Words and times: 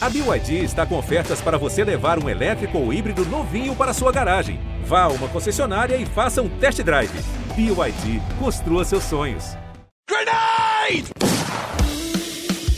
A 0.00 0.08
BYD 0.08 0.62
está 0.62 0.86
com 0.86 0.96
ofertas 0.96 1.40
para 1.40 1.58
você 1.58 1.82
levar 1.82 2.22
um 2.22 2.28
elétrico 2.28 2.78
ou 2.78 2.92
híbrido 2.92 3.24
novinho 3.26 3.74
para 3.74 3.92
sua 3.92 4.12
garagem. 4.12 4.60
Vá 4.84 5.02
a 5.02 5.08
uma 5.08 5.26
concessionária 5.26 5.96
e 5.96 6.06
faça 6.06 6.40
um 6.40 6.48
test 6.48 6.80
drive. 6.84 7.10
BYD, 7.56 8.22
construa 8.38 8.84
seus 8.84 9.02
sonhos. 9.02 9.56
Grenade! 10.08 11.10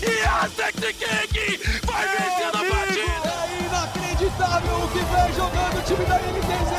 Yasekiki 0.02 1.60
vai 1.84 2.08
vencer 2.08 2.48
a 2.48 2.64
partida! 2.70 3.30
É 3.44 3.66
inacreditável 3.66 4.76
o 4.78 4.88
que 4.88 4.98
vem 4.98 5.34
jogando 5.34 5.78
o 5.78 5.82
time 5.82 6.04
da 6.06 6.16
NTZ! 6.16 6.72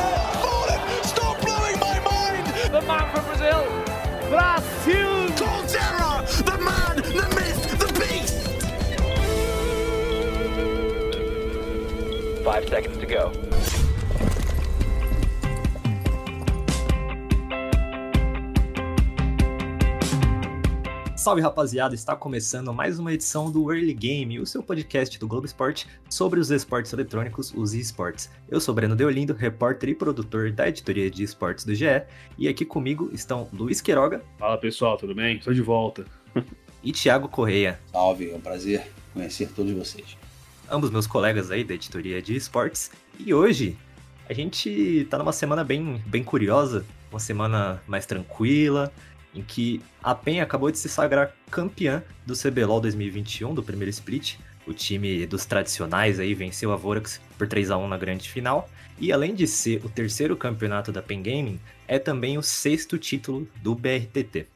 Stop 1.05 1.39
blowing 1.45 1.77
my 1.77 1.99
mind! 1.99 2.71
The 2.71 2.81
man 2.87 3.07
from 3.11 3.25
Brazil, 3.25 3.63
Brasil! 4.31 4.70
Five 12.51 12.67
seconds 12.67 12.97
to 12.97 13.05
go. 13.07 13.31
Salve 21.15 21.41
rapaziada, 21.41 21.95
está 21.95 22.13
começando 22.13 22.73
mais 22.73 22.99
uma 22.99 23.13
edição 23.13 23.49
do 23.49 23.71
Early 23.71 23.93
Game, 23.93 24.37
o 24.37 24.45
seu 24.45 24.61
podcast 24.61 25.17
do 25.17 25.29
Globo 25.29 25.45
Esporte 25.45 25.87
sobre 26.09 26.41
os 26.41 26.51
esportes 26.51 26.91
eletrônicos, 26.91 27.53
os 27.55 27.73
esportes. 27.73 28.29
Eu 28.49 28.59
sou 28.59 28.75
Breno 28.75 28.97
Deolindo, 28.97 29.33
repórter 29.33 29.88
e 29.88 29.95
produtor 29.95 30.52
da 30.52 30.67
editoria 30.67 31.09
de 31.09 31.23
esportes 31.23 31.63
do 31.63 31.73
GE, 31.73 32.03
e 32.38 32.49
aqui 32.49 32.65
comigo 32.65 33.09
estão 33.13 33.47
Luiz 33.53 33.79
Queiroga. 33.79 34.25
Fala 34.38 34.57
pessoal, 34.57 34.97
tudo 34.97 35.15
bem? 35.15 35.38
Estou 35.38 35.53
de 35.53 35.61
volta. 35.61 36.03
e 36.83 36.91
Thiago 36.91 37.29
Correia. 37.29 37.79
Salve, 37.93 38.29
é 38.29 38.35
um 38.35 38.41
prazer 38.41 38.91
conhecer 39.13 39.49
todos 39.55 39.71
vocês. 39.71 40.20
Ambos 40.71 40.89
meus 40.89 41.05
colegas 41.05 41.52
aí 41.52 41.66
da 41.66 41.73
editoria 41.73 42.21
de 42.21 42.34
esportes. 42.34 42.91
E 43.20 43.34
hoje 43.34 43.77
a 44.30 44.33
gente 44.33 45.05
tá 45.09 45.17
numa 45.17 45.33
semana 45.33 45.66
bem, 45.66 46.02
bem 46.05 46.23
curiosa, 46.23 46.86
uma 47.11 47.19
semana 47.19 47.83
mais 47.86 48.05
tranquila, 48.05 48.89
em 49.36 49.42
que 49.42 49.81
a 50.02 50.16
PEN 50.16 50.39
acabou 50.39 50.72
de 50.72 50.77
se 50.77 50.88
sagrar 50.88 51.36
campeã 51.49 52.02
do 52.25 52.33
CBLOL 52.33 52.80
2021, 52.80 53.53
do 53.53 53.61
primeiro 53.61 53.89
split. 53.89 54.38
O 54.66 54.73
time 54.73 55.25
dos 55.25 55.44
tradicionais 55.44 56.22
aí 56.22 56.33
venceu 56.33 56.72
a 56.72 56.77
Vorax 56.77 57.19
por 57.38 57.49
3 57.49 57.69
a 57.72 57.77
1 57.77 57.89
na 57.89 57.97
grande 57.97 58.30
final. 58.30 58.69
E 58.97 59.11
além 59.11 59.36
de 59.36 59.47
ser 59.47 59.83
o 59.83 59.89
terceiro 59.89 60.38
campeonato 60.38 60.89
da 60.89 61.02
PEN 61.02 61.22
Gaming, 61.22 61.59
é 61.86 61.99
também 61.99 62.38
o 62.38 62.42
sexto 62.42 62.97
título 62.97 63.45
do 63.61 63.75
BRTT. 63.75 64.47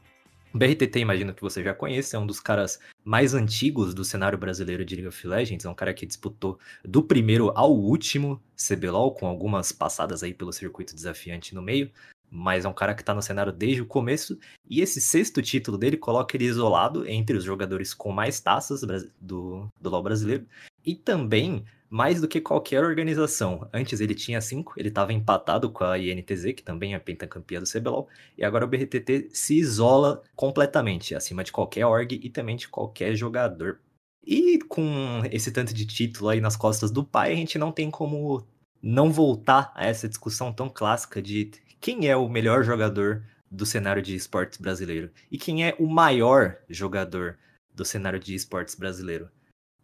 O 0.56 0.58
BRTT, 0.58 1.00
imagino 1.00 1.34
que 1.34 1.42
você 1.42 1.62
já 1.62 1.74
conhece, 1.74 2.16
é 2.16 2.18
um 2.18 2.26
dos 2.26 2.40
caras 2.40 2.80
mais 3.04 3.34
antigos 3.34 3.92
do 3.92 4.02
cenário 4.02 4.38
brasileiro 4.38 4.86
de 4.86 4.94
League 4.94 5.08
of 5.08 5.26
Legends, 5.26 5.66
é 5.66 5.68
um 5.68 5.74
cara 5.74 5.92
que 5.92 6.06
disputou 6.06 6.58
do 6.82 7.02
primeiro 7.02 7.52
ao 7.54 7.76
último 7.76 8.40
CBLOL, 8.56 9.12
com 9.12 9.26
algumas 9.26 9.70
passadas 9.70 10.22
aí 10.22 10.32
pelo 10.32 10.54
circuito 10.54 10.94
desafiante 10.94 11.54
no 11.54 11.60
meio, 11.60 11.90
mas 12.30 12.64
é 12.64 12.68
um 12.70 12.72
cara 12.72 12.94
que 12.94 13.02
está 13.02 13.12
no 13.12 13.20
cenário 13.20 13.52
desde 13.52 13.82
o 13.82 13.86
começo, 13.86 14.38
e 14.66 14.80
esse 14.80 14.98
sexto 14.98 15.42
título 15.42 15.76
dele 15.76 15.98
coloca 15.98 16.34
ele 16.34 16.46
isolado 16.46 17.06
entre 17.06 17.36
os 17.36 17.44
jogadores 17.44 17.92
com 17.92 18.10
mais 18.10 18.40
taças 18.40 18.80
do, 19.20 19.70
do 19.78 19.90
LoL 19.90 20.02
brasileiro, 20.02 20.46
e 20.82 20.94
também 20.94 21.66
mais 21.88 22.20
do 22.20 22.28
que 22.28 22.40
qualquer 22.40 22.82
organização. 22.84 23.68
Antes 23.72 24.00
ele 24.00 24.14
tinha 24.14 24.40
cinco, 24.40 24.74
ele 24.76 24.88
estava 24.88 25.12
empatado 25.12 25.70
com 25.70 25.84
a 25.84 25.98
INTZ, 25.98 26.52
que 26.54 26.62
também 26.62 26.94
é 26.94 26.98
pentacampeã 26.98 27.60
do 27.60 27.70
CBLOL, 27.70 28.08
e 28.36 28.44
agora 28.44 28.64
o 28.64 28.68
BRTT 28.68 29.28
se 29.30 29.58
isola 29.58 30.22
completamente, 30.34 31.14
acima 31.14 31.44
de 31.44 31.52
qualquer 31.52 31.86
org 31.86 32.20
e 32.22 32.30
também 32.30 32.56
de 32.56 32.68
qualquer 32.68 33.14
jogador. 33.14 33.80
E 34.24 34.58
com 34.68 35.22
esse 35.30 35.52
tanto 35.52 35.72
de 35.72 35.86
título 35.86 36.30
aí 36.30 36.40
nas 36.40 36.56
costas 36.56 36.90
do 36.90 37.04
pai, 37.04 37.32
a 37.32 37.36
gente 37.36 37.58
não 37.58 37.70
tem 37.70 37.90
como 37.90 38.46
não 38.82 39.12
voltar 39.12 39.72
a 39.74 39.86
essa 39.86 40.08
discussão 40.08 40.52
tão 40.52 40.68
clássica 40.68 41.22
de 41.22 41.52
quem 41.80 42.08
é 42.08 42.16
o 42.16 42.28
melhor 42.28 42.64
jogador 42.64 43.24
do 43.50 43.64
cenário 43.64 44.02
de 44.02 44.14
esportes 44.14 44.58
brasileiro 44.58 45.10
e 45.30 45.38
quem 45.38 45.64
é 45.64 45.76
o 45.78 45.86
maior 45.86 46.58
jogador 46.68 47.38
do 47.74 47.84
cenário 47.84 48.18
de 48.18 48.34
esportes 48.34 48.74
brasileiro. 48.74 49.30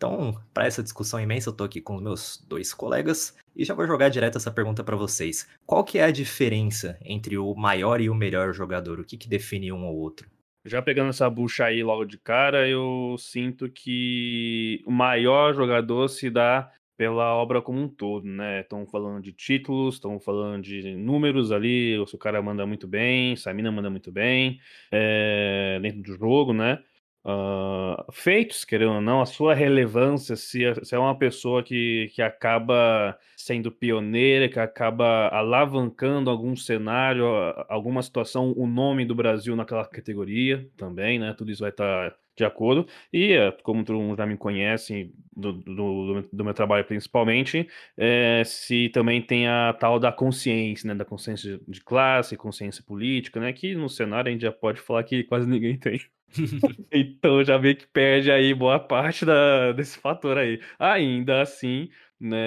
Então, 0.02 0.34
para 0.52 0.66
essa 0.66 0.82
discussão 0.82 1.20
imensa, 1.20 1.48
eu 1.48 1.52
tô 1.52 1.62
aqui 1.62 1.80
com 1.80 1.94
os 1.94 2.02
meus 2.02 2.44
dois 2.48 2.74
colegas 2.74 3.38
e 3.54 3.64
já 3.64 3.72
vou 3.72 3.86
jogar 3.86 4.08
direto 4.08 4.36
essa 4.36 4.50
pergunta 4.50 4.82
para 4.82 4.96
vocês. 4.96 5.48
Qual 5.64 5.84
que 5.84 5.96
é 5.96 6.02
a 6.02 6.10
diferença 6.10 6.98
entre 7.04 7.38
o 7.38 7.54
maior 7.54 8.00
e 8.00 8.10
o 8.10 8.14
melhor 8.14 8.52
jogador? 8.52 8.98
O 8.98 9.04
que, 9.04 9.16
que 9.16 9.28
define 9.28 9.70
um 9.70 9.86
ou 9.86 9.94
outro? 9.94 10.28
Já 10.64 10.82
pegando 10.82 11.10
essa 11.10 11.30
bucha 11.30 11.66
aí 11.66 11.84
logo 11.84 12.04
de 12.04 12.18
cara, 12.18 12.68
eu 12.68 13.14
sinto 13.16 13.70
que 13.70 14.82
o 14.84 14.90
maior 14.90 15.54
jogador 15.54 16.08
se 16.08 16.28
dá 16.28 16.68
pela 16.96 17.36
obra 17.36 17.62
como 17.62 17.80
um 17.80 17.88
todo, 17.88 18.26
né? 18.26 18.62
Estão 18.62 18.84
falando 18.84 19.22
de 19.22 19.32
títulos, 19.32 19.94
estão 19.94 20.18
falando 20.18 20.64
de 20.64 20.96
números 20.96 21.52
ali, 21.52 21.96
o 21.96 22.08
seu 22.08 22.18
cara 22.18 22.42
manda 22.42 22.66
muito 22.66 22.88
bem, 22.88 23.36
Samina 23.36 23.70
manda 23.70 23.88
muito 23.88 24.10
bem, 24.10 24.58
é, 24.90 25.78
dentro 25.80 26.02
do 26.02 26.18
jogo, 26.18 26.52
né? 26.52 26.82
Uh, 27.24 28.10
feitos, 28.10 28.64
querendo 28.64 28.94
ou 28.94 29.00
não, 29.00 29.20
a 29.20 29.26
sua 29.26 29.54
relevância, 29.54 30.34
se 30.34 30.64
é, 30.64 30.74
se 30.84 30.94
é 30.94 30.98
uma 30.98 31.16
pessoa 31.16 31.62
que, 31.62 32.10
que 32.14 32.20
acaba 32.20 33.16
sendo 33.36 33.70
pioneira, 33.70 34.48
que 34.48 34.58
acaba 34.58 35.28
alavancando 35.28 36.28
algum 36.30 36.56
cenário, 36.56 37.24
alguma 37.68 38.02
situação, 38.02 38.52
o 38.56 38.66
nome 38.66 39.04
do 39.04 39.14
Brasil 39.14 39.54
naquela 39.54 39.86
categoria 39.86 40.68
também, 40.76 41.18
né? 41.18 41.32
Tudo 41.38 41.52
isso 41.52 41.60
vai 41.60 41.70
estar 41.70 42.10
tá 42.10 42.16
de 42.36 42.44
acordo. 42.44 42.86
E, 43.12 43.32
eh, 43.32 43.52
como 43.62 43.84
todo 43.84 43.98
mundo 44.00 44.16
já 44.16 44.26
me 44.26 44.36
conhece, 44.36 45.12
do, 45.36 45.52
do, 45.52 46.22
do 46.32 46.44
meu 46.44 46.54
trabalho 46.54 46.84
principalmente, 46.84 47.68
é, 47.96 48.42
se 48.44 48.88
também 48.90 49.22
tem 49.22 49.46
a 49.48 49.72
tal 49.78 49.98
da 49.98 50.10
consciência, 50.12 50.88
né? 50.88 50.94
Da 50.94 51.04
consciência 51.04 51.60
de 51.68 51.80
classe, 51.80 52.36
consciência 52.36 52.82
política, 52.84 53.40
né? 53.40 53.52
Que 53.52 53.74
no 53.74 53.88
cenário 53.88 54.28
a 54.28 54.32
gente 54.32 54.42
já 54.42 54.52
pode 54.52 54.80
falar 54.80 55.04
que 55.04 55.24
quase 55.24 55.48
ninguém 55.48 55.78
tem. 55.78 56.00
então 56.90 57.44
já 57.44 57.56
vê 57.58 57.74
que 57.74 57.86
perde 57.86 58.30
aí 58.30 58.54
boa 58.54 58.78
parte 58.78 59.24
da, 59.24 59.72
desse 59.72 59.98
fator 59.98 60.38
aí. 60.38 60.60
Ainda 60.78 61.42
assim, 61.42 61.88
né? 62.20 62.38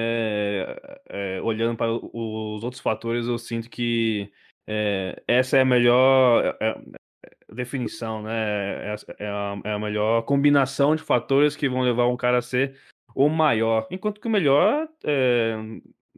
É, 1.10 1.42
olhando 1.42 1.78
para 1.78 1.92
os 1.92 2.64
outros 2.64 2.82
fatores, 2.82 3.28
eu 3.28 3.38
sinto 3.38 3.70
que 3.70 4.32
é, 4.68 5.22
essa 5.28 5.58
é 5.58 5.62
a 5.62 5.66
melhor. 5.66 6.58
É, 6.62 6.76
definição, 7.54 8.22
né? 8.24 8.94
É, 8.94 8.96
é, 9.20 9.28
a, 9.28 9.62
é 9.64 9.72
a 9.72 9.80
melhor 9.80 10.24
combinação 10.24 10.96
de 10.96 11.04
fatores 11.04 11.56
que 11.56 11.70
vão 11.70 11.82
levar 11.82 12.08
um 12.08 12.18
cara 12.18 12.40
a 12.40 12.42
ser 12.42 12.78
o 13.16 13.30
maior. 13.30 13.88
Enquanto 13.90 14.20
que 14.20 14.28
o 14.28 14.32
melhor 14.32 14.90
é, 15.06 15.56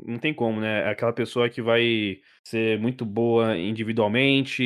não 0.05 0.17
tem 0.19 0.33
como, 0.33 0.59
né? 0.61 0.81
É 0.83 0.89
aquela 0.89 1.13
pessoa 1.13 1.49
que 1.49 1.61
vai 1.61 2.19
ser 2.43 2.79
muito 2.79 3.05
boa 3.05 3.57
individualmente, 3.57 4.63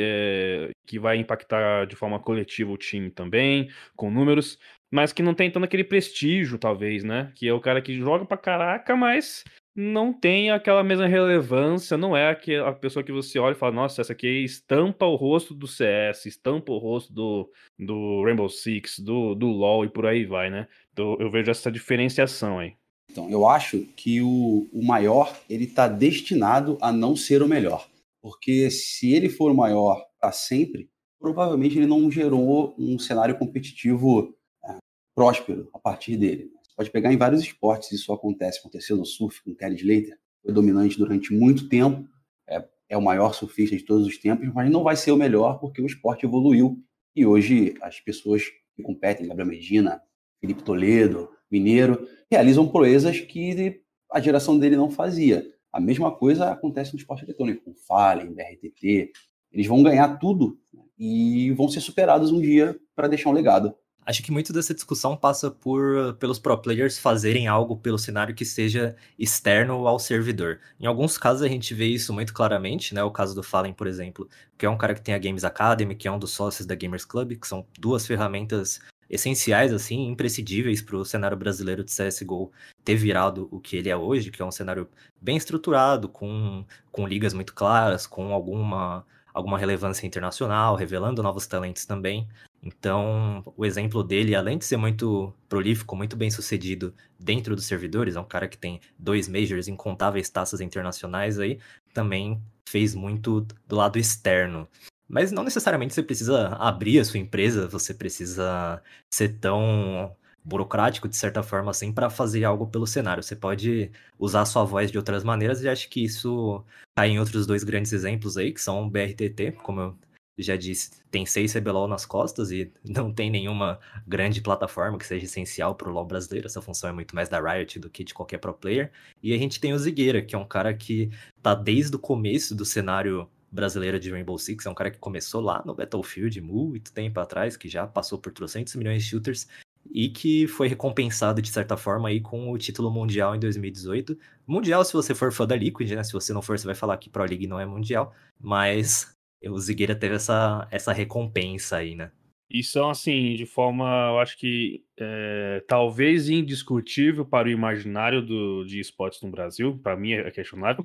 é, 0.00 0.70
que 0.86 0.98
vai 0.98 1.16
impactar 1.16 1.86
de 1.86 1.96
forma 1.96 2.18
coletiva 2.18 2.70
o 2.70 2.76
time 2.76 3.10
também, 3.10 3.70
com 3.96 4.10
números, 4.10 4.58
mas 4.90 5.12
que 5.12 5.22
não 5.22 5.34
tem 5.34 5.50
tanto 5.50 5.64
aquele 5.64 5.84
prestígio, 5.84 6.58
talvez, 6.58 7.04
né? 7.04 7.32
Que 7.36 7.48
é 7.48 7.52
o 7.52 7.60
cara 7.60 7.82
que 7.82 7.94
joga 7.98 8.24
pra 8.24 8.36
caraca, 8.36 8.96
mas 8.96 9.44
não 9.74 10.12
tem 10.12 10.50
aquela 10.50 10.82
mesma 10.82 11.06
relevância, 11.06 11.96
não 11.96 12.16
é 12.16 12.30
a 12.66 12.72
pessoa 12.72 13.04
que 13.04 13.12
você 13.12 13.38
olha 13.38 13.52
e 13.52 13.58
fala, 13.58 13.72
nossa, 13.72 14.00
essa 14.00 14.12
aqui 14.12 14.26
estampa 14.44 15.06
o 15.06 15.14
rosto 15.14 15.54
do 15.54 15.66
CS, 15.66 16.26
estampa 16.26 16.72
o 16.72 16.78
rosto 16.78 17.12
do, 17.12 17.50
do 17.78 18.24
Rainbow 18.24 18.48
Six, 18.48 18.98
do, 18.98 19.34
do 19.34 19.46
LoL 19.46 19.84
e 19.84 19.88
por 19.88 20.06
aí 20.06 20.24
vai, 20.24 20.50
né? 20.50 20.66
Então 20.92 21.16
eu 21.20 21.30
vejo 21.30 21.50
essa 21.50 21.70
diferenciação 21.70 22.58
aí. 22.58 22.79
Então, 23.10 23.28
eu 23.30 23.46
acho 23.46 23.80
que 23.96 24.20
o, 24.22 24.68
o 24.72 24.82
maior, 24.84 25.36
ele 25.48 25.64
está 25.64 25.88
destinado 25.88 26.78
a 26.80 26.92
não 26.92 27.16
ser 27.16 27.42
o 27.42 27.48
melhor. 27.48 27.88
Porque 28.22 28.70
se 28.70 29.12
ele 29.12 29.28
for 29.28 29.50
o 29.50 29.56
maior 29.56 30.04
para 30.20 30.32
sempre, 30.32 30.90
provavelmente 31.18 31.76
ele 31.76 31.86
não 31.86 32.10
gerou 32.10 32.74
um 32.78 32.98
cenário 32.98 33.38
competitivo 33.38 34.34
é, 34.64 34.76
próspero 35.14 35.68
a 35.72 35.78
partir 35.78 36.16
dele 36.16 36.50
pode 36.80 36.90
pegar 36.90 37.12
em 37.12 37.18
vários 37.18 37.42
esportes, 37.42 37.92
isso 37.92 38.10
acontece. 38.10 38.58
Aconteceu 38.58 38.96
no 38.96 39.04
surf 39.04 39.42
com 39.42 39.54
Kelly 39.54 39.76
Slater, 39.76 40.18
foi 40.42 40.50
dominante 40.50 40.96
durante 40.96 41.30
muito 41.30 41.68
tempo, 41.68 42.08
é, 42.48 42.66
é 42.88 42.96
o 42.96 43.02
maior 43.02 43.34
surfista 43.34 43.76
de 43.76 43.84
todos 43.84 44.06
os 44.06 44.16
tempos, 44.16 44.48
mas 44.54 44.70
não 44.70 44.82
vai 44.82 44.96
ser 44.96 45.12
o 45.12 45.16
melhor 45.16 45.58
porque 45.60 45.82
o 45.82 45.86
esporte 45.86 46.24
evoluiu 46.24 46.82
e 47.14 47.26
hoje 47.26 47.74
as 47.82 48.00
pessoas 48.00 48.44
que 48.74 48.82
competem, 48.82 49.28
Gabriel 49.28 49.50
Medina, 49.50 50.00
Felipe 50.40 50.62
Toledo, 50.62 51.28
Mineiro, 51.50 52.06
realizam 52.30 52.68
proezas 52.68 53.20
que 53.20 53.82
a 54.10 54.20
geração 54.20 54.58
dele 54.58 54.76
não 54.76 54.90
fazia. 54.90 55.44
A 55.72 55.80
mesma 55.80 56.10
coisa 56.10 56.50
acontece 56.50 56.92
no 56.92 56.98
esporte 56.98 57.24
eletrônico, 57.24 57.64
com 57.64 57.74
Fallen, 57.74 58.32
BRTT. 58.32 59.12
Eles 59.52 59.66
vão 59.66 59.82
ganhar 59.82 60.18
tudo 60.18 60.58
e 60.98 61.50
vão 61.52 61.68
ser 61.68 61.80
superados 61.80 62.30
um 62.30 62.40
dia 62.40 62.78
para 62.94 63.08
deixar 63.08 63.30
um 63.30 63.32
legado. 63.32 63.74
Acho 64.04 64.22
que 64.22 64.32
muito 64.32 64.52
dessa 64.52 64.74
discussão 64.74 65.16
passa 65.16 65.50
por 65.50 66.14
pelos 66.18 66.38
pro 66.38 66.56
players 66.56 66.98
fazerem 66.98 67.46
algo 67.46 67.76
pelo 67.76 67.98
cenário 67.98 68.34
que 68.34 68.44
seja 68.44 68.96
externo 69.18 69.86
ao 69.86 69.98
servidor. 69.98 70.58
Em 70.80 70.86
alguns 70.86 71.18
casos 71.18 71.42
a 71.42 71.48
gente 71.48 71.74
vê 71.74 71.86
isso 71.86 72.12
muito 72.12 72.32
claramente, 72.32 72.94
né? 72.94 73.04
O 73.04 73.10
caso 73.10 73.34
do 73.34 73.42
Fallen, 73.42 73.74
por 73.74 73.86
exemplo, 73.86 74.28
que 74.58 74.66
é 74.66 74.70
um 74.70 74.78
cara 74.78 74.94
que 74.94 75.02
tem 75.02 75.14
a 75.14 75.18
Games 75.18 75.44
Academy, 75.44 75.94
que 75.94 76.08
é 76.08 76.12
um 76.12 76.18
dos 76.18 76.32
sócios 76.32 76.66
da 76.66 76.74
Gamers 76.74 77.04
Club, 77.04 77.38
que 77.38 77.46
são 77.46 77.64
duas 77.78 78.06
ferramentas 78.06 78.80
essenciais, 79.10 79.72
assim, 79.72 80.06
imprescindíveis 80.06 80.80
para 80.80 80.96
o 80.96 81.04
cenário 81.04 81.36
brasileiro 81.36 81.82
de 81.82 81.90
CSGO 81.90 82.52
ter 82.84 82.94
virado 82.94 83.48
o 83.50 83.60
que 83.60 83.76
ele 83.76 83.88
é 83.90 83.96
hoje, 83.96 84.30
que 84.30 84.40
é 84.40 84.44
um 84.44 84.52
cenário 84.52 84.88
bem 85.20 85.36
estruturado, 85.36 86.08
com, 86.08 86.64
com 86.92 87.06
ligas 87.06 87.34
muito 87.34 87.52
claras, 87.52 88.06
com 88.06 88.32
alguma, 88.32 89.04
alguma 89.34 89.58
relevância 89.58 90.06
internacional, 90.06 90.76
revelando 90.76 91.22
novos 91.22 91.46
talentos 91.46 91.84
também. 91.84 92.28
Então, 92.62 93.42
o 93.56 93.64
exemplo 93.64 94.04
dele, 94.04 94.34
além 94.34 94.58
de 94.58 94.64
ser 94.64 94.76
muito 94.76 95.34
prolífico, 95.48 95.96
muito 95.96 96.16
bem 96.16 96.30
sucedido 96.30 96.94
dentro 97.18 97.56
dos 97.56 97.64
servidores, 97.64 98.16
é 98.16 98.20
um 98.20 98.24
cara 98.24 98.46
que 98.46 98.58
tem 98.58 98.80
dois 98.98 99.28
majors, 99.28 99.66
incontáveis 99.66 100.30
taças 100.30 100.60
internacionais 100.60 101.38
aí, 101.38 101.58
também 101.92 102.40
fez 102.68 102.94
muito 102.94 103.46
do 103.66 103.76
lado 103.76 103.98
externo. 103.98 104.68
Mas 105.10 105.32
não 105.32 105.42
necessariamente 105.42 105.92
você 105.92 106.04
precisa 106.04 106.50
abrir 106.50 107.00
a 107.00 107.04
sua 107.04 107.18
empresa, 107.18 107.66
você 107.66 107.92
precisa 107.92 108.80
ser 109.12 109.38
tão 109.40 110.16
burocrático 110.44 111.08
de 111.08 111.16
certa 111.16 111.42
forma 111.42 111.72
assim 111.72 111.92
para 111.92 112.08
fazer 112.08 112.44
algo 112.44 112.68
pelo 112.68 112.86
cenário. 112.86 113.20
Você 113.20 113.34
pode 113.34 113.90
usar 114.18 114.42
a 114.42 114.46
sua 114.46 114.64
voz 114.64 114.90
de 114.90 114.96
outras 114.96 115.24
maneiras 115.24 115.62
e 115.62 115.68
acho 115.68 115.88
que 115.90 116.04
isso 116.04 116.64
cai 116.96 117.10
em 117.10 117.18
outros 117.18 117.44
dois 117.44 117.64
grandes 117.64 117.92
exemplos 117.92 118.36
aí, 118.36 118.52
que 118.52 118.60
são 118.60 118.84
o 118.84 118.90
BRTT, 118.90 119.52
como 119.64 119.80
eu 119.80 119.98
já 120.38 120.56
disse, 120.56 121.02
tem 121.10 121.26
seis 121.26 121.52
CBLOL 121.52 121.88
nas 121.88 122.06
costas 122.06 122.52
e 122.52 122.72
não 122.88 123.12
tem 123.12 123.30
nenhuma 123.30 123.80
grande 124.06 124.40
plataforma 124.40 124.96
que 124.96 125.06
seja 125.06 125.24
essencial 125.24 125.74
para 125.74 125.88
o 125.88 125.92
LoL 125.92 126.06
brasileiro. 126.06 126.46
Essa 126.46 126.62
função 126.62 126.88
é 126.88 126.92
muito 126.92 127.16
mais 127.16 127.28
da 127.28 127.40
Riot 127.40 127.80
do 127.80 127.90
que 127.90 128.04
de 128.04 128.14
qualquer 128.14 128.38
pro 128.38 128.54
player. 128.54 128.92
E 129.20 129.34
a 129.34 129.38
gente 129.38 129.58
tem 129.60 129.72
o 129.74 129.78
Zigueira, 129.78 130.22
que 130.22 130.36
é 130.36 130.38
um 130.38 130.46
cara 130.46 130.72
que 130.72 131.10
tá 131.42 131.52
desde 131.52 131.96
o 131.96 131.98
começo 131.98 132.54
do 132.54 132.64
cenário 132.64 133.28
brasileiro 133.50 133.98
de 133.98 134.10
Rainbow 134.10 134.38
Six, 134.38 134.66
é 134.66 134.70
um 134.70 134.74
cara 134.74 134.90
que 134.90 134.98
começou 134.98 135.40
lá 135.40 135.62
no 135.64 135.74
Battlefield 135.74 136.40
muito 136.40 136.92
tempo 136.92 137.18
atrás, 137.20 137.56
que 137.56 137.68
já 137.68 137.86
passou 137.86 138.18
por 138.18 138.32
300 138.32 138.74
milhões 138.76 139.02
de 139.02 139.08
shooters 139.08 139.48
e 139.90 140.08
que 140.08 140.46
foi 140.46 140.68
recompensado 140.68 141.40
de 141.40 141.50
certa 141.50 141.76
forma 141.76 142.08
aí 142.08 142.20
com 142.20 142.50
o 142.50 142.58
título 142.58 142.90
mundial 142.90 143.34
em 143.34 143.40
2018. 143.40 144.16
Mundial 144.46 144.84
se 144.84 144.92
você 144.92 145.14
for 145.14 145.32
fã 145.32 145.46
da 145.46 145.56
Liquid, 145.56 145.90
né? 145.92 146.04
Se 146.04 146.12
você 146.12 146.32
não 146.32 146.42
for, 146.42 146.58
você 146.58 146.66
vai 146.66 146.74
falar 146.74 146.96
que 146.98 147.10
Pro 147.10 147.24
League 147.24 147.46
não 147.46 147.58
é 147.58 147.66
mundial, 147.66 148.14
mas 148.38 149.14
o 149.44 149.58
Zigueira 149.58 149.94
teve 149.94 150.16
essa, 150.16 150.68
essa 150.70 150.92
recompensa 150.92 151.78
aí, 151.78 151.94
né? 151.94 152.12
E 152.52 152.64
são, 152.64 152.90
assim, 152.90 153.36
de 153.36 153.46
forma, 153.46 153.84
eu 154.10 154.18
acho 154.18 154.36
que 154.36 154.84
é, 154.98 155.62
talvez 155.68 156.28
indiscutível 156.28 157.24
para 157.24 157.46
o 157.46 157.50
imaginário 157.50 158.20
do, 158.20 158.64
de 158.64 158.80
esportes 158.80 159.22
no 159.22 159.30
Brasil, 159.30 159.78
para 159.80 159.96
mim 159.96 160.12
é 160.12 160.30
questionável, 160.32 160.84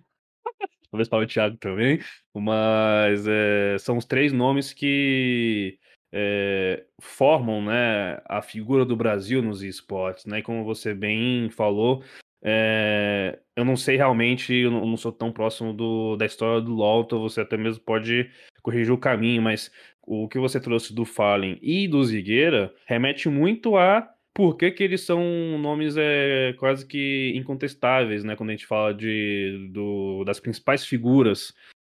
talvez 0.89 1.07
para 1.07 1.23
o 1.23 1.27
Thiago 1.27 1.57
também, 1.57 1.99
mas 2.33 3.25
é, 3.27 3.77
são 3.79 3.97
os 3.97 4.05
três 4.05 4.31
nomes 4.31 4.73
que 4.73 5.77
é, 6.13 6.85
formam 7.01 7.61
né, 7.61 8.21
a 8.25 8.41
figura 8.41 8.85
do 8.85 8.95
Brasil 8.95 9.41
nos 9.41 9.61
esportes, 9.61 10.25
né? 10.25 10.41
Como 10.41 10.63
você 10.63 10.93
bem 10.93 11.49
falou, 11.49 12.03
é, 12.41 13.39
eu 13.55 13.65
não 13.65 13.75
sei 13.75 13.97
realmente, 13.97 14.53
eu 14.53 14.71
não, 14.71 14.85
não 14.85 14.97
sou 14.97 15.11
tão 15.11 15.31
próximo 15.31 15.73
do, 15.73 16.15
da 16.15 16.25
história 16.25 16.61
do 16.61 16.73
LoL, 16.73 17.01
então 17.01 17.19
você 17.19 17.41
até 17.41 17.57
mesmo 17.57 17.83
pode 17.83 18.29
corrigir 18.61 18.93
o 18.93 18.97
caminho, 18.97 19.41
mas 19.41 19.71
o 20.01 20.27
que 20.27 20.39
você 20.39 20.59
trouxe 20.59 20.93
do 20.93 21.05
Fallen 21.05 21.57
e 21.61 21.87
do 21.87 22.03
Zigueira 22.03 22.73
remete 22.85 23.27
muito 23.27 23.75
a 23.77 24.14
por 24.35 24.57
que, 24.57 24.69
que 24.69 24.83
eles 24.83 25.01
são 25.01 25.57
nomes 25.57 25.95
é, 25.97 26.53
quase 26.59 26.85
que 26.85 27.31
incontestáveis, 27.35 28.25
né? 28.25 28.35
Quando 28.35 28.49
a 28.49 28.51
gente 28.51 28.67
fala 28.67 28.93
de, 28.93 29.69
do, 29.71 30.25
das 30.25 30.41
principais 30.41 30.85
figuras, 30.85 31.53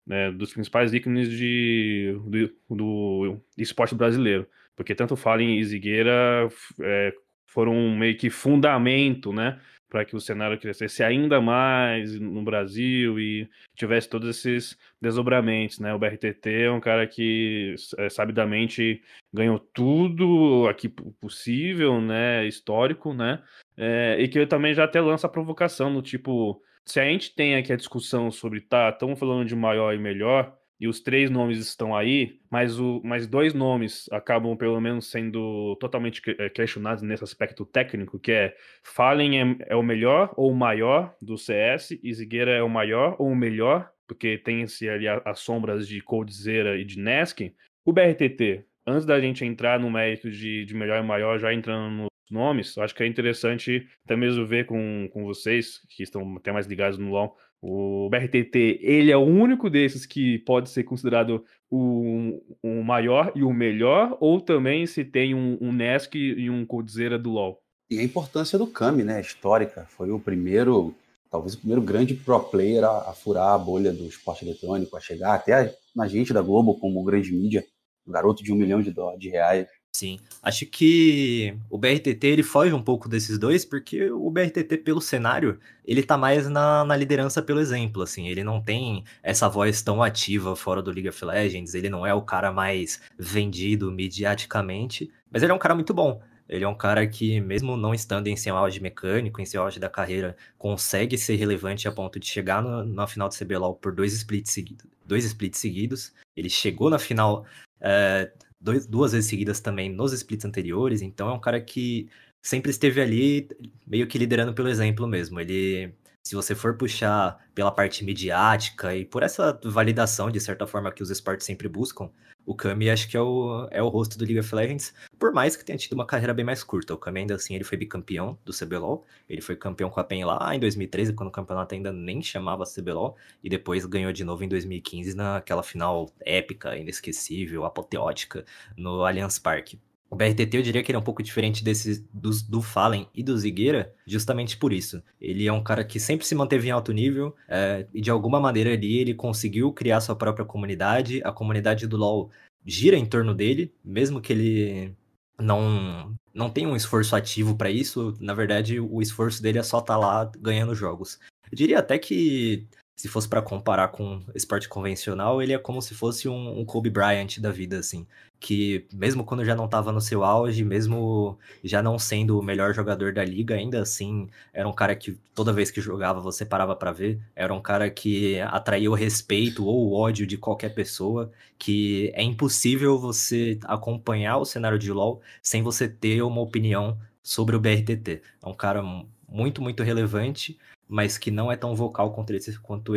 né, 0.08 0.32
dos 0.32 0.54
principais 0.54 0.94
ícones 0.94 1.30
de, 1.30 2.18
do, 2.26 2.76
do 2.76 3.42
esporte 3.58 3.94
brasileiro. 3.94 4.48
Porque 4.74 4.96
tanto 4.96 5.18
Fallen 5.18 5.60
e 5.60 5.66
Zigueira 5.66 6.48
é, 6.82 7.14
foram 7.46 7.76
meio 7.98 8.18
que 8.18 8.30
fundamento, 8.30 9.34
né? 9.34 9.60
Para 9.90 10.06
que 10.06 10.16
o 10.16 10.22
cenário 10.22 10.60
crescesse 10.60 11.04
ainda 11.04 11.42
mais 11.42 12.20
no 12.20 12.44
Brasil 12.44 13.20
e 13.20 13.50
tivesse 13.76 14.08
todos 14.08 14.30
esses 14.30 14.78
desdobramentos, 15.02 15.80
né? 15.80 15.94
O 15.94 16.00
BRTT 16.00 16.50
é 16.50 16.72
um 16.72 16.80
cara 16.80 17.08
que 17.08 17.74
é, 17.98 18.10
sabidamente 18.10 19.02
ganhou 19.34 19.60
tudo 19.60 20.68
aqui 20.70 20.88
possível, 20.88 22.00
né? 22.00 22.46
Histórico, 22.46 23.14
né? 23.14 23.42
É, 23.76 24.18
e 24.20 24.28
que 24.28 24.38
ele 24.38 24.48
também 24.48 24.74
já 24.74 24.84
até 24.84 25.02
lança 25.02 25.26
a 25.26 25.30
provocação 25.30 25.90
no 25.90 26.02
tipo, 26.02 26.62
se 26.86 27.00
a 27.00 27.06
gente 27.06 27.34
tem 27.34 27.56
aqui 27.56 27.74
a 27.74 27.78
discussão 27.78 28.30
sobre 28.30 28.62
tá, 28.62 28.90
estamos 28.90 29.18
falando 29.18 29.48
de 29.48 29.56
maior 29.56 29.94
e 29.94 29.98
melhor, 29.98 30.59
e 30.80 30.88
os 30.88 31.02
três 31.02 31.30
nomes 31.30 31.60
estão 31.60 31.96
aí, 31.96 32.40
mas, 32.50 32.80
o, 32.80 33.02
mas 33.04 33.28
dois 33.28 33.54
nomes 33.54 34.08
acabam 34.12 34.56
pelo 34.56 34.80
menos 34.80 35.12
sendo 35.12 35.76
totalmente 35.76 36.22
eh, 36.26 36.50
questionados 36.50 37.04
nesse 37.04 37.24
aspecto 37.24 37.66
técnico, 37.66 38.18
que 38.18 38.32
é 38.32 38.56
Fallen 38.82 39.42
é, 39.42 39.56
é 39.68 39.76
o 39.76 39.84
melhor 39.84 40.34
ou 40.38 40.52
o 40.52 40.56
maior 40.56 41.14
do 41.22 41.38
CS, 41.38 41.92
e 42.02 42.14
Zigueira 42.14 42.52
é 42.52 42.64
o 42.64 42.70
maior 42.70 43.18
ou 43.20 43.28
o 43.28 43.36
melhor, 43.36 43.92
porque 44.08 44.38
tem-se 44.38 44.88
ali 44.88 45.08
as 45.08 45.40
sombras 45.40 45.88
de 45.88 46.02
Coldzera 46.02 46.78
e 46.78 46.86
de 46.86 46.98
Nesk. 46.98 47.54
O 47.84 47.92
BRTT, 47.92 48.66
antes 48.88 49.06
da 49.06 49.20
gente 49.20 49.44
entrar 49.44 49.80
no 49.80 49.92
mérito 49.92 50.32
de, 50.32 50.64
de 50.64 50.74
melhor 50.74 51.04
e 51.04 51.06
maior, 51.06 51.38
já 51.38 51.54
entrando 51.54 52.04
nos 52.04 52.10
nomes, 52.32 52.78
acho 52.78 52.96
que 52.96 53.04
é 53.04 53.08
interessante 53.08 53.86
até 54.06 54.16
mesmo 54.16 54.46
ver 54.46 54.66
com, 54.66 55.10
com 55.12 55.26
vocês, 55.26 55.80
que 55.90 56.04
estão 56.04 56.38
até 56.38 56.52
mais 56.54 56.68
ligados 56.68 56.98
no 56.98 57.10
LoL, 57.10 57.36
o 57.62 58.10
BRTT, 58.10 58.80
ele 58.82 59.12
é 59.12 59.18
o 59.18 59.22
único 59.26 59.70
desses 59.70 60.06
que 60.06 60.40
pode 60.40 60.70
ser 60.70 60.84
considerado 60.84 61.44
o, 61.70 62.42
o 62.64 62.84
maior 62.84 63.32
e 63.36 63.44
o 63.44 63.54
melhor, 63.54 64.18
ou 64.20 64.40
também 64.40 64.88
se 64.88 65.04
tem 65.04 65.36
um, 65.36 65.58
um 65.60 65.72
Nesk 65.72 66.16
e 66.16 66.50
um 66.50 66.66
Coldzera 66.66 67.20
do 67.20 67.32
LoL? 67.32 67.62
E 67.90 68.00
a 68.00 68.04
importância 68.04 68.58
do 68.58 68.68
Kami, 68.68 69.04
né, 69.04 69.20
histórica, 69.20 69.86
foi 69.90 70.12
o 70.12 70.20
primeiro, 70.20 70.96
talvez 71.30 71.56
o 71.56 71.58
primeiro 71.58 71.82
grande 71.82 72.14
pro 72.14 72.40
player 72.40 72.84
a, 72.84 73.10
a 73.10 73.14
furar 73.14 73.54
a 73.54 73.58
bolha 73.58 73.92
do 73.92 74.06
esporte 74.06 74.46
eletrônico, 74.46 74.96
a 74.96 75.02
chegar 75.02 75.34
até 75.34 75.54
a, 75.54 75.74
na 75.96 76.08
gente 76.08 76.32
da 76.32 76.42
Globo 76.42 76.80
como 76.80 77.04
grande 77.04 77.32
mídia, 77.34 77.64
um 78.08 78.12
garoto 78.12 78.44
de 78.44 78.54
um 78.54 78.56
milhão 78.56 78.82
de, 78.82 78.94
de 79.18 79.30
reais, 79.30 79.68
Sim, 80.00 80.18
acho 80.42 80.66
que 80.66 81.58
o 81.70 81.78
BRTT 81.78 82.26
ele 82.26 82.42
foge 82.42 82.74
um 82.74 82.82
pouco 82.82 83.10
desses 83.10 83.38
dois, 83.38 83.66
porque 83.66 84.10
o 84.10 84.32
BRTT, 84.32 84.78
pelo 84.78 85.02
cenário, 85.02 85.60
ele 85.84 86.02
tá 86.02 86.18
mais 86.18 86.48
na, 86.48 86.86
na 86.86 86.96
liderança 86.96 87.42
pelo 87.42 87.60
exemplo, 87.60 88.02
assim, 88.04 88.30
ele 88.30 88.42
não 88.42 88.62
tem 88.62 89.04
essa 89.22 89.50
voz 89.50 89.82
tão 89.82 90.02
ativa 90.02 90.56
fora 90.56 90.82
do 90.82 90.90
League 90.90 91.10
of 91.10 91.26
Legends, 91.26 91.74
ele 91.74 91.90
não 91.90 92.08
é 92.08 92.14
o 92.14 92.22
cara 92.22 92.50
mais 92.50 93.02
vendido 93.18 93.92
mediaticamente, 93.92 95.12
mas 95.30 95.44
ele 95.44 95.52
é 95.52 95.56
um 95.56 95.60
cara 95.60 95.76
muito 95.76 95.94
bom. 95.94 96.22
Ele 96.48 96.64
é 96.64 96.68
um 96.68 96.76
cara 96.76 97.06
que, 97.06 97.42
mesmo 97.42 97.76
não 97.76 97.94
estando 97.94 98.28
em 98.28 98.38
seu 98.38 98.56
auge 98.56 98.80
mecânico, 98.80 99.42
em 99.42 99.46
seu 99.46 99.62
auge 99.62 99.82
da 99.82 99.90
carreira, 99.90 100.36
consegue 100.58 101.18
ser 101.18 101.36
relevante 101.36 101.90
a 101.90 101.92
ponto 101.92 102.18
de 102.18 102.26
chegar 102.26 102.64
no, 102.64 102.86
na 102.86 103.06
final 103.06 103.28
do 103.28 103.36
CBLOL 103.36 103.76
por 103.76 103.94
dois 103.94 104.14
splits, 104.14 104.54
seguidos, 104.54 104.86
dois 105.06 105.26
splits 105.26 105.60
seguidos. 105.60 106.14
Ele 106.38 106.50
chegou 106.50 106.90
na 106.90 106.98
final 106.98 107.46
é, 107.82 108.32
dois, 108.60 108.86
duas 108.88 109.12
vezes 109.14 109.30
seguidas 109.30 109.60
também 109.60 109.90
nos 109.90 110.14
splits 110.14 110.46
anteriores, 110.46 111.02
então 111.02 111.30
é 111.30 111.34
um 111.34 111.40
cara 111.40 111.62
que 111.62 112.10
sempre 112.42 112.72
esteve 112.72 113.02
ali 113.02 113.50
meio 113.86 114.08
que 114.08 114.18
liderando 114.18 114.54
pelo 114.54 114.70
exemplo 114.70 115.08
mesmo. 115.08 115.40
Ele, 115.40 115.94
se 116.24 116.36
você 116.36 116.54
for 116.54 116.78
puxar 116.78 117.38
pela 117.56 117.72
parte 117.72 118.04
midiática 118.04 118.96
e 118.96 119.06
por 119.06 119.24
essa 119.24 119.60
validação, 119.64 120.30
de 120.30 120.40
certa 120.40 120.68
forma, 120.68 120.92
que 120.92 121.04
os 121.04 121.10
esportes 121.10 121.46
sempre 121.46 121.68
buscam, 121.68 122.10
o 122.46 122.56
Kami 122.56 122.90
acho 122.90 123.08
que 123.08 123.16
é 123.16 123.22
o, 123.22 123.68
é 123.70 123.82
o 123.82 123.90
rosto 123.90 124.18
do 124.18 124.26
League 124.26 124.40
of 124.40 124.56
Legends, 124.56 124.94
por 125.20 125.32
mais 125.32 125.56
que 125.56 125.64
tenha 125.64 125.78
tido 125.78 125.94
uma 125.94 126.06
carreira 126.06 126.34
bem 126.34 126.44
mais 126.44 126.64
curta. 126.64 126.94
O 126.94 126.98
Kami 126.98 127.20
ainda 127.20 127.36
assim, 127.36 127.54
ele 127.54 127.64
foi 127.64 127.78
bicampeão 127.78 128.38
do 128.44 128.52
CBLOL, 128.52 129.06
ele 129.30 129.42
foi 129.42 129.56
campeão 129.56 129.90
com 129.90 130.00
a 130.00 130.04
PEN 130.04 130.26
lá 130.26 130.56
em 130.56 130.60
2013, 130.60 131.14
quando 131.14 131.30
o 131.30 131.32
campeonato 131.32 131.76
ainda 131.76 131.94
nem 131.94 132.22
chamava 132.24 132.64
CBLOL, 132.64 133.16
e 133.44 133.50
depois 133.50 133.86
ganhou 133.86 134.12
de 134.12 134.24
novo 134.24 134.44
em 134.44 134.48
2015 134.48 135.16
naquela 135.16 135.62
final 135.62 136.10
épica, 136.26 136.76
inesquecível, 136.76 137.66
apoteótica, 137.66 138.44
no 138.76 139.06
Allianz 139.06 139.38
Parque. 139.38 139.80
O 140.10 140.16
BRTT 140.16 140.58
eu 140.58 140.64
diria 140.64 140.82
que 140.82 140.92
ele 140.92 140.96
é 140.96 141.00
um 141.00 141.04
pouco 141.04 141.22
diferente 141.22 141.64
desses 141.64 142.04
do, 142.12 142.32
do 142.50 142.62
Fallen 142.62 143.08
e 143.14 143.22
do 143.22 143.38
Zigueira, 143.38 143.94
justamente 144.08 144.58
por 144.58 144.74
isso. 144.74 145.04
Ele 145.22 145.46
é 145.46 145.54
um 145.54 145.64
cara 145.64 145.84
que 145.84 146.00
sempre 146.00 146.26
se 146.26 146.34
manteve 146.34 146.68
em 146.68 146.72
alto 146.72 146.92
nível 146.92 147.36
é, 147.48 147.86
e 147.94 148.02
de 148.02 148.10
alguma 148.10 148.40
maneira 148.40 148.74
ali 148.74 148.98
ele 148.98 149.14
conseguiu 149.14 149.72
criar 149.72 150.02
sua 150.02 150.16
própria 150.16 150.46
comunidade. 150.46 151.22
A 151.24 151.32
comunidade 151.32 151.86
do 151.86 151.96
LoL 151.96 152.32
gira 152.66 152.98
em 152.98 153.06
torno 153.06 153.36
dele, 153.36 153.72
mesmo 153.84 154.20
que 154.20 154.34
ele 154.34 154.96
não 155.40 156.16
não 156.34 156.50
tenha 156.50 156.70
um 156.70 156.76
esforço 156.76 157.16
ativo 157.16 157.56
para 157.56 157.70
isso. 157.70 158.16
Na 158.20 158.34
verdade, 158.34 158.80
o 158.80 159.02
esforço 159.02 159.42
dele 159.42 159.60
é 159.60 159.64
só 159.64 159.80
estar 159.80 159.94
tá 159.94 160.00
lá 160.00 160.32
ganhando 160.40 160.74
jogos. 160.74 161.20
Eu 161.52 161.56
diria 161.56 161.80
até 161.80 161.98
que 161.98 162.68
se 163.00 163.08
fosse 163.08 163.30
para 163.30 163.42
comparar 163.42 163.88
com 163.88 164.22
esporte 164.36 164.68
convencional, 164.68 165.42
ele 165.42 165.54
é 165.54 165.58
como 165.58 165.82
se 165.82 165.96
fosse 165.96 166.28
um, 166.28 166.60
um, 166.60 166.66
Kobe 166.66 166.90
Bryant 166.90 167.40
da 167.40 167.50
vida, 167.50 167.80
assim. 167.80 168.06
Que 168.42 168.86
mesmo 168.92 169.24
quando 169.24 169.46
já 169.46 169.56
não 169.56 169.66
estava 169.66 169.94
no 169.94 170.02
seu 170.02 170.22
auge, 170.22 170.66
mesmo 170.66 171.40
já 171.64 171.82
não 171.82 171.98
sendo 171.98 172.38
o 172.38 172.44
melhor 172.44 172.74
jogador 172.74 173.14
da 173.14 173.24
liga, 173.24 173.56
ainda 173.56 173.82
assim 173.82 174.28
era 174.52 174.68
um 174.68 174.74
cara 174.74 174.98
que 174.98 175.18
toda 175.34 175.54
vez 175.54 175.72
que 175.72 175.80
jogava 175.80 176.20
você 176.20 176.46
parava 176.46 176.76
para 176.76 176.92
ver. 176.92 177.22
Era 177.34 177.54
um 177.54 177.62
cara 177.62 177.90
que 177.90 178.38
atraía 178.42 178.92
o 178.92 178.96
respeito 178.96 179.66
ou 179.66 179.88
o 179.88 179.94
ódio 179.94 180.28
de 180.28 180.38
qualquer 180.38 180.74
pessoa. 180.76 181.32
Que 181.58 182.12
é 182.14 182.22
impossível 182.22 183.00
você 183.00 183.58
acompanhar 183.64 184.40
o 184.40 184.46
cenário 184.46 184.78
de 184.78 184.92
LoL 184.92 185.22
sem 185.42 185.64
você 185.64 185.88
ter 185.88 186.22
uma 186.22 186.42
opinião 186.42 187.00
sobre 187.24 187.56
o 187.56 187.62
BRTT. 187.62 188.22
É 188.44 188.50
um 188.50 188.54
cara 188.54 188.84
muito, 189.30 189.62
muito 189.62 189.84
relevante 189.84 190.60
mas 190.90 191.20
que 191.20 191.30
não 191.30 191.52
é 191.52 191.56
tão 191.56 191.76
vocal 191.76 192.12
quanto, 192.12 192.34
esse, 192.34 192.60
quanto, 192.60 192.94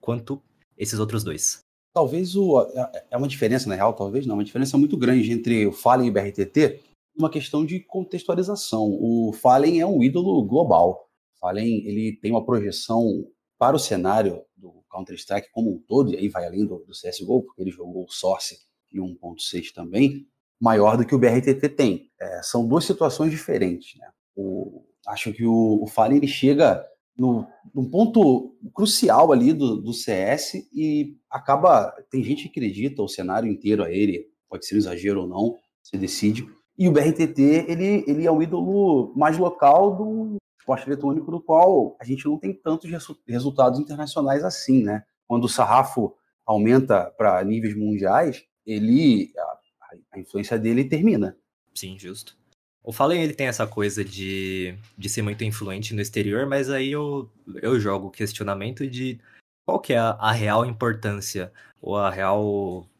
quanto 0.00 0.40
esses 0.78 0.98
outros 0.98 1.24
dois. 1.24 1.58
Talvez 1.92 2.36
o. 2.36 2.62
É, 2.62 3.06
é 3.10 3.16
uma 3.16 3.26
diferença, 3.26 3.68
na 3.68 3.74
real, 3.74 3.92
talvez 3.92 4.24
não, 4.24 4.36
uma 4.36 4.44
diferença 4.44 4.78
muito 4.78 4.96
grande 4.96 5.32
entre 5.32 5.66
o 5.66 5.72
Fallen 5.72 6.06
e 6.06 6.10
o 6.10 6.12
BRTT, 6.12 6.80
uma 7.18 7.28
questão 7.28 7.66
de 7.66 7.80
contextualização. 7.80 8.84
O 8.84 9.32
Fallen 9.32 9.80
é 9.80 9.86
um 9.86 10.02
ídolo 10.02 10.44
global. 10.44 11.10
O 11.34 11.40
Fallen 11.40 11.84
ele 11.84 12.16
tem 12.22 12.30
uma 12.30 12.46
projeção 12.46 13.26
para 13.58 13.74
o 13.74 13.78
cenário 13.78 14.42
do 14.56 14.84
Counter-Strike 14.88 15.50
como 15.52 15.74
um 15.74 15.78
todo, 15.78 16.12
e 16.12 16.16
aí 16.16 16.28
vai 16.28 16.46
além 16.46 16.64
do, 16.64 16.78
do 16.78 16.92
CSGO, 16.92 17.42
porque 17.42 17.60
ele 17.60 17.72
jogou 17.72 18.04
o 18.04 18.10
Source 18.10 18.56
e 18.92 18.98
1.6 18.98 19.72
também, 19.74 20.26
maior 20.60 20.96
do 20.96 21.04
que 21.04 21.14
o 21.14 21.18
BRTT 21.18 21.68
tem. 21.70 22.10
É, 22.20 22.42
são 22.42 22.66
duas 22.66 22.84
situações 22.84 23.30
diferentes. 23.30 23.98
Né? 23.98 24.08
O, 24.36 24.84
acho 25.08 25.32
que 25.32 25.44
o, 25.44 25.82
o 25.82 25.86
Fallen 25.86 26.18
ele 26.18 26.28
chega 26.28 26.86
no, 27.16 27.46
num 27.74 27.88
ponto 27.88 28.54
crucial 28.74 29.32
ali 29.32 29.52
do, 29.52 29.76
do 29.76 29.92
CS 29.92 30.54
e 30.72 31.16
acaba. 31.30 31.90
Tem 32.10 32.22
gente 32.22 32.44
que 32.44 32.48
acredita 32.48 33.02
o 33.02 33.08
cenário 33.08 33.50
inteiro 33.50 33.84
a 33.84 33.90
ele, 33.90 34.26
pode 34.48 34.66
ser 34.66 34.74
um 34.74 34.78
exagero 34.78 35.22
ou 35.22 35.28
não, 35.28 35.56
você 35.82 35.96
decide. 35.98 36.48
E 36.78 36.88
o 36.88 36.92
BRTT, 36.92 37.66
ele, 37.68 38.04
ele 38.06 38.26
é 38.26 38.32
um 38.32 38.42
ídolo 38.42 39.12
mais 39.14 39.36
local 39.36 39.96
do 39.96 40.36
esporte 40.58 40.86
eletrônico, 40.86 41.30
do 41.30 41.40
qual 41.40 41.96
a 42.00 42.04
gente 42.04 42.24
não 42.24 42.38
tem 42.38 42.54
tantos 42.54 42.90
resultados 43.26 43.78
internacionais 43.78 44.44
assim, 44.44 44.82
né? 44.82 45.04
Quando 45.26 45.44
o 45.44 45.48
sarrafo 45.48 46.14
aumenta 46.46 47.12
para 47.16 47.42
níveis 47.44 47.76
mundiais, 47.76 48.44
ele 48.64 49.32
a, 49.36 49.58
a 50.12 50.18
influência 50.18 50.58
dele 50.58 50.84
termina. 50.84 51.36
Sim, 51.74 51.98
justo. 51.98 52.39
O 52.82 52.92
Fallen 52.92 53.22
ele 53.22 53.34
tem 53.34 53.46
essa 53.46 53.66
coisa 53.66 54.04
de, 54.04 54.74
de 54.96 55.08
ser 55.08 55.22
muito 55.22 55.44
influente 55.44 55.94
no 55.94 56.00
exterior, 56.00 56.46
mas 56.46 56.70
aí 56.70 56.92
eu, 56.92 57.30
eu 57.62 57.78
jogo 57.78 58.06
o 58.06 58.10
questionamento 58.10 58.86
de 58.88 59.20
qual 59.66 59.78
que 59.78 59.92
é 59.92 59.98
a, 59.98 60.10
a, 60.12 60.32
real 60.32 60.64
importância 60.64 61.52
ou 61.80 61.96
a 61.96 62.10
real, 62.10 62.42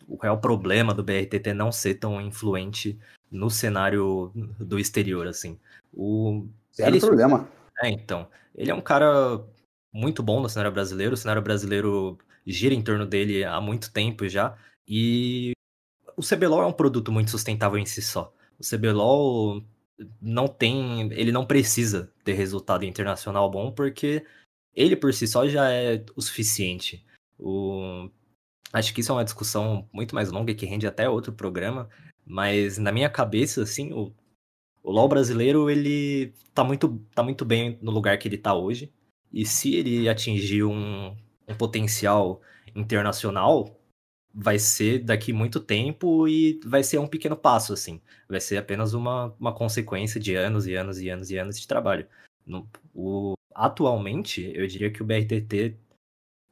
o 0.06 0.16
real 0.20 0.38
problema 0.38 0.92
do 0.92 1.02
BRTT 1.02 1.54
não 1.54 1.72
ser 1.72 1.94
tão 1.94 2.20
influente 2.20 2.98
no 3.30 3.50
cenário 3.50 4.30
do 4.58 4.78
exterior, 4.78 5.26
assim. 5.26 5.58
O, 5.92 6.46
Zero 6.74 6.90
ele, 6.90 7.00
problema. 7.00 7.48
É, 7.82 7.88
então. 7.88 8.28
Ele 8.54 8.70
é 8.70 8.74
um 8.74 8.80
cara 8.80 9.42
muito 9.92 10.22
bom 10.22 10.40
no 10.40 10.48
cenário 10.48 10.72
brasileiro, 10.72 11.14
o 11.14 11.16
cenário 11.16 11.42
brasileiro 11.42 12.18
gira 12.46 12.74
em 12.74 12.82
torno 12.82 13.06
dele 13.06 13.44
há 13.44 13.60
muito 13.60 13.92
tempo 13.92 14.28
já, 14.28 14.56
e 14.86 15.52
o 16.16 16.22
CBLOL 16.22 16.62
é 16.62 16.66
um 16.66 16.72
produto 16.72 17.10
muito 17.10 17.30
sustentável 17.30 17.78
em 17.78 17.86
si 17.86 18.02
só. 18.02 18.32
O 18.60 18.62
CBLOL 18.62 19.64
não 20.20 20.46
tem, 20.46 21.10
ele 21.12 21.32
não 21.32 21.46
precisa 21.46 22.12
ter 22.24 22.34
resultado 22.34 22.84
internacional 22.84 23.50
bom 23.50 23.72
porque 23.72 24.24
ele 24.74 24.96
por 24.96 25.12
si 25.12 25.26
só 25.26 25.48
já 25.48 25.70
é 25.70 26.04
o 26.14 26.22
suficiente. 26.22 27.04
O, 27.38 28.08
acho 28.72 28.94
que 28.94 29.00
isso 29.00 29.12
é 29.12 29.14
uma 29.14 29.24
discussão 29.24 29.88
muito 29.92 30.14
mais 30.14 30.30
longa 30.30 30.54
que 30.54 30.66
rende 30.66 30.86
até 30.86 31.08
outro 31.08 31.32
programa, 31.32 31.88
mas 32.24 32.78
na 32.78 32.92
minha 32.92 33.10
cabeça, 33.10 33.62
assim, 33.62 33.92
o, 33.92 34.12
o 34.82 34.90
LoL 34.92 35.08
brasileiro 35.08 35.70
ele 35.70 36.32
tá 36.54 36.62
muito, 36.62 37.00
tá 37.14 37.22
muito 37.22 37.44
bem 37.44 37.78
no 37.82 37.90
lugar 37.90 38.18
que 38.18 38.28
ele 38.28 38.38
tá 38.38 38.54
hoje. 38.54 38.92
E 39.32 39.46
se 39.46 39.74
ele 39.74 40.08
atingir 40.08 40.64
um, 40.64 41.16
um 41.46 41.54
potencial 41.56 42.40
internacional, 42.74 43.79
vai 44.32 44.58
ser 44.58 45.00
daqui 45.00 45.32
muito 45.32 45.60
tempo 45.60 46.28
e 46.28 46.60
vai 46.64 46.82
ser 46.82 46.98
um 46.98 47.06
pequeno 47.06 47.36
passo, 47.36 47.72
assim. 47.72 48.00
Vai 48.28 48.40
ser 48.40 48.56
apenas 48.56 48.94
uma, 48.94 49.34
uma 49.38 49.54
consequência 49.54 50.20
de 50.20 50.34
anos 50.34 50.66
e 50.66 50.74
anos 50.74 51.00
e 51.00 51.08
anos 51.08 51.30
e 51.30 51.38
anos 51.38 51.58
de 51.58 51.66
trabalho. 51.66 52.06
No, 52.46 52.68
o, 52.94 53.34
atualmente, 53.54 54.50
eu 54.54 54.66
diria 54.66 54.90
que 54.90 55.02
o 55.02 55.06
BRTT 55.06 55.76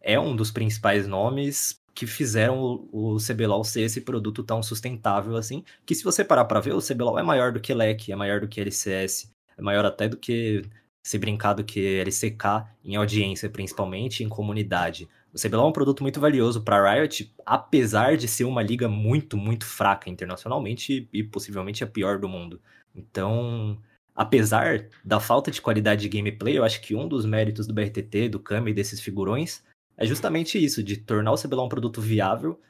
é 0.00 0.18
um 0.18 0.35
dos 0.35 0.50
principais 0.50 1.06
nomes 1.06 1.80
que 1.94 2.06
fizeram 2.06 2.61
o, 2.61 3.14
o 3.14 3.16
CBLOL 3.16 3.64
ser 3.64 3.82
esse 3.82 4.00
produto 4.00 4.44
tão 4.44 4.62
sustentável 4.62 5.37
assim, 5.37 5.64
que 5.85 5.94
se 5.94 6.04
você 6.04 6.25
parar 6.25 6.44
para 6.44 6.61
ver, 6.61 6.73
o 6.73 6.80
CBLOL 6.80 7.18
é 7.18 7.23
maior 7.25 7.52
do 7.52 7.61
que 7.61 7.75
LEC, 7.75 8.12
é 8.12 8.16
maior 8.16 8.40
do 8.40 8.47
que 8.47 8.61
LCS, 8.61 9.32
é 9.56 9.62
maior 9.62 9.85
até 9.85 10.08
do 10.08 10.16
que 10.16 10.62
se 11.02 11.18
brincar 11.18 11.54
do 11.54 11.64
que 11.64 11.99
LCK 12.00 12.68
em 12.85 12.97
audiência, 12.97 13.50
principalmente 13.50 14.23
em 14.23 14.28
comunidade. 14.28 15.08
O 15.38 15.40
CBLOL 15.40 15.66
é 15.66 15.68
um 15.68 15.73
produto 15.73 16.02
muito 16.02 16.18
valioso 16.18 16.62
para 16.62 16.95
Riot, 16.95 17.33
apesar 17.47 18.16
de 18.16 18.26
ser 18.26 18.42
uma 18.42 18.61
liga 18.61 18.88
muito, 18.88 19.37
muito 19.37 19.64
fraca 19.64 20.11
internacionalmente 20.11 21.09
e 21.12 21.23
possivelmente 21.23 21.85
a 21.85 21.87
pior 21.87 22.18
do 22.18 22.28
mundo. 22.28 22.61
Então, 22.92 23.80
apesar 24.16 24.88
da 25.04 25.21
falta 25.21 25.49
de 25.52 25.62
qualidade 25.62 26.00
de 26.02 26.09
gameplay, 26.09 26.59
eu 26.59 26.64
acho 26.64 26.80
que 26.80 26.92
um 26.92 27.07
dos 27.07 27.25
méritos 27.25 27.68
do 27.68 27.73
BRTT, 27.73 28.30
do 28.30 28.40
Kami 28.40 28.73
e 28.73 28.75
desses 28.75 29.00
figurões 29.00 29.62
é 29.97 30.04
justamente 30.04 30.62
isso, 30.62 30.83
de 30.83 30.97
tornar 30.97 31.30
o 31.30 31.40
CBLOL 31.40 31.66
um 31.66 31.68
produto 31.68 32.00
viável 32.00 32.61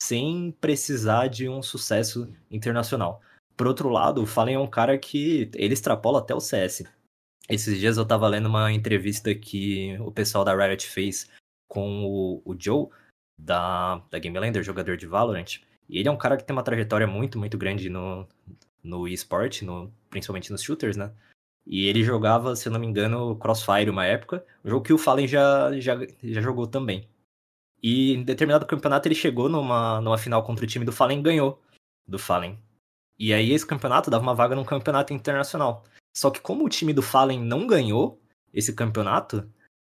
sem 0.00 0.52
precisar 0.60 1.26
de 1.26 1.48
um 1.48 1.60
sucesso 1.60 2.32
internacional. 2.48 3.20
Por 3.56 3.66
outro 3.66 3.88
lado, 3.88 4.22
o 4.22 4.26
Fallen 4.26 4.54
é 4.54 4.60
um 4.60 4.70
cara 4.70 4.96
que 4.96 5.50
ele 5.56 5.74
extrapola 5.74 6.20
até 6.20 6.32
o 6.32 6.40
CS. 6.40 6.84
Esses 7.48 7.80
dias 7.80 7.96
eu 7.96 8.06
tava 8.06 8.28
lendo 8.28 8.46
uma 8.46 8.70
entrevista 8.72 9.34
que 9.34 9.98
o 9.98 10.12
pessoal 10.12 10.44
da 10.44 10.54
Riot 10.54 10.86
fez 10.86 11.28
com 11.72 12.04
o, 12.04 12.42
o 12.44 12.54
Joe, 12.58 12.88
da, 13.38 13.96
da 14.10 14.18
Game 14.18 14.38
Lander, 14.38 14.62
jogador 14.62 14.98
de 14.98 15.06
Valorant. 15.06 15.58
E 15.88 15.98
ele 15.98 16.06
é 16.06 16.12
um 16.12 16.18
cara 16.18 16.36
que 16.36 16.44
tem 16.44 16.54
uma 16.54 16.62
trajetória 16.62 17.06
muito, 17.06 17.38
muito 17.38 17.56
grande 17.56 17.88
no, 17.88 18.28
no 18.84 19.08
eSport, 19.08 19.62
no, 19.62 19.90
principalmente 20.10 20.52
nos 20.52 20.62
shooters, 20.62 20.98
né? 20.98 21.10
E 21.66 21.86
ele 21.86 22.04
jogava, 22.04 22.54
se 22.54 22.68
eu 22.68 22.72
não 22.72 22.78
me 22.78 22.86
engano, 22.86 23.36
Crossfire 23.36 23.88
uma 23.88 24.04
época, 24.04 24.44
um 24.62 24.68
jogo 24.68 24.84
que 24.84 24.92
o 24.92 24.98
Fallen 24.98 25.26
já, 25.26 25.72
já, 25.80 25.96
já 26.22 26.40
jogou 26.42 26.66
também. 26.66 27.08
E 27.82 28.12
em 28.12 28.22
determinado 28.22 28.66
campeonato 28.66 29.08
ele 29.08 29.14
chegou 29.14 29.48
numa, 29.48 29.98
numa 30.02 30.18
final 30.18 30.42
contra 30.44 30.66
o 30.66 30.68
time 30.68 30.84
do 30.84 30.92
Fallen 30.92 31.20
e 31.20 31.22
ganhou 31.22 31.62
do 32.06 32.18
Fallen. 32.18 32.58
E 33.18 33.32
aí 33.32 33.50
esse 33.50 33.66
campeonato 33.66 34.10
dava 34.10 34.22
uma 34.22 34.34
vaga 34.34 34.54
num 34.54 34.64
campeonato 34.64 35.14
internacional. 35.14 35.84
Só 36.14 36.30
que 36.30 36.40
como 36.40 36.66
o 36.66 36.68
time 36.68 36.92
do 36.92 37.00
Fallen 37.00 37.40
não 37.40 37.66
ganhou 37.66 38.20
esse 38.52 38.74
campeonato, 38.74 39.50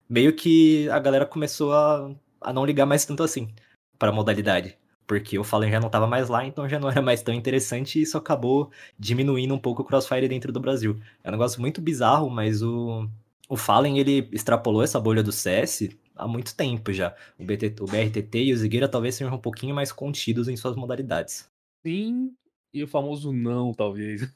meio 0.08 0.34
que 0.34 0.88
a 0.90 0.98
galera 0.98 1.26
começou 1.26 1.72
a, 1.72 2.14
a 2.40 2.52
não 2.52 2.64
ligar 2.64 2.86
mais 2.86 3.04
tanto 3.04 3.22
assim 3.22 3.48
para 3.98 4.10
a 4.10 4.12
modalidade. 4.12 4.78
Porque 5.06 5.38
o 5.38 5.44
Fallen 5.44 5.70
já 5.70 5.80
não 5.80 5.86
estava 5.86 6.06
mais 6.06 6.28
lá, 6.28 6.44
então 6.44 6.68
já 6.68 6.78
não 6.78 6.90
era 6.90 7.00
mais 7.00 7.22
tão 7.22 7.34
interessante 7.34 7.98
e 7.98 8.02
isso 8.02 8.18
acabou 8.18 8.70
diminuindo 8.98 9.54
um 9.54 9.58
pouco 9.58 9.82
o 9.82 9.84
Crossfire 9.84 10.28
dentro 10.28 10.52
do 10.52 10.60
Brasil. 10.60 11.00
É 11.24 11.28
um 11.28 11.32
negócio 11.32 11.60
muito 11.60 11.80
bizarro, 11.80 12.28
mas 12.28 12.62
o, 12.62 13.08
o 13.48 13.56
Fallen 13.56 13.98
ele 13.98 14.28
extrapolou 14.32 14.82
essa 14.82 15.00
bolha 15.00 15.22
do 15.22 15.32
CS 15.32 15.88
há 16.14 16.28
muito 16.28 16.54
tempo 16.54 16.92
já. 16.92 17.16
O, 17.38 17.44
BT, 17.44 17.76
o 17.80 17.86
BRTT 17.86 18.38
e 18.44 18.52
o 18.52 18.56
Zigueira 18.56 18.88
talvez 18.88 19.14
sejam 19.14 19.34
um 19.34 19.40
pouquinho 19.40 19.74
mais 19.74 19.90
contidos 19.92 20.46
em 20.48 20.56
suas 20.56 20.76
modalidades. 20.76 21.48
Sim, 21.86 22.34
e 22.74 22.82
o 22.82 22.88
famoso 22.88 23.32
não, 23.32 23.72
talvez. 23.72 24.30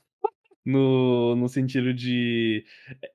No, 0.64 1.34
no 1.34 1.48
sentido 1.48 1.92
de. 1.92 2.64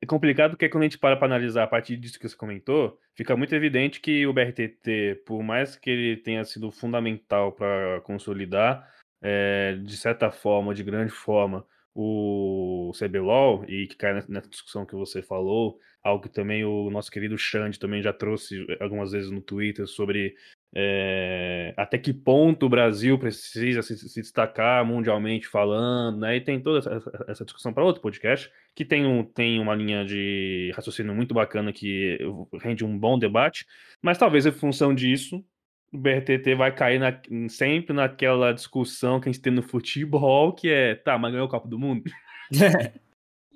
É 0.01 0.06
complicado 0.06 0.51
porque 0.51 0.68
quando 0.68 0.84
a 0.84 0.86
gente 0.86 0.98
para 0.98 1.16
para 1.16 1.27
analisar 1.27 1.63
a 1.63 1.68
partir 1.68 1.96
disso 1.96 2.20
que 2.20 2.27
você 2.27 2.36
comentou, 2.36 3.00
fica 3.16 3.38
muito 3.38 3.56
evidente 3.56 4.01
que 4.01 4.27
o 4.27 4.34
BRTT, 4.34 5.24
por 5.25 5.42
mais 5.42 5.75
que 5.77 5.89
ele 5.89 6.18
tenha 6.18 6.44
sido 6.44 6.70
fundamental 6.72 7.54
para 7.54 8.01
consolidar, 8.01 8.86
é, 9.22 9.75
de 9.75 9.96
certa 9.96 10.30
forma, 10.30 10.74
de 10.74 10.84
grande 10.84 11.12
forma, 11.12 11.66
o 11.96 12.92
CBLOL, 12.94 13.63
e 13.68 13.88
que 13.88 13.96
cai 13.96 14.13
nessa 14.13 14.50
discussão 14.50 14.86
que 14.86 14.94
você 14.94 15.22
falou, 15.22 15.80
algo 16.04 16.24
que 16.24 16.30
também 16.30 16.63
o 16.63 16.89
nosso 16.89 17.10
querido 17.10 17.38
Xande 17.38 17.80
também 17.80 18.01
já 18.01 18.13
trouxe 18.13 18.66
algumas 18.80 19.12
vezes 19.12 19.32
no 19.32 19.42
Twitter 19.42 19.88
sobre 19.88 20.36
é, 20.75 21.74
até 21.77 21.97
que 21.97 22.13
ponto 22.13 22.65
o 22.65 22.69
Brasil 22.69 23.17
precisa 23.17 23.81
se, 23.81 23.97
se, 23.97 24.21
destacar 24.21 24.86
mundialmente 24.86 25.47
falando, 25.47 26.19
né? 26.19 26.36
E 26.36 26.41
tem 26.41 26.59
toda 26.59 26.79
essa, 26.79 27.25
essa 27.27 27.45
discussão 27.45 27.74
para 27.74 27.83
outro 27.83 28.01
podcast, 28.01 28.51
que 28.75 28.86
tem, 28.86 29.05
um, 29.05 29.24
tem 29.24 29.59
uma 29.59 29.74
linha 29.74 30.05
de 30.05 30.71
raciocínio 30.75 31.15
muito 31.15 31.33
bacana 31.33 31.71
que 31.71 32.17
rende 32.62 32.86
um 32.86 32.97
bom 32.97 33.17
debate, 33.17 33.65
mas 34.01 34.17
talvez 34.17 34.45
em 34.45 34.51
função 34.51 34.93
disso, 34.93 35.43
o 35.91 35.97
BRTT 35.97 36.53
vai 36.55 36.74
cair 36.74 37.00
na, 37.00 37.17
sempre 37.50 37.95
naquela 37.95 38.51
discussão 38.51 39.19
que 39.19 39.29
a 39.29 39.31
gente 39.31 39.41
tem 39.41 39.53
no 39.53 39.63
futebol, 39.63 40.53
que 40.53 40.69
é, 40.69 40.95
tá, 40.95 41.17
mas 41.17 41.31
ganhou 41.31 41.47
o 41.47 41.50
Copa 41.50 41.67
do 41.67 41.79
Mundo? 41.79 42.03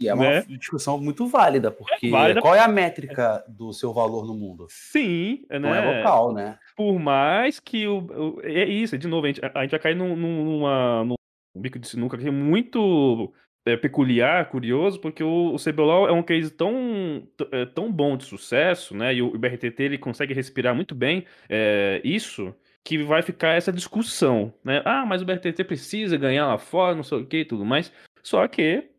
E 0.02 0.08
é 0.08 0.14
uma 0.14 0.24
Né? 0.24 0.42
discussão 0.58 1.00
muito 1.00 1.28
válida, 1.28 1.70
porque 1.70 2.10
válida. 2.10 2.42
qual 2.42 2.56
é 2.56 2.60
a 2.60 2.68
métrica 2.68 3.44
do 3.48 3.72
seu 3.72 3.94
valor 3.94 4.26
no 4.26 4.34
mundo? 4.34 4.66
Sim, 4.70 5.46
né? 5.50 5.60
Não 5.60 5.76
é 5.76 5.80
local, 6.00 6.34
né? 6.34 6.58
Por 6.76 6.98
mais 7.00 7.60
que 7.60 7.88
o. 7.88 8.00
o- 8.00 8.42
é 8.44 8.66
isso, 8.66 8.98
de 8.98 9.08
novo, 9.08 9.26
a 9.26 9.30
gente, 9.30 9.42
a 9.44 9.62
gente 9.62 9.72
vai 9.72 9.80
cair 9.80 9.96
num, 9.96 10.16
num- 10.16 10.44
numa, 10.44 11.04
num 11.06 11.16
bico 11.62 11.78
de 11.78 11.88
sinuca 11.88 12.18
aqui 12.18 12.32
muito 12.32 13.32
é, 13.66 13.78
peculiar, 13.78 14.50
curioso, 14.50 15.00
porque 15.00 15.24
o, 15.24 15.54
o 15.54 15.58
CBLOL 15.60 16.08
é 16.08 16.12
um 16.12 16.24
case 16.24 16.50
tão, 16.50 17.28
é, 17.52 17.66
tão 17.66 17.92
bom 17.92 18.18
de 18.18 18.24
sucesso, 18.24 18.98
né? 18.98 19.14
E 19.14 19.22
o, 19.22 19.38
BRTT 19.38 19.84
ele 19.84 19.98
consegue 20.00 20.34
respirar 20.34 20.74
muito 20.74 20.96
bem 20.96 21.26
é, 21.48 22.02
isso. 22.04 22.54
Que 22.84 22.98
vai 23.04 23.22
ficar 23.22 23.50
essa 23.50 23.72
discussão, 23.72 24.52
né? 24.64 24.82
Ah, 24.84 25.06
mas 25.06 25.22
o 25.22 25.26
BRTT 25.26 25.64
precisa 25.66 26.18
ganhar 26.18 26.48
lá 26.48 26.58
fora, 26.58 26.96
não 26.96 27.04
sei 27.04 27.20
o 27.20 27.26
que 27.28 27.42
e 27.42 27.46
tudo 27.46 27.64
mais. 27.64 27.94
Só 28.24 28.48
que, 28.48 28.90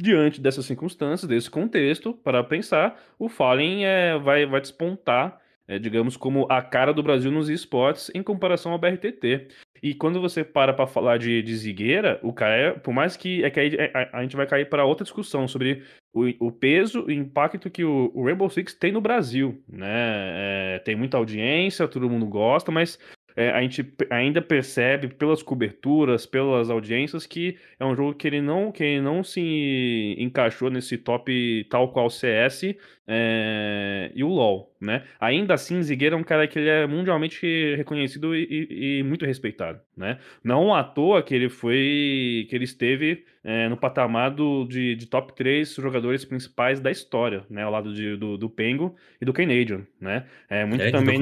diante 0.00 0.40
dessas 0.40 0.66
circunstâncias, 0.66 1.28
desse 1.28 1.50
contexto, 1.50 2.14
para 2.14 2.42
pensar, 2.42 3.00
o 3.18 3.28
Fallen 3.28 3.84
é, 3.86 4.18
vai, 4.18 4.46
vai 4.46 4.60
despontar 4.60 5.40
é, 5.70 5.78
digamos, 5.78 6.16
como 6.16 6.48
a 6.50 6.60
cara 6.60 6.92
do 6.92 7.00
Brasil 7.00 7.30
nos 7.30 7.48
esportes 7.48 8.10
em 8.12 8.24
comparação 8.24 8.72
ao 8.72 8.78
BRTT. 8.78 9.46
E 9.80 9.94
quando 9.94 10.20
você 10.20 10.42
para 10.42 10.72
para 10.74 10.88
falar 10.88 11.16
de, 11.16 11.40
de 11.42 11.56
Zigueira, 11.56 12.18
o 12.24 12.32
cara, 12.32 12.56
é- 12.56 12.72
por 12.72 12.92
mais 12.92 13.16
que, 13.16 13.44
é 13.44 13.50
que 13.50 13.60
aí 13.60 13.76
a, 13.94 14.18
a 14.18 14.22
gente 14.22 14.34
vai 14.34 14.48
cair 14.48 14.68
para 14.68 14.84
outra 14.84 15.04
discussão 15.04 15.46
sobre 15.46 15.84
o, 16.12 16.48
o 16.48 16.50
peso 16.50 17.08
e 17.08 17.14
impacto 17.14 17.70
que 17.70 17.84
o, 17.84 18.10
o 18.12 18.24
Rainbow 18.24 18.50
Six 18.50 18.74
tem 18.74 18.90
no 18.90 19.00
Brasil, 19.00 19.62
né? 19.68 20.74
É, 20.74 20.78
tem 20.84 20.96
muita 20.96 21.16
audiência, 21.16 21.86
todo 21.86 22.10
mundo 22.10 22.26
gosta, 22.26 22.72
mas 22.72 22.98
é, 23.36 23.50
a 23.50 23.60
gente 23.62 23.92
ainda 24.10 24.40
percebe 24.42 25.08
pelas 25.08 25.42
coberturas, 25.42 26.26
pelas 26.26 26.70
audiências, 26.70 27.26
que 27.26 27.56
é 27.78 27.84
um 27.84 27.94
jogo 27.94 28.14
que 28.14 28.26
ele 28.26 28.40
não, 28.40 28.70
que 28.72 28.82
ele 28.84 29.00
não 29.00 29.22
se 29.24 30.16
encaixou 30.18 30.70
nesse 30.70 30.96
top 30.98 31.64
tal 31.70 31.92
qual 31.92 32.08
CS 32.10 32.76
é, 33.06 34.10
e 34.14 34.22
o 34.22 34.28
LoL, 34.28 34.74
né? 34.80 35.04
Ainda 35.18 35.54
assim, 35.54 35.82
Zigueira 35.82 36.14
é 36.14 36.18
um 36.18 36.22
cara 36.22 36.46
que 36.46 36.58
ele 36.58 36.68
é 36.68 36.86
mundialmente 36.86 37.74
reconhecido 37.76 38.34
e, 38.36 38.42
e- 38.70 38.98
e 39.00 39.02
muito 39.02 39.24
respeitado, 39.26 39.80
né? 39.96 40.18
Não 40.44 40.74
à 40.74 40.82
toa 40.84 41.22
que 41.22 41.34
ele 41.34 41.48
foi, 41.48 42.46
que 42.48 42.54
ele 42.54 42.64
esteve 42.64 43.24
é, 43.42 43.68
no 43.68 43.76
patamar 43.76 44.30
do, 44.30 44.64
de, 44.66 44.94
de 44.94 45.06
top 45.06 45.34
3 45.34 45.74
jogadores 45.74 46.24
principais 46.24 46.80
da 46.80 46.90
história, 46.90 47.44
né? 47.50 47.62
Ao 47.62 47.70
lado 47.72 47.92
de- 47.94 48.16
do, 48.16 48.36
do 48.36 48.48
Pengo 48.50 48.94
e 49.20 49.24
do 49.24 49.32
Canadian, 49.32 49.86
né? 50.00 50.26
É 50.48 50.64
muito 50.64 50.82
também... 50.92 51.16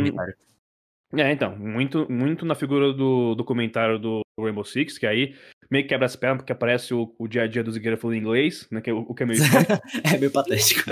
documentário. 1.10 1.30
É, 1.30 1.32
então, 1.32 1.56
muito, 1.56 2.10
muito 2.10 2.44
na 2.44 2.54
figura 2.54 2.92
do, 2.92 3.34
do 3.34 3.44
comentário 3.44 3.98
do 3.98 4.20
Rainbow 4.38 4.64
Six, 4.64 4.98
que 4.98 5.06
aí 5.06 5.34
meio 5.70 5.84
que 5.84 5.88
quebra 5.88 6.06
as 6.06 6.16
pernas, 6.16 6.38
porque 6.38 6.52
aparece 6.52 6.94
o, 6.94 7.14
o 7.18 7.28
dia 7.28 7.42
a 7.42 7.46
dia 7.46 7.62
do 7.64 7.72
Zigueira 7.72 7.96
falando 7.96 8.16
inglês, 8.16 8.66
né? 8.70 8.80
Que 8.80 8.90
é 8.90 8.92
o, 8.92 9.00
o 9.00 9.14
que 9.14 9.22
é 9.22 9.26
meio. 9.26 9.40
É 10.14 10.18
meio 10.18 10.30
patético. 10.30 10.90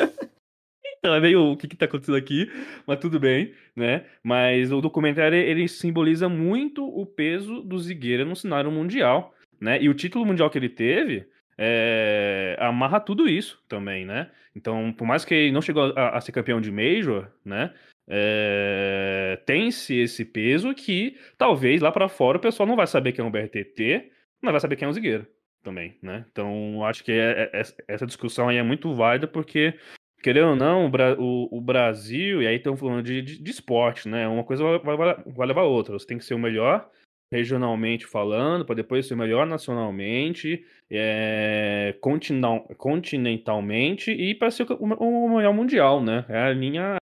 Então, 0.99 1.15
é 1.15 1.21
meio 1.21 1.53
o 1.53 1.57
que, 1.57 1.69
que 1.69 1.77
tá 1.77 1.85
acontecendo 1.85 2.17
aqui, 2.17 2.51
mas 2.87 2.99
tudo 2.99 3.21
bem, 3.21 3.55
né? 3.77 4.05
Mas 4.23 4.73
o 4.73 4.81
documentário 4.81 5.39
ele 5.39 5.69
simboliza 5.69 6.29
muito 6.29 6.85
o 6.85 7.07
peso 7.07 7.61
do 7.63 7.79
Zigueira 7.79 8.25
no 8.25 8.35
cenário 8.35 8.71
mundial, 8.73 9.33
né? 9.61 9.81
E 9.81 9.89
o 9.89 9.95
título 9.95 10.27
mundial 10.27 10.51
que 10.51 10.59
ele 10.59 10.69
teve 10.69 11.29
é, 11.57 12.57
amarra 12.59 12.99
tudo 12.99 13.29
isso 13.29 13.63
também, 13.69 14.05
né? 14.05 14.31
Então, 14.55 14.93
por 14.93 15.07
mais 15.07 15.25
que 15.25 15.35
ele 15.35 15.53
não 15.53 15.63
chegou 15.63 15.93
a, 15.97 16.17
a 16.17 16.21
ser 16.21 16.33
campeão 16.33 16.61
de 16.61 16.73
Major, 16.73 17.31
né? 17.45 17.73
É, 18.09 19.41
tem-se 19.47 19.95
esse 19.97 20.25
peso 20.25 20.75
que 20.75 21.17
talvez 21.37 21.81
lá 21.81 21.91
pra 21.91 22.09
fora 22.09 22.39
o 22.39 22.41
pessoal 22.41 22.67
não 22.67 22.77
vai 22.77 22.87
saber 22.87 23.13
quem 23.13 23.25
é 23.25 23.27
um 23.27 23.31
BRTT, 23.31 24.11
mas 24.41 24.53
vai 24.53 24.61
saber 24.61 24.77
quem 24.77 24.87
é 24.87 24.89
um 24.89 24.93
Zigueira 24.93 25.29
também, 25.63 25.97
né? 26.03 26.25
Então, 26.31 26.85
acho 26.85 27.03
que 27.03 27.11
é- 27.13 27.51
é- 27.53 27.63
essa 27.89 28.07
discussão 28.07 28.49
aí 28.49 28.57
é 28.57 28.63
muito 28.63 28.95
válida 28.95 29.27
porque 29.27 29.75
querendo 30.23 30.51
ou 30.51 30.57
não, 30.57 30.87
o, 30.87 31.23
o- 31.23 31.59
o 31.59 31.61
Brasil, 31.61 32.43
e 32.43 32.47
aí 32.47 32.57
estamos 32.57 32.81
falando 32.81 33.03
de, 33.03 33.23
de, 33.23 33.43
de 33.43 33.51
esporte, 33.51 34.09
né? 34.09 34.27
Uma 34.29 34.45
coisa 34.45 34.63
vai, 34.79 34.97
vai- 34.97 35.17
vai 35.27 35.47
levar 35.47 35.61
a 35.63 35.65
outra. 35.65 35.93
Você 35.99 36.07
tem 36.07 36.19
que 36.19 36.25
ser 36.25 36.35
o 36.35 36.39
melhor 36.39 36.89
regionalmente 37.31 38.07
falando, 38.07 38.65
para 38.65 38.77
depois 38.77 39.07
ser 39.07 39.15
o 39.15 39.17
melhor 39.17 39.47
nacionalmente, 39.47 40.65
é, 40.91 41.95
continental- 42.01 42.67
continentalmente 42.77 44.11
e 44.13 44.35
para 44.35 44.51
ser 44.51 44.65
o, 44.71 44.77
o 44.77 45.37
melhor 45.37 45.53
mundial, 45.53 46.03
né? 46.03 46.25
É 46.29 46.39
a 46.39 46.53
linha 46.53 46.97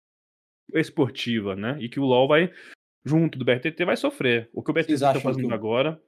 esportiva, 0.80 1.54
né? 1.54 1.76
E 1.80 1.88
que 1.88 2.00
o 2.00 2.04
LoL 2.04 2.28
vai, 2.28 2.52
junto 3.04 3.38
do 3.38 3.44
BRTT, 3.44 3.84
vai 3.84 3.96
sofrer. 3.96 4.48
O 4.52 4.62
que 4.62 4.70
o 4.70 4.74
BRTT 4.74 4.92
está 4.92 5.20
fazendo 5.20 5.48
que 5.48 5.54
agora, 5.54 6.00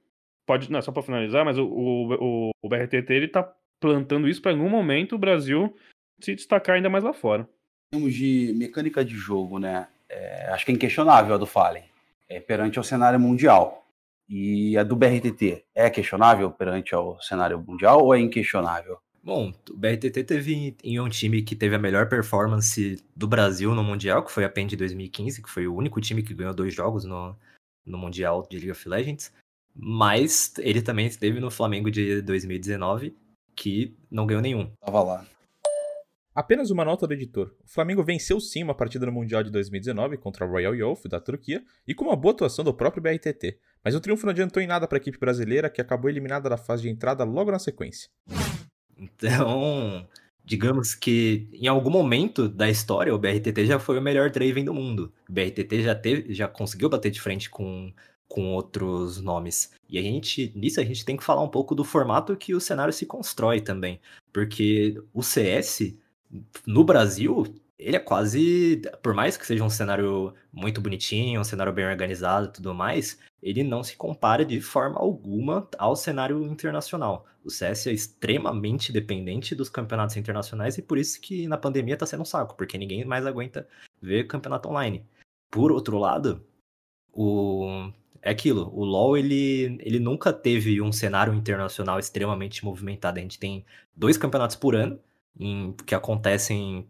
pode, 0.46 0.70
não, 0.70 0.80
só 0.82 0.92
para 0.92 1.02
finalizar, 1.02 1.44
mas 1.44 1.58
o, 1.58 1.66
o, 1.66 2.14
o, 2.14 2.50
o 2.62 2.68
BRTT 2.68 3.12
ele 3.12 3.28
tá 3.28 3.42
plantando 3.80 4.28
isso 4.28 4.40
para 4.40 4.52
em 4.52 4.56
algum 4.56 4.70
momento 4.70 5.14
o 5.14 5.18
Brasil 5.18 5.74
se 6.20 6.34
destacar 6.34 6.76
ainda 6.76 6.88
mais 6.88 7.04
lá 7.04 7.12
fora. 7.12 7.48
Em 7.92 7.98
termos 7.98 8.14
de 8.14 8.52
mecânica 8.56 9.04
de 9.04 9.14
jogo, 9.14 9.58
né? 9.58 9.86
é, 10.08 10.48
acho 10.50 10.64
que 10.64 10.72
é 10.72 10.74
inquestionável 10.74 11.34
a 11.34 11.38
do 11.38 11.46
Fallen 11.46 11.84
é, 12.28 12.40
perante 12.40 12.78
ao 12.78 12.84
cenário 12.84 13.18
mundial. 13.18 13.84
E 14.28 14.76
a 14.76 14.82
do 14.82 14.96
BRTT 14.96 15.64
é 15.72 15.88
questionável 15.88 16.50
perante 16.50 16.94
ao 16.94 17.20
cenário 17.22 17.62
mundial 17.64 18.04
ou 18.04 18.14
é 18.14 18.18
inquestionável? 18.18 18.98
Bom, 19.26 19.52
o 19.70 19.76
BRTT 19.76 20.22
teve 20.22 20.76
em 20.84 21.00
um 21.00 21.08
time 21.08 21.42
que 21.42 21.56
teve 21.56 21.74
a 21.74 21.80
melhor 21.80 22.08
performance 22.08 23.02
do 23.16 23.26
Brasil 23.26 23.74
no 23.74 23.82
Mundial, 23.82 24.24
que 24.24 24.30
foi 24.30 24.44
a 24.44 24.48
PEN 24.48 24.68
de 24.68 24.76
2015, 24.76 25.42
que 25.42 25.50
foi 25.50 25.66
o 25.66 25.74
único 25.74 26.00
time 26.00 26.22
que 26.22 26.32
ganhou 26.32 26.54
dois 26.54 26.72
jogos 26.72 27.04
no, 27.04 27.36
no 27.84 27.98
Mundial 27.98 28.46
de 28.48 28.56
League 28.56 28.70
of 28.70 28.88
Legends. 28.88 29.32
Mas 29.74 30.54
ele 30.58 30.80
também 30.80 31.08
esteve 31.08 31.40
no 31.40 31.50
Flamengo 31.50 31.90
de 31.90 32.22
2019, 32.22 33.16
que 33.56 33.96
não 34.08 34.28
ganhou 34.28 34.40
nenhum. 34.40 34.70
Tava 34.80 35.02
lá. 35.02 35.26
Apenas 36.32 36.70
uma 36.70 36.84
nota 36.84 37.04
do 37.04 37.12
editor. 37.12 37.52
O 37.64 37.68
Flamengo 37.68 38.04
venceu 38.04 38.38
sim 38.38 38.62
uma 38.62 38.76
partida 38.76 39.06
no 39.06 39.12
Mundial 39.12 39.42
de 39.42 39.50
2019 39.50 40.18
contra 40.18 40.46
a 40.46 40.48
Royal 40.48 40.72
Youth 40.72 41.08
da 41.08 41.18
Turquia 41.18 41.64
e 41.84 41.96
com 41.96 42.04
uma 42.04 42.14
boa 42.14 42.32
atuação 42.32 42.64
do 42.64 42.72
próprio 42.72 43.02
BRTT. 43.02 43.58
Mas 43.82 43.96
o 43.96 44.00
triunfo 44.00 44.24
não 44.24 44.30
adiantou 44.30 44.62
em 44.62 44.68
nada 44.68 44.86
para 44.86 44.98
a 44.98 45.00
equipe 45.00 45.18
brasileira, 45.18 45.68
que 45.68 45.80
acabou 45.80 46.08
eliminada 46.08 46.48
da 46.48 46.56
fase 46.56 46.82
de 46.82 46.90
entrada 46.90 47.24
logo 47.24 47.50
na 47.50 47.58
sequência. 47.58 48.08
Então, 48.96 50.06
digamos 50.44 50.94
que 50.94 51.48
em 51.52 51.66
algum 51.66 51.90
momento 51.90 52.48
da 52.48 52.70
história 52.70 53.14
o 53.14 53.18
BRTT 53.18 53.66
já 53.66 53.78
foi 53.78 53.98
o 53.98 54.02
melhor 54.02 54.30
Draven 54.30 54.64
do 54.64 54.74
mundo. 54.74 55.12
O 55.28 55.32
BRTT 55.32 55.82
já 55.82 55.94
teve, 55.94 56.32
já 56.32 56.48
conseguiu 56.48 56.88
bater 56.88 57.10
de 57.10 57.20
frente 57.20 57.50
com, 57.50 57.92
com 58.28 58.54
outros 58.54 59.20
nomes. 59.20 59.72
E 59.88 59.98
a 59.98 60.02
gente, 60.02 60.52
nisso 60.54 60.80
a 60.80 60.84
gente 60.84 61.04
tem 61.04 61.16
que 61.16 61.24
falar 61.24 61.42
um 61.42 61.48
pouco 61.48 61.74
do 61.74 61.84
formato 61.84 62.36
que 62.36 62.54
o 62.54 62.60
cenário 62.60 62.92
se 62.92 63.06
constrói 63.06 63.60
também, 63.60 64.00
porque 64.32 65.00
o 65.12 65.22
CS 65.22 65.94
no 66.66 66.84
Brasil, 66.84 67.44
ele 67.78 67.96
é 67.96 68.00
quase, 68.00 68.82
por 69.02 69.12
mais 69.14 69.36
que 69.36 69.46
seja 69.46 69.62
um 69.62 69.68
cenário 69.70 70.34
muito 70.52 70.80
bonitinho, 70.80 71.40
um 71.40 71.44
cenário 71.44 71.72
bem 71.72 71.86
organizado 71.86 72.48
e 72.48 72.52
tudo 72.52 72.74
mais, 72.74 73.18
ele 73.42 73.62
não 73.62 73.82
se 73.82 73.96
compara 73.96 74.44
de 74.44 74.60
forma 74.60 74.98
alguma 74.98 75.68
ao 75.78 75.94
cenário 75.94 76.42
internacional. 76.44 77.26
O 77.44 77.50
CS 77.50 77.88
é 77.88 77.92
extremamente 77.92 78.92
dependente 78.92 79.54
dos 79.54 79.68
campeonatos 79.68 80.16
internacionais 80.16 80.78
e 80.78 80.82
por 80.82 80.98
isso 80.98 81.20
que 81.20 81.46
na 81.46 81.56
pandemia 81.58 81.96
tá 81.96 82.06
sendo 82.06 82.22
um 82.22 82.24
saco, 82.24 82.56
porque 82.56 82.78
ninguém 82.78 83.04
mais 83.04 83.26
aguenta 83.26 83.68
ver 84.00 84.26
campeonato 84.26 84.68
online. 84.68 85.04
Por 85.50 85.70
outro 85.70 85.98
lado, 85.98 86.44
o 87.12 87.92
é 88.22 88.30
aquilo, 88.30 88.72
o 88.74 88.84
LoL 88.84 89.16
ele, 89.16 89.78
ele 89.80 90.00
nunca 90.00 90.32
teve 90.32 90.82
um 90.82 90.90
cenário 90.90 91.32
internacional 91.32 91.98
extremamente 91.98 92.64
movimentado. 92.64 93.18
A 93.18 93.22
gente 93.22 93.38
tem 93.38 93.64
dois 93.94 94.18
campeonatos 94.18 94.56
por 94.56 94.74
ano 94.74 94.98
em- 95.38 95.72
que 95.86 95.94
acontecem 95.94 96.88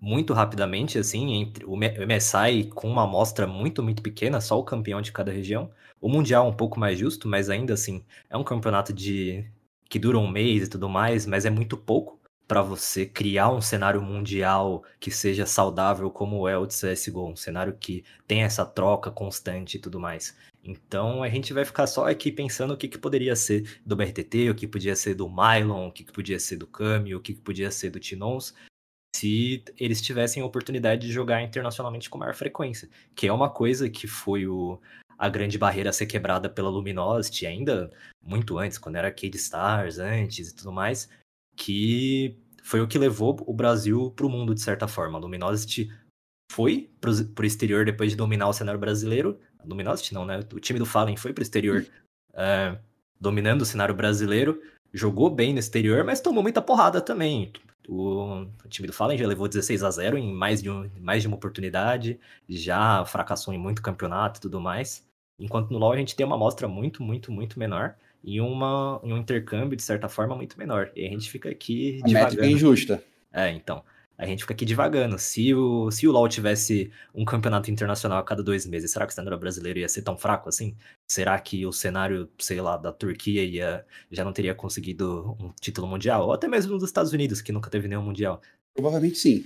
muito 0.00 0.32
rapidamente, 0.32 0.98
assim, 0.98 1.34
entre 1.34 1.64
o 1.64 1.76
MSI 1.76 2.70
com 2.74 2.88
uma 2.88 3.04
amostra 3.04 3.46
muito, 3.46 3.82
muito 3.82 4.02
pequena, 4.02 4.40
só 4.40 4.58
o 4.58 4.64
campeão 4.64 5.02
de 5.02 5.12
cada 5.12 5.30
região. 5.30 5.70
O 6.00 6.08
Mundial 6.08 6.46
é 6.46 6.48
um 6.48 6.56
pouco 6.56 6.80
mais 6.80 6.98
justo, 6.98 7.28
mas 7.28 7.50
ainda 7.50 7.74
assim, 7.74 8.04
é 8.30 8.36
um 8.36 8.44
campeonato 8.44 8.92
de 8.92 9.44
que 9.88 9.98
dura 9.98 10.18
um 10.18 10.30
mês 10.30 10.64
e 10.64 10.70
tudo 10.70 10.88
mais, 10.88 11.26
mas 11.26 11.44
é 11.44 11.50
muito 11.50 11.76
pouco 11.76 12.18
para 12.50 12.62
você 12.62 13.06
criar 13.06 13.50
um 13.50 13.60
cenário 13.60 14.02
mundial 14.02 14.82
que 14.98 15.10
seja 15.10 15.46
saudável 15.46 16.10
como 16.10 16.48
é 16.48 16.58
o 16.58 16.66
de 16.66 16.74
CSGO, 16.74 17.28
um 17.28 17.36
cenário 17.36 17.76
que 17.78 18.02
tem 18.26 18.42
essa 18.42 18.64
troca 18.64 19.10
constante 19.10 19.76
e 19.76 19.80
tudo 19.80 20.00
mais. 20.00 20.36
Então 20.64 21.22
a 21.22 21.28
gente 21.28 21.52
vai 21.52 21.64
ficar 21.64 21.86
só 21.86 22.08
aqui 22.08 22.32
pensando 22.32 22.74
o 22.74 22.76
que, 22.76 22.88
que 22.88 22.98
poderia 22.98 23.36
ser 23.36 23.78
do 23.86 23.94
BRTT, 23.94 24.50
o 24.50 24.54
que 24.54 24.66
podia 24.66 24.96
ser 24.96 25.14
do 25.14 25.28
Mylon, 25.28 25.88
o 25.88 25.92
que, 25.92 26.02
que 26.02 26.12
podia 26.12 26.40
ser 26.40 26.56
do 26.56 26.66
Kami, 26.66 27.14
o 27.14 27.20
que, 27.20 27.34
que 27.34 27.40
podia 27.40 27.70
ser 27.70 27.90
do 27.90 28.00
Tinons, 28.00 28.52
se 29.14 29.62
eles 29.78 30.00
tivessem 30.00 30.42
a 30.42 30.46
oportunidade 30.46 31.06
de 31.06 31.12
jogar 31.12 31.42
internacionalmente 31.42 32.08
com 32.08 32.18
maior 32.18 32.34
frequência, 32.34 32.88
que 33.14 33.26
é 33.26 33.32
uma 33.32 33.50
coisa 33.50 33.90
que 33.90 34.06
foi 34.06 34.46
o, 34.46 34.80
a 35.18 35.28
grande 35.28 35.58
barreira 35.58 35.90
a 35.90 35.92
ser 35.92 36.06
quebrada 36.06 36.48
pela 36.48 36.70
Luminosity 36.70 37.46
ainda 37.46 37.90
muito 38.22 38.58
antes, 38.58 38.78
quando 38.78 38.96
era 38.96 39.10
Cade 39.10 39.36
Stars 39.36 39.98
antes 39.98 40.48
e 40.48 40.54
tudo 40.54 40.72
mais, 40.72 41.08
que 41.56 42.38
foi 42.62 42.80
o 42.80 42.88
que 42.88 42.98
levou 42.98 43.42
o 43.46 43.52
Brasil 43.52 44.10
para 44.12 44.26
o 44.26 44.30
mundo 44.30 44.54
de 44.54 44.60
certa 44.60 44.86
forma. 44.86 45.18
A 45.18 45.20
Luminosity 45.20 45.92
foi 46.52 46.90
pro, 47.00 47.24
pro 47.26 47.46
exterior 47.46 47.84
depois 47.84 48.10
de 48.10 48.16
dominar 48.16 48.48
o 48.48 48.52
cenário 48.52 48.80
brasileiro. 48.80 49.38
A 49.58 49.66
Luminosity 49.66 50.14
não, 50.14 50.24
né? 50.24 50.40
O 50.52 50.60
time 50.60 50.78
do 50.78 50.86
Fallen 50.86 51.16
foi 51.16 51.32
pro 51.32 51.42
exterior 51.42 51.86
eh, 52.34 52.78
dominando 53.20 53.62
o 53.62 53.66
cenário 53.66 53.94
brasileiro, 53.94 54.62
jogou 54.92 55.28
bem 55.28 55.52
no 55.52 55.58
exterior, 55.58 56.04
mas 56.04 56.20
tomou 56.20 56.42
muita 56.42 56.62
porrada 56.62 57.00
também. 57.00 57.52
O, 57.90 58.46
o 58.64 58.68
time 58.68 58.86
do 58.86 58.92
Fallen 58.92 59.18
já 59.18 59.26
levou 59.26 59.48
16 59.48 59.82
a 59.82 59.90
0 59.90 60.16
em 60.16 60.32
mais 60.32 60.62
de, 60.62 60.70
um, 60.70 60.88
mais 61.00 61.22
de 61.22 61.26
uma 61.26 61.36
oportunidade, 61.36 62.20
já 62.48 63.04
fracassou 63.04 63.52
em 63.52 63.58
muito 63.58 63.82
campeonato 63.82 64.38
e 64.38 64.42
tudo 64.42 64.60
mais. 64.60 65.04
Enquanto 65.40 65.72
no 65.72 65.78
LoL 65.78 65.94
a 65.94 65.96
gente 65.96 66.14
tem 66.14 66.24
uma 66.24 66.36
amostra 66.36 66.68
muito, 66.68 67.02
muito, 67.02 67.32
muito 67.32 67.58
menor 67.58 67.96
e 68.22 68.40
uma, 68.40 69.04
um 69.04 69.16
intercâmbio, 69.16 69.76
de 69.76 69.82
certa 69.82 70.08
forma, 70.08 70.36
muito 70.36 70.56
menor. 70.56 70.92
E 70.94 71.04
a 71.04 71.10
gente 71.10 71.28
fica 71.28 71.50
aqui. 71.50 72.00
A 72.04 72.08
métrica 72.08 72.46
é 72.46 72.50
injusta. 72.50 73.02
É, 73.32 73.50
então. 73.50 73.82
A 74.16 74.26
gente 74.26 74.42
fica 74.42 74.52
aqui 74.52 74.66
devagando. 74.66 75.18
Se 75.18 75.52
o, 75.52 75.90
se 75.90 76.06
o 76.06 76.12
LoL 76.12 76.28
tivesse 76.28 76.92
um 77.12 77.24
campeonato 77.24 77.70
internacional 77.72 78.18
a 78.18 78.22
cada 78.22 78.42
dois 78.42 78.66
meses, 78.66 78.92
será 78.92 79.06
que 79.06 79.12
o 79.12 79.14
cenário 79.16 79.38
brasileiro 79.38 79.78
ia 79.80 79.88
ser 79.88 80.02
tão 80.02 80.16
fraco 80.16 80.48
assim? 80.48 80.76
Será 81.10 81.36
que 81.40 81.66
o 81.66 81.72
cenário, 81.72 82.30
sei 82.38 82.60
lá, 82.60 82.76
da 82.76 82.92
Turquia 82.92 83.44
ia, 83.44 83.84
já 84.12 84.24
não 84.24 84.32
teria 84.32 84.54
conseguido 84.54 85.36
um 85.40 85.50
título 85.60 85.88
mundial? 85.88 86.26
Ou 86.26 86.32
até 86.32 86.46
mesmo 86.46 86.78
dos 86.78 86.88
Estados 86.88 87.12
Unidos, 87.12 87.40
que 87.40 87.50
nunca 87.50 87.68
teve 87.68 87.88
nenhum 87.88 88.04
mundial? 88.04 88.40
Provavelmente 88.72 89.18
sim. 89.18 89.44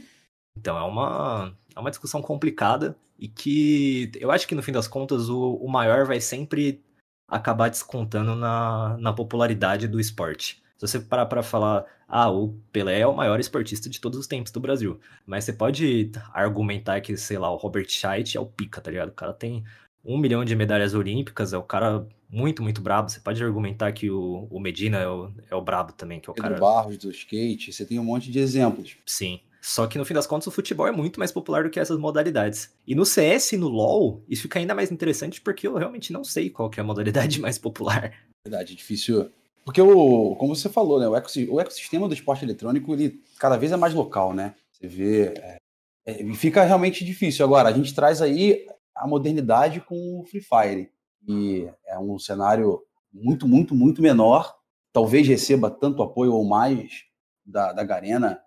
Então 0.59 0.77
é 0.77 0.83
uma, 0.83 1.57
é 1.75 1.81
uma 1.81 1.89
discussão 1.89 2.21
complicada 2.21 2.95
e 3.19 3.29
que 3.29 4.13
eu 4.17 4.31
acho 4.31 4.47
que 4.47 4.55
no 4.55 4.63
fim 4.63 4.73
das 4.73 4.87
contas 4.87 5.31
o, 5.31 5.55
o 5.55 5.67
maior 5.67 6.05
vai 6.05 6.21
sempre 6.21 6.85
acabar 7.27 7.71
descontando 7.71 8.35
na, 8.35 8.99
na 8.99 9.15
popularidade 9.15 9.89
do 9.89 9.99
esporte. 9.99 10.63
Se 10.77 10.87
você 10.87 11.01
parar 11.01 11.25
para 11.25 11.43
falar, 11.43 11.87
ah, 12.07 12.31
o 12.31 12.61
Pelé 12.73 13.01
é 13.01 13.07
o 13.07 13.17
maior 13.17 13.41
esportista 13.41 13.89
de 13.89 13.99
todos 13.99 14.19
os 14.19 14.27
tempos 14.27 14.53
do 14.53 14.61
Brasil, 14.61 15.01
mas 15.25 15.45
você 15.45 15.53
pode 15.55 16.13
argumentar 16.31 17.01
que, 17.01 17.17
sei 17.17 17.39
lá, 17.39 17.51
o 17.51 17.57
Robert 17.57 17.89
Scheidt 17.89 18.37
é 18.37 18.41
o 18.41 18.45
pica, 18.45 18.83
tá 18.83 18.91
ligado? 18.91 19.09
O 19.09 19.13
cara 19.13 19.33
tem 19.33 19.65
um 20.05 20.19
milhão 20.19 20.45
de 20.45 20.55
medalhas 20.55 20.95
olímpicas, 20.95 21.53
é 21.53 21.59
o 21.59 21.63
cara 21.63 22.07
muito, 22.29 22.63
muito 22.63 22.81
brabo. 22.81 23.09
Você 23.09 23.21
pode 23.21 23.43
argumentar 23.43 23.93
que 23.93 24.11
o, 24.11 24.47
o 24.51 24.61
Medina 24.61 24.99
é 24.99 25.09
o, 25.09 25.33
é 25.51 25.55
o 25.55 25.61
brabo 25.63 25.93
também, 25.93 26.21
que 26.21 26.29
é 26.29 26.33
o 26.33 26.35
Pedro 26.35 26.51
cara... 26.51 26.61
Barros, 26.61 26.99
do 26.99 27.11
skate, 27.11 27.73
você 27.73 27.85
tem 27.85 27.99
um 27.99 28.05
monte 28.05 28.31
de 28.31 28.39
exemplos. 28.39 28.97
Sim. 29.07 29.41
Só 29.63 29.87
que 29.87 29.97
no 29.97 30.05
fim 30.05 30.13
das 30.13 30.27
contas 30.27 30.47
o 30.47 30.51
futebol 30.51 30.87
é 30.87 30.93
muito 30.93 31.19
mais 31.19 31.33
popular 31.33 31.65
do 31.65 31.71
que 31.71 31.81
essas 31.81 31.99
modalidades. 31.99 32.71
E 32.87 32.95
no 32.95 33.07
CS 33.07 33.53
e 33.53 33.57
no 33.57 33.69
LoL, 33.69 34.23
isso 34.29 34.43
fica 34.43 34.59
ainda 34.59 34.75
mais 34.75 34.93
interessante 34.93 35.41
porque 35.41 35.67
eu 35.67 35.75
realmente 35.75 36.13
não 36.13 36.23
sei 36.23 36.51
qual 36.51 36.69
que 36.69 36.79
é 36.79 36.83
a 36.83 36.87
modalidade 36.87 37.41
mais 37.41 37.57
popular. 37.57 38.13
Verdade, 38.47 38.75
difícil. 38.75 39.31
Porque, 39.65 39.81
o, 39.81 40.37
como 40.37 40.55
você 40.55 40.69
falou, 40.69 41.01
né, 41.01 41.09
o, 41.09 41.61
ecossistema 41.61 42.07
do 42.07 42.13
esporte 42.13 42.45
eletrônico 42.45 42.93
ele 42.93 43.23
cada 43.39 43.57
vez 43.57 43.73
é 43.73 43.77
mais 43.77 43.95
local, 43.95 44.35
né? 44.35 44.55
Você 44.71 44.87
vê. 44.87 45.33
É, 45.37 45.59
é, 46.05 46.35
fica 46.35 46.63
realmente 46.63 47.03
difícil. 47.03 47.43
Agora, 47.43 47.71
a 47.71 47.73
gente 47.73 47.95
traz 47.95 48.21
aí 48.21 48.67
a 48.95 49.07
modernidade 49.07 49.81
com 49.81 50.21
o 50.21 50.25
Free 50.25 50.41
Fire. 50.41 50.91
E 51.27 51.69
é 51.87 51.99
um 51.99 52.19
cenário 52.19 52.83
muito, 53.13 53.49
muito, 53.49 53.75
muito 53.75 54.03
menor. 54.03 54.55
Talvez 54.93 55.27
receba 55.27 55.71
tanto 55.71 56.03
apoio 56.03 56.33
ou 56.33 56.45
mais 56.45 57.05
da, 57.45 57.73
da 57.73 57.85
Garena 57.85 58.41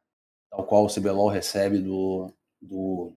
tal 0.49 0.65
qual 0.65 0.85
o 0.85 0.93
CBLOL 0.93 1.29
recebe 1.29 1.79
do, 1.79 2.33
do, 2.61 3.13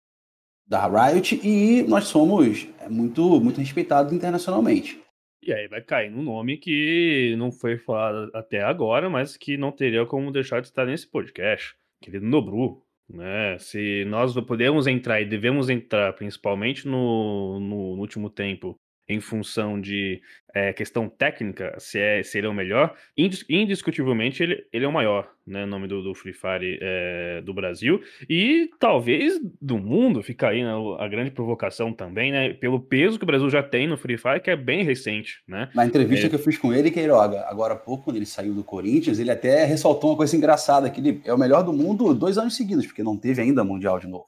da 0.66 0.86
Riot, 0.86 1.40
e 1.42 1.82
nós 1.84 2.04
somos 2.04 2.68
é, 2.80 2.88
muito, 2.88 3.40
muito 3.40 3.60
respeitados 3.60 4.12
internacionalmente. 4.12 5.00
E 5.42 5.52
aí 5.52 5.66
vai 5.68 5.80
cair 5.80 6.10
num 6.10 6.22
nome 6.22 6.58
que 6.58 7.34
não 7.38 7.50
foi 7.50 7.78
falado 7.78 8.30
até 8.34 8.62
agora, 8.62 9.08
mas 9.08 9.36
que 9.36 9.56
não 9.56 9.72
teria 9.72 10.04
como 10.04 10.30
deixar 10.30 10.60
de 10.60 10.66
estar 10.66 10.84
nesse 10.84 11.06
podcast, 11.06 11.74
querido 12.00 12.26
Nobru. 12.26 12.82
Né? 13.12 13.58
Se 13.58 14.04
nós 14.06 14.34
podemos 14.44 14.86
entrar 14.86 15.20
e 15.20 15.26
devemos 15.26 15.68
entrar, 15.68 16.12
principalmente 16.12 16.86
no, 16.86 17.58
no, 17.58 17.96
no 17.96 18.00
último 18.00 18.30
tempo, 18.30 18.78
em 19.10 19.20
função 19.20 19.80
de 19.80 20.22
é, 20.54 20.72
questão 20.72 21.08
técnica, 21.08 21.74
se, 21.78 21.98
é, 21.98 22.22
se 22.22 22.38
ele 22.38 22.46
é 22.46 22.50
o 22.50 22.54
melhor, 22.54 22.94
indiscutivelmente 23.16 24.40
ele, 24.40 24.64
ele 24.72 24.84
é 24.84 24.88
o 24.88 24.92
maior, 24.92 25.28
né, 25.44 25.66
nome 25.66 25.88
do, 25.88 26.00
do 26.00 26.14
Free 26.14 26.32
Fire 26.32 26.78
é, 26.80 27.42
do 27.44 27.52
Brasil, 27.52 28.00
e 28.28 28.70
talvez 28.78 29.40
do 29.60 29.78
mundo, 29.78 30.22
fica 30.22 30.48
aí 30.48 30.62
né, 30.62 30.72
a 30.98 31.08
grande 31.08 31.32
provocação 31.32 31.92
também, 31.92 32.30
né, 32.30 32.52
pelo 32.54 32.80
peso 32.80 33.18
que 33.18 33.24
o 33.24 33.26
Brasil 33.26 33.50
já 33.50 33.64
tem 33.64 33.88
no 33.88 33.98
Free 33.98 34.16
Fire, 34.16 34.40
que 34.40 34.50
é 34.50 34.56
bem 34.56 34.84
recente, 34.84 35.42
né. 35.46 35.68
Na 35.74 35.84
entrevista 35.84 36.26
é... 36.26 36.28
que 36.28 36.36
eu 36.36 36.40
fiz 36.40 36.56
com 36.56 36.72
ele, 36.72 36.92
Queiroga, 36.92 37.44
agora 37.48 37.74
há 37.74 37.76
pouco, 37.76 38.04
quando 38.04 38.16
ele 38.16 38.26
saiu 38.26 38.54
do 38.54 38.62
Corinthians, 38.62 39.18
ele 39.18 39.30
até 39.30 39.64
ressaltou 39.64 40.10
uma 40.10 40.16
coisa 40.16 40.36
engraçada, 40.36 40.88
que 40.88 41.00
ele 41.00 41.20
é 41.24 41.34
o 41.34 41.38
melhor 41.38 41.64
do 41.64 41.72
mundo 41.72 42.14
dois 42.14 42.38
anos 42.38 42.56
seguidos, 42.56 42.86
porque 42.86 43.02
não 43.02 43.16
teve 43.16 43.42
ainda 43.42 43.64
Mundial 43.64 43.98
de 43.98 44.06
novo. 44.06 44.26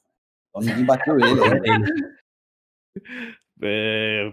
Então 0.50 0.62
ninguém 0.62 0.84
bateu 0.84 1.16
ele 1.18 1.24
ainda. 1.24 2.22
É, 3.62 4.30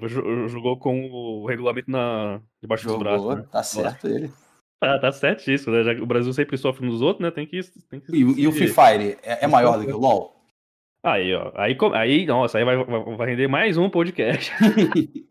jogou 0.47 0.77
com 0.77 1.05
o 1.09 1.45
regulamento 1.45 1.91
na, 1.91 2.41
debaixo 2.61 2.83
jogou, 2.83 2.97
dos 2.99 3.07
braços. 3.07 3.35
Né? 3.35 3.47
Tá 3.51 3.63
certo 3.63 4.07
ele. 4.07 4.31
Tá, 4.79 4.97
tá 4.97 5.11
certo 5.11 5.51
isso, 5.51 5.69
né? 5.69 5.83
Já 5.83 5.93
que 5.93 6.01
o 6.01 6.05
Brasil 6.05 6.33
sempre 6.33 6.57
sofre 6.57 6.85
nos 6.85 7.01
outros, 7.01 7.21
né? 7.21 7.29
Tem 7.29 7.45
que. 7.45 7.61
Tem 7.89 7.99
que 7.99 8.11
e, 8.15 8.19
e, 8.41 8.47
o 8.47 8.51
Free 8.51 8.69
Fire 8.69 9.17
é, 9.21 9.43
é 9.43 9.47
maior 9.47 9.77
do 9.77 9.85
que 9.85 9.91
o 9.91 9.97
LoL? 9.97 10.39
Aí, 11.03 11.33
ó. 11.35 11.51
Aí, 11.55 11.77
aí 11.93 12.25
nossa, 12.25 12.57
aí 12.57 12.63
vai, 12.63 12.77
vai 12.77 13.29
render 13.29 13.47
mais 13.47 13.77
um 13.77 13.89
podcast. 13.89 14.51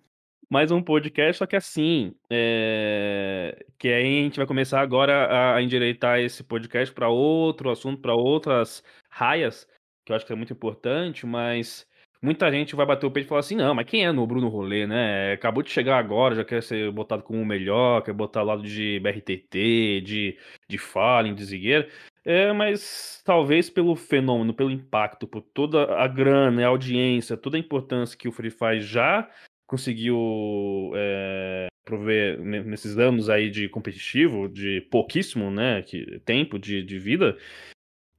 mais 0.51 0.71
um 0.71 0.83
podcast, 0.83 1.39
só 1.39 1.47
que 1.47 1.57
assim. 1.57 2.15
É... 2.31 3.65
Que 3.79 3.89
aí 3.89 4.21
a 4.21 4.23
gente 4.25 4.37
vai 4.37 4.47
começar 4.47 4.81
agora 4.81 5.55
a 5.55 5.63
endireitar 5.63 6.21
esse 6.21 6.45
podcast 6.45 6.95
para 6.95 7.09
outro 7.09 7.71
assunto, 7.71 8.03
para 8.03 8.15
outras 8.15 8.85
raias, 9.09 9.67
que 10.05 10.13
eu 10.13 10.17
acho 10.17 10.27
que 10.27 10.33
é 10.33 10.37
muito 10.37 10.53
importante, 10.53 11.27
mas 11.27 11.88
muita 12.22 12.50
gente 12.50 12.74
vai 12.76 12.87
bater 12.87 13.07
o 13.07 13.11
peito 13.11 13.26
e 13.26 13.28
falar 13.28 13.40
assim: 13.40 13.57
não, 13.57 13.74
mas 13.74 13.87
quem 13.87 14.04
é 14.04 14.12
no 14.12 14.26
Bruno 14.26 14.48
Rolê, 14.48 14.87
né? 14.87 15.33
Acabou 15.33 15.62
de 15.62 15.70
chegar 15.70 15.98
agora, 15.98 16.35
já 16.35 16.44
quer 16.44 16.62
ser 16.62 16.90
botado 16.90 17.22
como 17.22 17.40
o 17.40 17.46
melhor, 17.46 18.02
quer 18.02 18.12
botar 18.12 18.40
ao 18.40 18.46
lado 18.46 18.62
de 18.62 19.00
BRTT, 19.00 20.00
de, 20.02 20.38
de 20.68 20.78
Fallen, 20.78 21.35
de 21.35 21.44
Zigueira. 21.44 21.88
É, 22.24 22.52
mas 22.52 23.22
talvez 23.24 23.70
pelo 23.70 23.96
fenômeno, 23.96 24.52
pelo 24.52 24.70
impacto, 24.70 25.26
por 25.26 25.40
toda 25.40 25.94
a 25.96 26.07
grana, 26.07 26.62
a 26.62 26.68
audiência, 26.68 27.37
toda 27.37 27.57
a 27.57 27.61
importância 27.61 28.18
que 28.18 28.28
o 28.28 28.33
Free 28.33 28.50
Fire 28.50 28.81
já 28.83 29.28
conseguiu 29.66 30.92
é, 30.94 31.68
prover 31.85 32.38
nesses 32.40 32.98
anos 32.98 33.31
aí 33.31 33.50
de 33.50 33.66
competitivo, 33.68 34.46
de 34.46 34.83
pouquíssimo 34.90 35.50
né, 35.50 35.83
que, 35.83 36.20
tempo 36.20 36.59
de, 36.59 36.83
de 36.83 36.98
vida, 36.98 37.37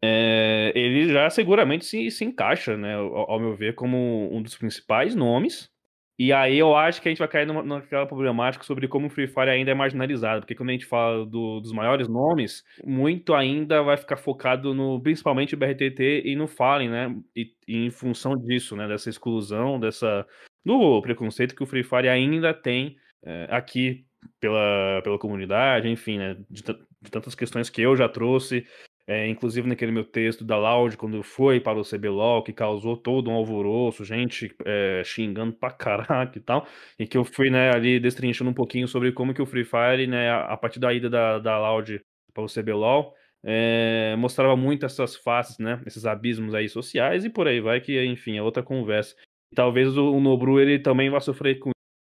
é, 0.02 0.72
ele 0.76 1.12
já 1.12 1.30
seguramente 1.30 1.86
se, 1.86 2.10
se 2.10 2.24
encaixa, 2.24 2.78
né, 2.78 2.96
ao, 2.96 3.32
ao, 3.32 3.40
meu 3.40 3.56
ver, 3.56 3.76
como 3.76 4.30
um 4.34 4.42
dos 4.42 4.56
principais 4.56 5.16
nomes. 5.16 5.70
E 6.18 6.34
aí 6.34 6.58
eu 6.58 6.76
acho 6.76 7.02
que 7.02 7.08
a 7.08 7.12
gente 7.12 7.20
vai 7.20 7.30
cair 7.30 7.48
numa, 7.48 7.64
naquela 7.64 8.06
problemática 8.06 8.66
sobre 8.66 8.90
como 8.90 9.08
o 9.08 9.10
Free 9.10 9.28
Fire 9.28 9.50
ainda 9.50 9.72
é 9.72 9.74
marginalizado, 9.74 10.42
porque 10.42 10.54
quando 10.54 10.70
a 10.70 10.74
gente 10.74 10.86
fala 10.86 11.26
do, 11.26 11.62
dos 11.62 11.72
maiores 11.72 12.10
nomes, 12.10 12.62
muito 12.84 13.34
ainda 13.34 13.82
vai 13.82 13.96
ficar 13.96 14.18
focado 14.18 14.74
no, 14.74 15.02
principalmente 15.02 15.56
o 15.56 15.58
BRTT 15.58 16.24
e 16.26 16.36
no 16.36 16.46
Fallen, 16.46 16.90
né, 16.90 17.16
e, 17.34 17.54
e 17.66 17.86
em 17.86 17.90
função 17.90 18.36
disso, 18.36 18.76
né, 18.76 18.86
dessa 18.86 19.10
exclusão, 19.10 19.80
dessa, 19.80 20.28
do 20.66 21.02
preconceito 21.02 21.56
que 21.56 21.64
o 21.64 21.66
Free 21.66 21.84
Fire 21.84 22.10
ainda 22.10 22.54
tem 22.54 22.98
é, 23.24 23.48
aqui 23.50 24.06
pela, 24.42 25.02
pela 25.02 25.18
comunidade, 25.18 25.88
enfim, 25.88 26.18
né, 26.18 26.36
de, 26.50 26.64
de 27.02 27.12
tantas 27.12 27.34
questões 27.34 27.70
que 27.70 27.82
eu 27.82 27.96
já 27.96 28.10
trouxe, 28.10 28.66
é, 29.10 29.28
inclusive 29.28 29.68
naquele 29.68 29.92
meu 29.92 30.04
texto 30.04 30.46
da 30.46 30.56
Loud, 30.56 30.96
quando 30.96 31.24
foi 31.24 31.60
para 31.60 31.80
o 31.80 31.84
CBLOL, 31.84 32.44
que 32.44 32.54
causou 32.54 32.96
todo 32.96 33.32
um 33.32 33.34
alvoroço, 33.34 34.06
gente 34.06 34.56
é, 34.64 35.02
xingando 35.04 35.52
pra 35.52 35.72
caraca 35.72 36.38
e 36.38 36.40
tal, 36.40 36.68
e 37.00 37.08
que 37.08 37.18
eu 37.18 37.26
fui 37.26 37.50
né, 37.50 37.72
ali 37.74 38.00
destrinchando 38.00 38.52
um 38.52 38.54
pouquinho 38.54 38.88
sobre 38.88 39.12
como 39.12 39.34
que 39.34 39.42
o 39.42 39.48
Free 39.48 39.66
Fire, 39.66 40.06
né, 40.06 40.30
a 40.30 40.56
partir 40.56 40.80
da 40.80 40.94
ida 40.94 41.10
da, 41.10 41.40
da 41.40 41.58
Loud 41.58 42.00
para 42.32 42.44
o 42.44 42.48
CBLOL, 42.48 43.16
é, 43.44 44.16
mostrava 44.16 44.56
muito 44.56 44.86
essas 44.86 45.16
faces, 45.16 45.58
né, 45.58 45.82
esses 45.88 46.06
abismos 46.06 46.54
aí 46.54 46.70
sociais 46.70 47.26
e 47.26 47.32
por 47.32 47.48
aí 47.48 47.60
vai, 47.60 47.82
que 47.82 48.00
enfim, 48.06 48.38
é 48.38 48.44
outra 48.44 48.62
conversa. 48.62 49.16
Talvez 49.56 49.98
o, 49.98 50.12
o 50.12 50.20
Nobru 50.20 50.60
ele 50.60 50.78
também 50.78 51.10
vá 51.10 51.20
sofrer 51.20 51.58
com 51.58 51.72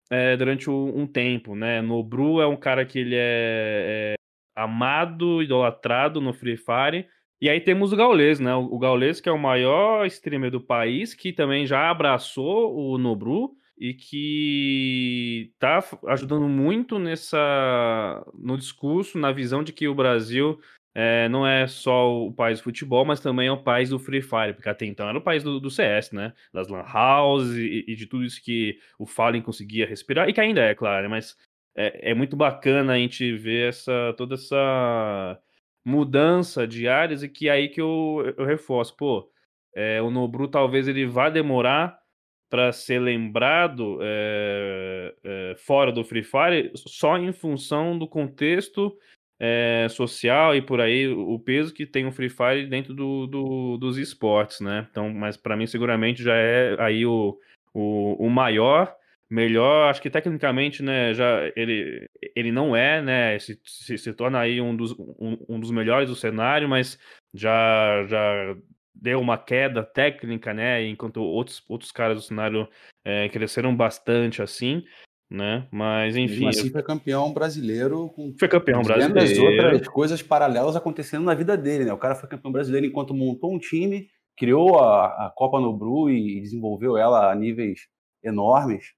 é, 0.10 0.38
durante 0.38 0.69
um 0.69 1.05
tempo, 1.05 1.55
né? 1.55 1.81
Nobru 1.81 2.39
é 2.39 2.47
um 2.47 2.55
cara 2.55 2.86
que 2.86 2.99
ele 2.99 3.15
é, 3.15 4.13
é 4.13 4.15
amado, 4.55 5.41
idolatrado 5.43 6.21
no 6.21 6.33
Free 6.33 6.57
Fire. 6.57 7.07
E 7.41 7.49
aí 7.49 7.59
temos 7.59 7.91
o 7.91 7.95
Gaules, 7.95 8.39
né? 8.39 8.55
O 8.55 8.77
Gaules, 8.79 9.19
que 9.19 9.27
é 9.27 9.31
o 9.31 9.37
maior 9.37 10.05
streamer 10.07 10.49
do 10.49 10.61
país, 10.61 11.13
que 11.13 11.33
também 11.33 11.65
já 11.67 11.89
abraçou 11.89 12.75
o 12.75 12.97
Nobru 12.97 13.51
e 13.77 13.93
que 13.93 15.51
tá 15.59 15.83
ajudando 16.07 16.47
muito 16.47 16.97
nessa 16.97 18.25
no 18.33 18.57
discurso, 18.57 19.17
na 19.17 19.33
visão 19.33 19.63
de 19.63 19.73
que 19.73 19.87
o 19.87 19.93
Brasil 19.93 20.57
é, 20.97 21.27
não 21.27 21.45
é 21.45 21.67
só 21.67 22.25
o 22.25 22.31
país 22.31 22.59
do 22.59 22.63
futebol, 22.63 23.03
mas 23.03 23.19
também 23.19 23.49
é 23.49 23.51
o 23.51 23.61
país 23.61 23.89
do 23.89 23.99
Free 23.99 24.21
Fire, 24.21 24.53
porque 24.53 24.69
até 24.69 24.85
então 24.85 25.09
era 25.09 25.17
o 25.17 25.21
país 25.21 25.43
do, 25.43 25.59
do 25.59 25.69
CS, 25.69 26.13
né? 26.13 26.33
Das 26.53 26.69
Lan 26.69 26.85
House 26.87 27.49
e, 27.51 27.83
e, 27.85 27.95
de 27.95 28.07
tudo 28.07 28.23
isso 28.23 28.41
que 28.41 28.79
o 28.97 29.05
Fallen 29.05 29.41
conseguia 29.41 29.85
respirar, 29.85 30.29
e 30.29 30.33
que 30.33 30.39
ainda 30.39 30.61
é, 30.61 30.73
claro, 30.73 31.03
né? 31.03 31.09
mas 31.09 31.35
é, 31.75 32.11
é 32.11 32.13
muito 32.13 32.35
bacana 32.35 32.93
a 32.93 32.97
gente 32.97 33.35
ver 33.35 33.69
essa 33.69 34.13
toda 34.17 34.35
essa 34.35 35.39
mudança 35.83 36.67
de 36.67 36.88
áreas 36.88 37.21
e 37.21 37.29
que 37.29 37.47
é 37.47 37.51
aí 37.51 37.69
que 37.69 37.79
eu, 37.79 38.33
eu 38.38 38.45
reforço, 38.45 38.95
pô, 38.97 39.29
é, 39.75 40.01
o 40.01 40.09
Nobru 40.09 40.47
talvez 40.47 40.88
ele 40.88 41.05
vá 41.05 41.29
demorar 41.29 41.99
para 42.49 42.71
ser 42.71 42.99
lembrado 42.99 43.99
é, 44.01 45.13
é, 45.23 45.55
fora 45.57 45.91
do 45.91 46.03
Free 46.03 46.23
Fire 46.23 46.71
só 46.75 47.17
em 47.17 47.31
função 47.33 47.97
do 47.97 48.07
contexto 48.07 48.97
é, 49.39 49.88
social 49.89 50.55
e 50.55 50.61
por 50.61 50.79
aí, 50.79 51.07
o 51.07 51.38
peso 51.38 51.73
que 51.73 51.85
tem 51.85 52.05
o 52.05 52.11
Free 52.11 52.29
Fire 52.29 52.67
dentro 52.67 52.93
do, 52.93 53.27
do 53.27 53.77
dos 53.77 53.97
esportes, 53.97 54.61
né? 54.61 54.88
Então, 54.89 55.13
mas 55.13 55.35
para 55.35 55.57
mim 55.57 55.67
seguramente 55.67 56.23
já 56.23 56.35
é 56.35 56.75
aí 56.79 57.05
o, 57.05 57.38
o, 57.73 58.25
o 58.25 58.29
maior 58.29 58.95
melhor, 59.29 59.89
acho 59.89 60.01
que 60.01 60.09
tecnicamente, 60.09 60.83
né, 60.83 61.13
já 61.13 61.51
ele, 61.55 62.07
ele 62.35 62.51
não 62.51 62.75
é, 62.75 63.01
né, 63.01 63.39
se, 63.39 63.59
se, 63.63 63.97
se 63.97 64.13
torna 64.13 64.39
aí 64.39 64.61
um 64.61 64.75
dos, 64.75 64.91
um, 64.91 65.38
um, 65.49 65.59
dos 65.59 65.71
melhores 65.71 66.09
do 66.09 66.15
cenário, 66.15 66.69
mas 66.69 66.97
já, 67.33 68.05
já 68.07 68.55
deu 68.93 69.19
uma 69.19 69.38
queda 69.38 69.83
técnica, 69.83 70.53
né, 70.53 70.85
enquanto 70.85 71.17
outros, 71.17 71.63
outros 71.67 71.91
caras 71.91 72.17
do 72.17 72.23
cenário 72.23 72.67
é, 73.03 73.27
cresceram 73.29 73.75
bastante 73.75 74.41
assim, 74.41 74.83
né, 75.29 75.67
mas 75.71 76.15
enfim. 76.15 76.45
Mas 76.45 76.59
assim 76.59 76.69
foi 76.69 76.83
campeão 76.83 77.33
brasileiro 77.33 78.09
com 78.09 78.33
foi 78.38 78.47
campeão 78.47 78.83
brasileiro. 78.83 79.63
outras 79.63 79.88
coisas 79.88 80.21
paralelas 80.21 80.75
acontecendo 80.75 81.25
na 81.25 81.33
vida 81.33 81.57
dele, 81.57 81.85
né, 81.85 81.93
o 81.93 81.97
cara 81.97 82.15
foi 82.15 82.29
campeão 82.29 82.51
brasileiro 82.51 82.85
enquanto 82.85 83.13
montou 83.13 83.51
um 83.51 83.59
time, 83.59 84.07
criou 84.38 84.79
a, 84.79 85.25
a 85.25 85.33
Copa 85.35 85.59
no 85.59 85.75
Bru 85.75 86.11
e 86.11 86.41
desenvolveu 86.41 86.95
ela 86.95 87.31
a 87.31 87.35
níveis 87.35 87.88
enormes, 88.23 88.93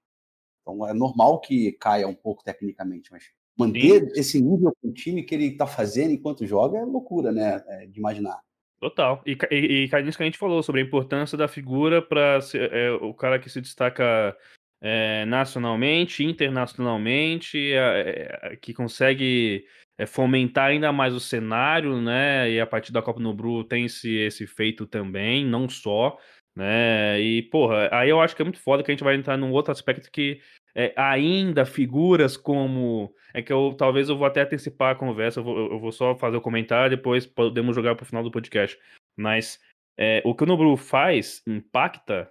então 0.68 0.86
é 0.86 0.92
normal 0.92 1.40
que 1.40 1.72
caia 1.72 2.06
um 2.06 2.14
pouco 2.14 2.44
tecnicamente, 2.44 3.10
mas 3.10 3.24
manter 3.56 4.04
Sim. 4.04 4.20
esse 4.20 4.40
nível 4.40 4.72
com 4.80 4.88
o 4.88 4.92
time 4.92 5.22
que 5.22 5.34
ele 5.34 5.46
está 5.46 5.66
fazendo 5.66 6.12
enquanto 6.12 6.46
joga 6.46 6.78
é 6.78 6.84
loucura, 6.84 7.32
né? 7.32 7.62
É 7.66 7.86
de 7.86 7.98
imaginar. 7.98 8.38
Total. 8.78 9.22
E, 9.26 9.36
e, 9.50 9.84
e 9.84 9.88
cai 9.88 10.02
nisso 10.02 10.16
que 10.16 10.22
a 10.22 10.26
gente 10.26 10.38
falou 10.38 10.62
sobre 10.62 10.80
a 10.80 10.84
importância 10.84 11.36
da 11.36 11.48
figura 11.48 12.00
para 12.00 12.38
é, 12.54 12.90
o 12.92 13.12
cara 13.12 13.38
que 13.38 13.50
se 13.50 13.60
destaca 13.60 14.36
é, 14.80 15.24
nacionalmente, 15.24 16.22
internacionalmente, 16.22 17.72
é, 17.72 18.56
que 18.60 18.72
consegue 18.72 19.64
é, 19.98 20.06
fomentar 20.06 20.66
ainda 20.66 20.92
mais 20.92 21.12
o 21.12 21.18
cenário, 21.18 22.00
né? 22.00 22.48
E 22.48 22.60
a 22.60 22.66
partir 22.66 22.92
da 22.92 23.02
Copa 23.02 23.18
no 23.18 23.34
Bru 23.34 23.64
tem 23.64 23.86
esse, 23.86 24.14
esse 24.18 24.46
feito 24.46 24.86
também, 24.86 25.44
não 25.44 25.68
só, 25.68 26.16
né? 26.58 27.20
E, 27.20 27.42
porra, 27.42 27.88
aí 27.92 28.10
eu 28.10 28.20
acho 28.20 28.34
que 28.34 28.42
é 28.42 28.44
muito 28.44 28.58
foda 28.58 28.82
que 28.82 28.90
a 28.90 28.94
gente 28.94 29.04
vai 29.04 29.14
entrar 29.14 29.36
num 29.36 29.52
outro 29.52 29.70
aspecto 29.70 30.10
que 30.10 30.40
é, 30.74 30.92
ainda 30.96 31.64
figuras 31.64 32.36
como. 32.36 33.14
É 33.32 33.40
que 33.40 33.52
eu 33.52 33.74
talvez 33.78 34.08
eu 34.08 34.18
vou 34.18 34.26
até 34.26 34.42
antecipar 34.42 34.90
a 34.92 34.98
conversa, 34.98 35.38
eu 35.38 35.44
vou, 35.44 35.56
eu 35.56 35.78
vou 35.78 35.92
só 35.92 36.16
fazer 36.16 36.36
o 36.36 36.40
comentário, 36.40 36.96
depois 36.96 37.26
podemos 37.26 37.76
jogar 37.76 37.94
para 37.94 38.02
o 38.02 38.06
final 38.06 38.24
do 38.24 38.30
podcast. 38.30 38.76
Mas 39.16 39.60
é, 39.96 40.20
o 40.24 40.34
que 40.34 40.42
o 40.42 40.46
Nobru 40.46 40.76
faz 40.76 41.42
impacta 41.46 42.28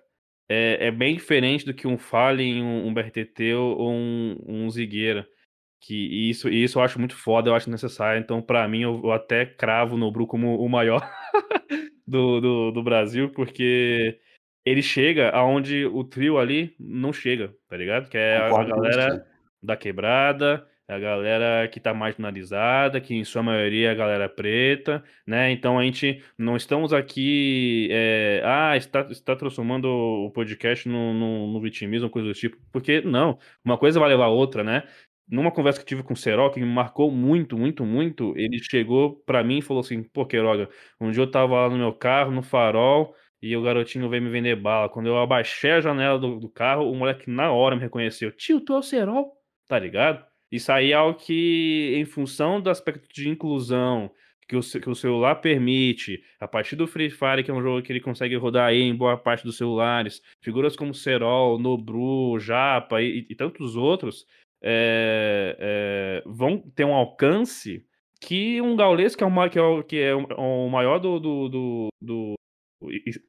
é, 0.49 0.87
é, 0.87 0.91
bem 0.91 1.15
diferente 1.15 1.65
do 1.65 1.73
que 1.73 1.87
um 1.87 1.97
Fallen, 1.97 2.61
um, 2.61 2.87
um 2.87 2.93
BRTT 2.93 3.53
ou 3.53 3.91
um, 3.91 4.37
um 4.45 4.69
Zigueira. 4.69 5.25
Que 5.79 6.29
isso, 6.29 6.49
isso 6.49 6.79
eu 6.79 6.83
acho 6.83 6.99
muito 6.99 7.15
foda, 7.15 7.49
eu 7.49 7.55
acho 7.55 7.69
necessário. 7.69 8.19
Então, 8.19 8.41
para 8.41 8.67
mim, 8.67 8.81
eu, 8.81 8.99
eu, 9.05 9.11
até 9.13 9.45
cravo 9.45 9.95
o 9.95 9.97
Nobru 9.97 10.27
como 10.27 10.57
o 10.57 10.67
maior 10.67 11.01
do, 12.07 12.39
do, 12.39 12.71
do 12.71 12.83
Brasil, 12.83 13.29
porque 13.29 14.19
ele 14.65 14.81
chega 14.81 15.29
aonde 15.29 15.85
o 15.85 16.03
trio 16.03 16.37
ali 16.37 16.75
não 16.79 17.13
chega, 17.13 17.53
tá 17.67 17.77
ligado? 17.77 18.09
Que 18.09 18.17
é 18.17 18.37
a, 18.37 18.47
a 18.47 18.63
galera 18.63 19.25
da 19.61 19.75
quebrada, 19.75 20.67
é 20.89 20.93
a 20.93 20.99
galera 20.99 21.67
que 21.67 21.81
tá 21.81 21.93
marginalizada, 21.93 23.01
que 23.01 23.13
em 23.13 23.25
sua 23.25 23.43
maioria 23.43 23.89
é 23.89 23.91
a 23.91 23.95
galera 23.95 24.29
preta, 24.29 25.03
né? 25.25 25.51
Então 25.51 25.77
a 25.77 25.83
gente 25.83 26.23
não 26.37 26.55
estamos 26.55 26.93
aqui, 26.93 27.89
é, 27.91 28.41
ah, 28.45 28.77
está, 28.77 29.01
está 29.11 29.35
transformando 29.35 29.85
o 29.85 30.31
podcast 30.31 30.87
no, 30.87 31.13
no, 31.13 31.51
no 31.51 31.61
vitimismo, 31.61 32.09
coisa 32.09 32.29
do 32.29 32.33
tipo, 32.33 32.57
porque 32.71 33.01
não, 33.01 33.37
uma 33.65 33.77
coisa 33.77 33.99
vai 33.99 34.07
levar 34.07 34.25
a 34.25 34.29
outra, 34.29 34.63
né? 34.63 34.83
Numa 35.29 35.51
conversa 35.51 35.79
que 35.79 35.85
tive 35.85 36.03
com 36.03 36.13
o 36.13 36.17
Serol, 36.17 36.51
que 36.51 36.59
me 36.59 36.65
marcou 36.65 37.11
muito, 37.11 37.57
muito, 37.57 37.85
muito, 37.85 38.33
ele 38.37 38.59
chegou 38.59 39.17
para 39.25 39.43
mim 39.43 39.57
e 39.57 39.61
falou 39.61 39.81
assim: 39.81 40.01
pô, 40.01 40.25
Queiroga, 40.25 40.69
um 41.01 41.11
dia 41.11 41.23
eu 41.23 41.29
tava 41.29 41.55
lá 41.55 41.69
no 41.69 41.77
meu 41.77 41.93
carro, 41.93 42.31
no 42.31 42.41
farol, 42.41 43.13
e 43.41 43.55
o 43.55 43.61
garotinho 43.61 44.09
veio 44.09 44.23
me 44.23 44.29
vender 44.29 44.55
bala. 44.55 44.89
Quando 44.89 45.07
eu 45.07 45.17
abaixei 45.17 45.71
a 45.71 45.81
janela 45.81 46.17
do, 46.17 46.39
do 46.39 46.49
carro, 46.49 46.89
o 46.89 46.95
moleque 46.95 47.29
na 47.29 47.51
hora 47.51 47.75
me 47.75 47.81
reconheceu. 47.81 48.31
Tio, 48.31 48.61
tu 48.61 48.73
é 48.73 48.77
o 48.77 48.81
Serol? 48.81 49.33
Tá 49.67 49.77
ligado? 49.77 50.25
Isso 50.51 50.71
aí 50.71 50.91
é 50.91 50.95
algo 50.95 51.19
que, 51.19 51.93
em 51.95 52.05
função 52.05 52.61
do 52.61 52.69
aspecto 52.69 53.07
de 53.13 53.27
inclusão 53.27 54.09
que 54.47 54.55
o, 54.55 54.61
que 54.61 54.89
o 54.89 54.95
celular 54.95 55.35
permite, 55.35 56.23
a 56.39 56.47
partir 56.47 56.75
do 56.77 56.87
Free 56.87 57.09
Fire, 57.09 57.43
que 57.43 57.51
é 57.51 57.53
um 57.53 57.61
jogo 57.61 57.81
que 57.81 57.91
ele 57.91 57.99
consegue 57.99 58.35
rodar 58.37 58.67
aí 58.67 58.81
em 58.81 58.95
boa 58.95 59.17
parte 59.17 59.43
dos 59.43 59.57
celulares, 59.57 60.21
figuras 60.41 60.75
como 60.75 60.93
Serol, 60.93 61.59
Nobru, 61.59 62.39
Japa 62.39 63.01
e, 63.01 63.27
e 63.29 63.35
tantos 63.35 63.75
outros 63.75 64.25
é, 64.69 65.56
é, 65.60 66.23
vão 66.25 66.60
ter 66.75 66.84
um 66.84 66.93
alcance 66.93 67.86
que 68.19 68.62
um 68.62 68.75
gaulês, 68.75 69.15
que 69.15 69.23
é, 69.23 69.49
que 69.49 69.58
é, 69.58 69.62
o, 69.62 69.84
que 69.84 69.97
é 69.97 70.13
o 70.13 70.67
maior 70.69 70.99
do, 70.99 71.19
do, 71.19 71.49
do, 71.49 71.89
do 72.01 72.36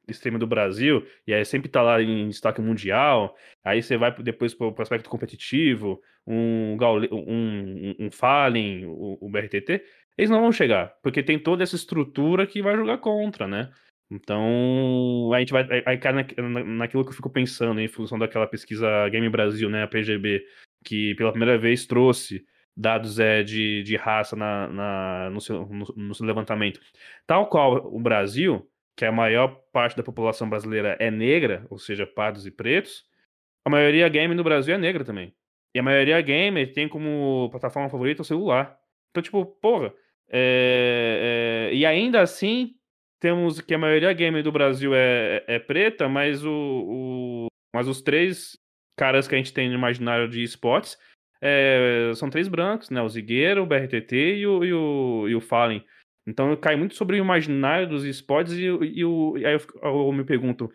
extremo 0.07 0.37
do 0.37 0.45
Brasil, 0.45 1.05
e 1.25 1.33
aí 1.33 1.45
sempre 1.45 1.69
tá 1.69 1.81
lá 1.81 2.01
em 2.01 2.27
destaque 2.27 2.59
mundial, 2.61 3.35
aí 3.63 3.81
você 3.81 3.95
vai 3.95 4.13
depois 4.21 4.53
para 4.53 4.67
o 4.67 4.81
aspecto 4.81 5.09
competitivo, 5.09 6.01
um, 6.27 6.77
um, 7.11 7.95
um 7.97 8.11
Fallen, 8.11 8.85
o, 8.85 9.17
o 9.21 9.29
BRTT, 9.29 9.81
eles 10.17 10.29
não 10.29 10.41
vão 10.41 10.51
chegar, 10.51 10.93
porque 11.01 11.23
tem 11.23 11.39
toda 11.39 11.63
essa 11.63 11.77
estrutura 11.77 12.45
que 12.45 12.61
vai 12.61 12.75
jogar 12.75 12.97
contra, 12.97 13.47
né? 13.47 13.71
Então, 14.11 15.31
a 15.33 15.39
gente 15.39 15.53
vai 15.53 15.67
aí 15.85 15.97
cai 15.97 16.11
na, 16.11 16.63
naquilo 16.63 17.03
que 17.03 17.11
eu 17.11 17.15
fico 17.15 17.29
pensando 17.29 17.79
em 17.79 17.87
função 17.87 18.17
daquela 18.17 18.47
pesquisa 18.47 19.07
Game 19.09 19.29
Brasil, 19.29 19.69
né, 19.69 19.83
a 19.83 19.87
PGB, 19.87 20.43
que 20.83 21.15
pela 21.15 21.31
primeira 21.31 21.57
vez 21.57 21.85
trouxe 21.85 22.45
dados 22.75 23.19
é, 23.19 23.43
de, 23.43 23.83
de 23.83 23.95
raça 23.97 24.35
na, 24.35 24.67
na 24.67 25.29
no, 25.31 25.41
seu, 25.41 25.65
no, 25.65 25.85
no 25.95 26.15
seu 26.15 26.25
levantamento. 26.25 26.79
Tal 27.27 27.47
qual 27.47 27.93
o 27.93 27.99
Brasil, 27.99 28.69
que 28.95 29.05
a 29.05 29.11
maior 29.11 29.49
parte 29.71 29.97
da 29.97 30.03
população 30.03 30.49
brasileira 30.49 30.95
é 30.99 31.11
negra, 31.11 31.65
ou 31.69 31.77
seja, 31.77 32.07
pardos 32.07 32.45
e 32.45 32.51
pretos, 32.51 33.05
a 33.65 33.69
maioria 33.69 34.07
game 34.07 34.33
no 34.33 34.43
Brasil 34.43 34.73
é 34.73 34.77
negra 34.77 35.03
também. 35.03 35.33
E 35.75 35.79
a 35.79 35.83
maioria 35.83 36.21
gamer 36.21 36.71
tem 36.73 36.87
como 36.87 37.49
plataforma 37.51 37.89
favorita 37.89 38.21
o 38.21 38.25
celular. 38.25 38.77
Então, 39.11 39.21
tipo, 39.21 39.45
porra. 39.45 39.93
É, 40.31 41.69
é, 41.71 41.75
e 41.75 41.85
ainda 41.85 42.21
assim, 42.21 42.75
temos 43.19 43.61
que 43.61 43.73
a 43.73 43.77
maioria 43.77 44.13
gamer 44.13 44.43
do 44.43 44.51
Brasil 44.51 44.93
é, 44.95 45.43
é 45.47 45.59
preta, 45.59 46.07
mas, 46.07 46.45
o, 46.45 46.51
o, 46.51 47.47
mas 47.73 47.87
os 47.87 48.01
três 48.01 48.57
caras 48.99 49.29
que 49.29 49.33
a 49.33 49.37
gente 49.37 49.53
tem 49.53 49.69
no 49.69 49.75
imaginário 49.75 50.27
de 50.27 50.43
esportes 50.43 50.97
é, 51.41 52.11
são 52.15 52.29
três 52.29 52.49
brancos, 52.49 52.89
né? 52.89 53.01
O 53.01 53.07
Zigueiro, 53.07 53.63
o 53.63 53.65
BRTT 53.65 54.13
e 54.35 54.45
o, 54.45 54.65
e 54.65 54.73
o, 54.73 55.29
e 55.29 55.35
o 55.35 55.39
Fallen. 55.39 55.85
Então 56.27 56.53
cai 56.57 56.75
muito 56.75 56.95
sobre 56.95 57.15
o 57.15 57.23
imaginário 57.23 57.87
dos 57.87 58.03
esportes 58.03 58.53
e, 58.53 58.65
e, 58.65 59.05
o, 59.05 59.37
e 59.37 59.45
aí 59.45 59.53
eu, 59.53 59.61
eu, 59.81 60.11
me 60.11 60.25
pergunto, 60.25 60.69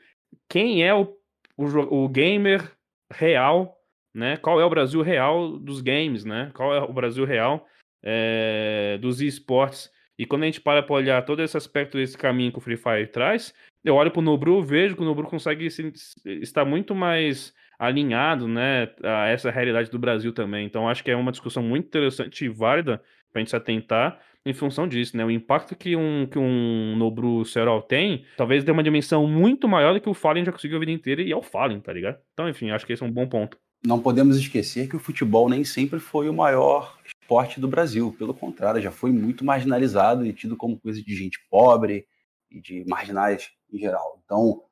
quem 0.48 0.82
é 0.82 0.94
o, 0.94 1.14
o, 1.54 2.04
o, 2.04 2.08
gamer 2.08 2.72
real, 3.12 3.76
né? 4.14 4.38
Qual 4.38 4.58
é 4.58 4.64
o 4.64 4.70
Brasil 4.70 5.02
real 5.02 5.58
dos 5.58 5.82
games, 5.82 6.24
né? 6.24 6.50
Qual 6.54 6.74
é 6.74 6.80
o 6.80 6.92
Brasil 6.94 7.26
real 7.26 7.66
é, 8.02 8.96
dos 9.02 9.20
esportes? 9.20 9.92
E 10.18 10.24
quando 10.24 10.44
a 10.44 10.46
gente 10.46 10.62
para 10.62 10.82
para 10.82 10.94
olhar 10.94 11.24
todo 11.26 11.42
esse 11.42 11.58
aspecto 11.58 11.98
desse 11.98 12.16
caminho 12.16 12.52
que 12.52 12.58
o 12.58 12.60
Free 12.60 12.78
Fire 12.78 13.06
traz, 13.06 13.52
eu 13.84 13.96
olho 13.96 14.10
para 14.10 14.20
o 14.20 14.22
Nobru, 14.22 14.62
vejo 14.62 14.96
que 14.96 15.02
o 15.02 15.04
Nobru 15.04 15.26
consegue 15.26 15.68
se, 15.70 15.92
estar 16.24 16.64
muito 16.64 16.94
mais 16.94 17.52
alinhado, 17.78 18.46
né, 18.48 18.88
a 19.02 19.28
essa 19.28 19.50
realidade 19.50 19.90
do 19.90 19.98
Brasil 19.98 20.32
também. 20.32 20.66
Então 20.66 20.88
acho 20.88 21.02
que 21.02 21.10
é 21.10 21.16
uma 21.16 21.32
discussão 21.32 21.62
muito 21.62 21.86
interessante 21.86 22.44
e 22.44 22.48
válida 22.48 23.02
para 23.32 23.40
a 23.40 23.42
gente 23.42 23.50
se 23.50 23.56
atentar 23.56 24.20
em 24.46 24.52
função 24.52 24.86
disso, 24.86 25.16
né? 25.16 25.24
O 25.24 25.30
impacto 25.30 25.74
que 25.74 25.96
um, 25.96 26.26
que 26.26 26.38
um 26.38 26.94
Nobru 26.96 27.44
Serol 27.44 27.80
tem, 27.80 28.24
talvez 28.36 28.62
dê 28.62 28.70
uma 28.70 28.82
dimensão 28.82 29.26
muito 29.26 29.66
maior 29.66 29.94
do 29.94 30.00
que 30.00 30.08
o 30.08 30.14
Fallen 30.14 30.44
já 30.44 30.52
conseguiu 30.52 30.76
a 30.76 30.80
vida 30.80 30.92
inteira 30.92 31.22
e 31.22 31.32
é 31.32 31.36
o 31.36 31.42
Fallen, 31.42 31.80
tá 31.80 31.92
ligado? 31.92 32.18
Então, 32.34 32.48
enfim, 32.48 32.70
acho 32.70 32.84
que 32.84 32.92
esse 32.92 33.02
é 33.02 33.06
um 33.06 33.10
bom 33.10 33.26
ponto. 33.26 33.58
Não 33.82 34.00
podemos 34.00 34.36
esquecer 34.36 34.88
que 34.88 34.96
o 34.96 35.00
futebol 35.00 35.48
nem 35.48 35.64
sempre 35.64 35.98
foi 35.98 36.28
o 36.28 36.34
maior 36.34 36.98
esporte 37.06 37.60
do 37.60 37.68
Brasil. 37.68 38.14
Pelo 38.18 38.34
contrário, 38.34 38.80
já 38.80 38.90
foi 38.90 39.10
muito 39.12 39.44
marginalizado 39.44 40.24
e 40.26 40.32
tido 40.32 40.56
como 40.56 40.78
coisa 40.78 41.02
de 41.02 41.16
gente 41.16 41.38
pobre 41.50 42.06
e 42.50 42.60
de 42.60 42.84
marginais 42.86 43.50
em 43.72 43.78
geral. 43.78 44.20
Então, 44.24 44.62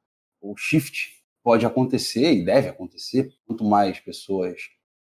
o 0.40 0.54
shift 0.56 1.21
pode 1.42 1.66
acontecer 1.66 2.32
e 2.32 2.44
deve 2.44 2.68
acontecer, 2.68 3.32
quanto 3.46 3.64
mais 3.64 3.98
pessoas 4.00 4.56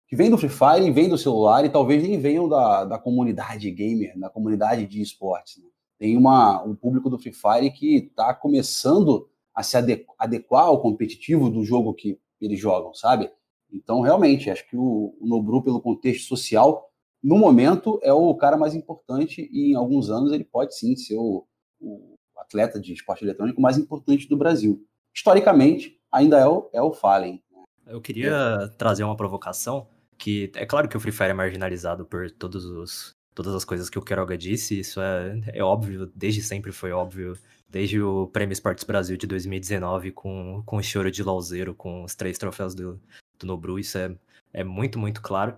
que 0.06 0.16
vêm 0.16 0.30
do 0.30 0.38
Free 0.38 0.48
Fire 0.48 0.86
e 0.86 0.90
vêm 0.90 1.08
do 1.08 1.18
celular 1.18 1.64
e 1.64 1.68
talvez 1.68 2.02
nem 2.02 2.18
venham 2.18 2.48
da, 2.48 2.84
da 2.84 2.98
comunidade 2.98 3.70
gamer, 3.70 4.18
da 4.18 4.30
comunidade 4.30 4.86
de 4.86 5.02
esportes. 5.02 5.62
Né? 5.62 5.68
Tem 5.98 6.16
uma, 6.16 6.62
um 6.64 6.74
público 6.74 7.10
do 7.10 7.18
Free 7.18 7.32
Fire 7.32 7.70
que 7.70 7.96
está 7.96 8.32
começando 8.32 9.28
a 9.54 9.62
se 9.62 9.76
adequar 9.76 10.64
ao 10.64 10.80
competitivo 10.80 11.50
do 11.50 11.64
jogo 11.64 11.92
que 11.92 12.18
eles 12.40 12.58
jogam, 12.58 12.94
sabe? 12.94 13.30
Então, 13.70 14.00
realmente, 14.00 14.50
acho 14.50 14.66
que 14.68 14.76
o, 14.76 15.14
o 15.20 15.26
Nobru, 15.26 15.62
pelo 15.62 15.80
contexto 15.80 16.26
social, 16.26 16.88
no 17.22 17.36
momento 17.36 17.98
é 18.02 18.12
o 18.12 18.34
cara 18.34 18.56
mais 18.56 18.74
importante 18.74 19.48
e 19.52 19.72
em 19.72 19.74
alguns 19.74 20.08
anos 20.08 20.32
ele 20.32 20.44
pode 20.44 20.76
sim 20.76 20.96
ser 20.96 21.16
o, 21.16 21.44
o 21.80 22.16
atleta 22.36 22.80
de 22.80 22.92
esporte 22.92 23.24
eletrônico 23.24 23.60
mais 23.60 23.76
importante 23.76 24.28
do 24.28 24.36
Brasil. 24.36 24.82
Historicamente, 25.12 25.97
ainda 26.12 26.38
é 26.38 26.46
o, 26.46 26.68
é 26.72 26.82
o 26.82 26.92
Fallen. 26.92 27.42
Eu 27.86 28.00
queria 28.00 28.58
é. 28.62 28.68
trazer 28.76 29.04
uma 29.04 29.16
provocação 29.16 29.88
que 30.16 30.50
é 30.54 30.66
claro 30.66 30.88
que 30.88 30.96
o 30.96 31.00
Free 31.00 31.12
Fire 31.12 31.30
é 31.30 31.34
marginalizado 31.34 32.04
por 32.04 32.30
todos 32.30 32.64
os 32.64 33.16
todas 33.34 33.54
as 33.54 33.64
coisas 33.64 33.88
que 33.88 33.96
o 33.96 34.02
Queiroga 34.02 34.36
disse, 34.36 34.80
isso 34.80 35.00
é, 35.00 35.40
é 35.54 35.62
óbvio, 35.62 36.10
desde 36.12 36.42
sempre 36.42 36.72
foi 36.72 36.90
óbvio, 36.90 37.38
desde 37.68 38.02
o 38.02 38.26
Prêmio 38.26 38.52
Esportes 38.52 38.82
Brasil 38.82 39.16
de 39.16 39.28
2019, 39.28 40.10
com, 40.10 40.60
com 40.66 40.76
o 40.76 40.82
choro 40.82 41.08
de 41.08 41.22
Lauzeiro, 41.22 41.72
com 41.72 42.02
os 42.02 42.16
três 42.16 42.36
troféus 42.36 42.74
do, 42.74 43.00
do 43.38 43.46
Nobru, 43.46 43.78
isso 43.78 43.96
é, 43.96 44.12
é 44.52 44.64
muito, 44.64 44.98
muito 44.98 45.22
claro. 45.22 45.56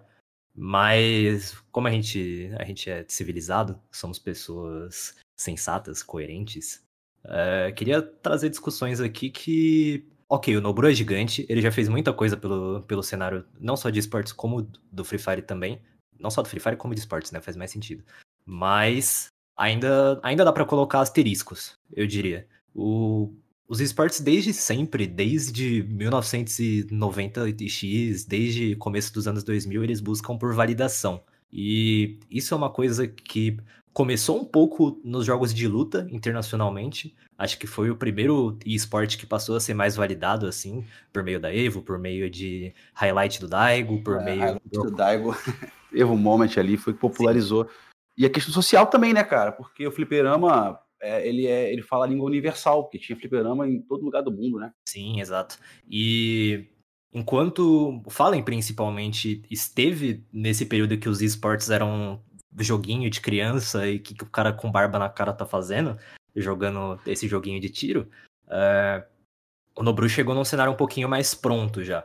Mas 0.54 1.58
como 1.72 1.88
a 1.88 1.90
gente, 1.90 2.50
a 2.58 2.64
gente 2.64 2.90
é 2.90 3.02
civilizado, 3.08 3.80
somos 3.90 4.18
pessoas 4.18 5.16
sensatas, 5.34 6.02
coerentes, 6.02 6.84
é, 7.24 7.72
queria 7.72 8.02
trazer 8.02 8.50
discussões 8.50 9.00
aqui 9.00 9.30
que 9.30 10.06
Ok, 10.32 10.56
o 10.56 10.60
Nobru 10.60 10.88
é 10.88 10.94
gigante, 10.94 11.44
ele 11.48 11.60
já 11.60 11.72
fez 11.72 11.88
muita 11.88 12.12
coisa 12.12 12.36
pelo, 12.36 12.82
pelo 12.82 13.02
cenário, 13.02 13.44
não 13.58 13.76
só 13.76 13.90
de 13.90 13.98
esportes, 13.98 14.32
como 14.32 14.62
do 14.92 15.04
Free 15.04 15.18
Fire 15.18 15.42
também. 15.42 15.82
Não 16.20 16.30
só 16.30 16.40
do 16.40 16.48
Free 16.48 16.60
Fire, 16.60 16.76
como 16.76 16.94
de 16.94 17.00
esportes, 17.00 17.32
né? 17.32 17.40
Faz 17.40 17.56
mais 17.56 17.72
sentido. 17.72 18.04
Mas 18.46 19.26
ainda, 19.56 20.20
ainda 20.22 20.44
dá 20.44 20.52
para 20.52 20.64
colocar 20.64 21.00
asteriscos, 21.00 21.76
eu 21.92 22.06
diria. 22.06 22.46
O, 22.72 23.34
os 23.66 23.80
esportes 23.80 24.20
desde 24.20 24.52
sempre, 24.52 25.04
desde 25.04 25.82
1990x, 25.84 28.24
desde 28.28 28.76
começo 28.76 29.12
dos 29.12 29.26
anos 29.26 29.42
2000, 29.42 29.82
eles 29.82 30.00
buscam 30.00 30.38
por 30.38 30.54
validação. 30.54 31.24
E 31.52 32.20
isso 32.30 32.54
é 32.54 32.56
uma 32.56 32.70
coisa 32.70 33.08
que 33.08 33.56
começou 33.92 34.40
um 34.40 34.44
pouco 34.44 35.00
nos 35.04 35.26
jogos 35.26 35.52
de 35.52 35.66
luta 35.66 36.06
internacionalmente. 36.10 37.14
Acho 37.36 37.58
que 37.58 37.66
foi 37.66 37.90
o 37.90 37.96
primeiro 37.96 38.58
esporte 38.64 39.18
que 39.18 39.26
passou 39.26 39.56
a 39.56 39.60
ser 39.60 39.74
mais 39.74 39.96
validado, 39.96 40.46
assim, 40.46 40.84
por 41.12 41.22
meio 41.22 41.40
da 41.40 41.54
Evo, 41.54 41.82
por 41.82 41.98
meio 41.98 42.30
de 42.30 42.72
highlight 42.94 43.40
do 43.40 43.48
Daigo, 43.48 44.02
por 44.02 44.20
É, 44.20 44.24
meio 44.24 44.40
highlight 44.40 44.70
do 44.70 44.90
Daigo, 44.90 45.34
Evo 45.92 46.16
Moment 46.16 46.56
ali 46.56 46.76
foi 46.76 46.92
que 46.92 47.00
popularizou. 47.00 47.68
E 48.16 48.24
a 48.26 48.30
questão 48.30 48.52
social 48.52 48.86
também, 48.86 49.12
né, 49.12 49.24
cara? 49.24 49.52
Porque 49.52 49.86
o 49.86 49.92
fliperama, 49.92 50.78
é, 51.00 51.26
ele, 51.26 51.46
é, 51.46 51.72
ele 51.72 51.82
fala 51.82 52.04
a 52.04 52.08
língua 52.08 52.26
universal, 52.26 52.84
porque 52.84 52.98
tinha 52.98 53.18
fliperama 53.18 53.66
em 53.66 53.80
todo 53.80 54.04
lugar 54.04 54.22
do 54.22 54.30
mundo, 54.30 54.58
né? 54.58 54.72
Sim, 54.86 55.20
exato. 55.20 55.58
E 55.90 56.66
enquanto 57.12 58.02
o 58.04 58.10
Fallen 58.10 58.42
principalmente 58.42 59.42
esteve 59.50 60.24
nesse 60.32 60.66
período 60.66 60.98
que 60.98 61.08
os 61.08 61.22
esportes 61.22 61.70
eram 61.70 62.22
joguinho 62.58 63.08
de 63.10 63.20
criança 63.20 63.86
e 63.86 63.98
que, 63.98 64.14
que 64.14 64.24
o 64.24 64.28
cara 64.28 64.52
com 64.52 64.70
barba 64.70 64.98
na 64.98 65.08
cara 65.08 65.32
tá 65.32 65.46
fazendo, 65.46 65.98
jogando 66.34 67.00
esse 67.06 67.28
joguinho 67.28 67.60
de 67.60 67.68
tiro, 67.68 68.08
é, 68.48 69.04
o 69.76 69.82
Nobru 69.82 70.08
chegou 70.08 70.34
num 70.34 70.44
cenário 70.44 70.72
um 70.72 70.76
pouquinho 70.76 71.08
mais 71.08 71.34
pronto 71.34 71.82
já. 71.84 72.04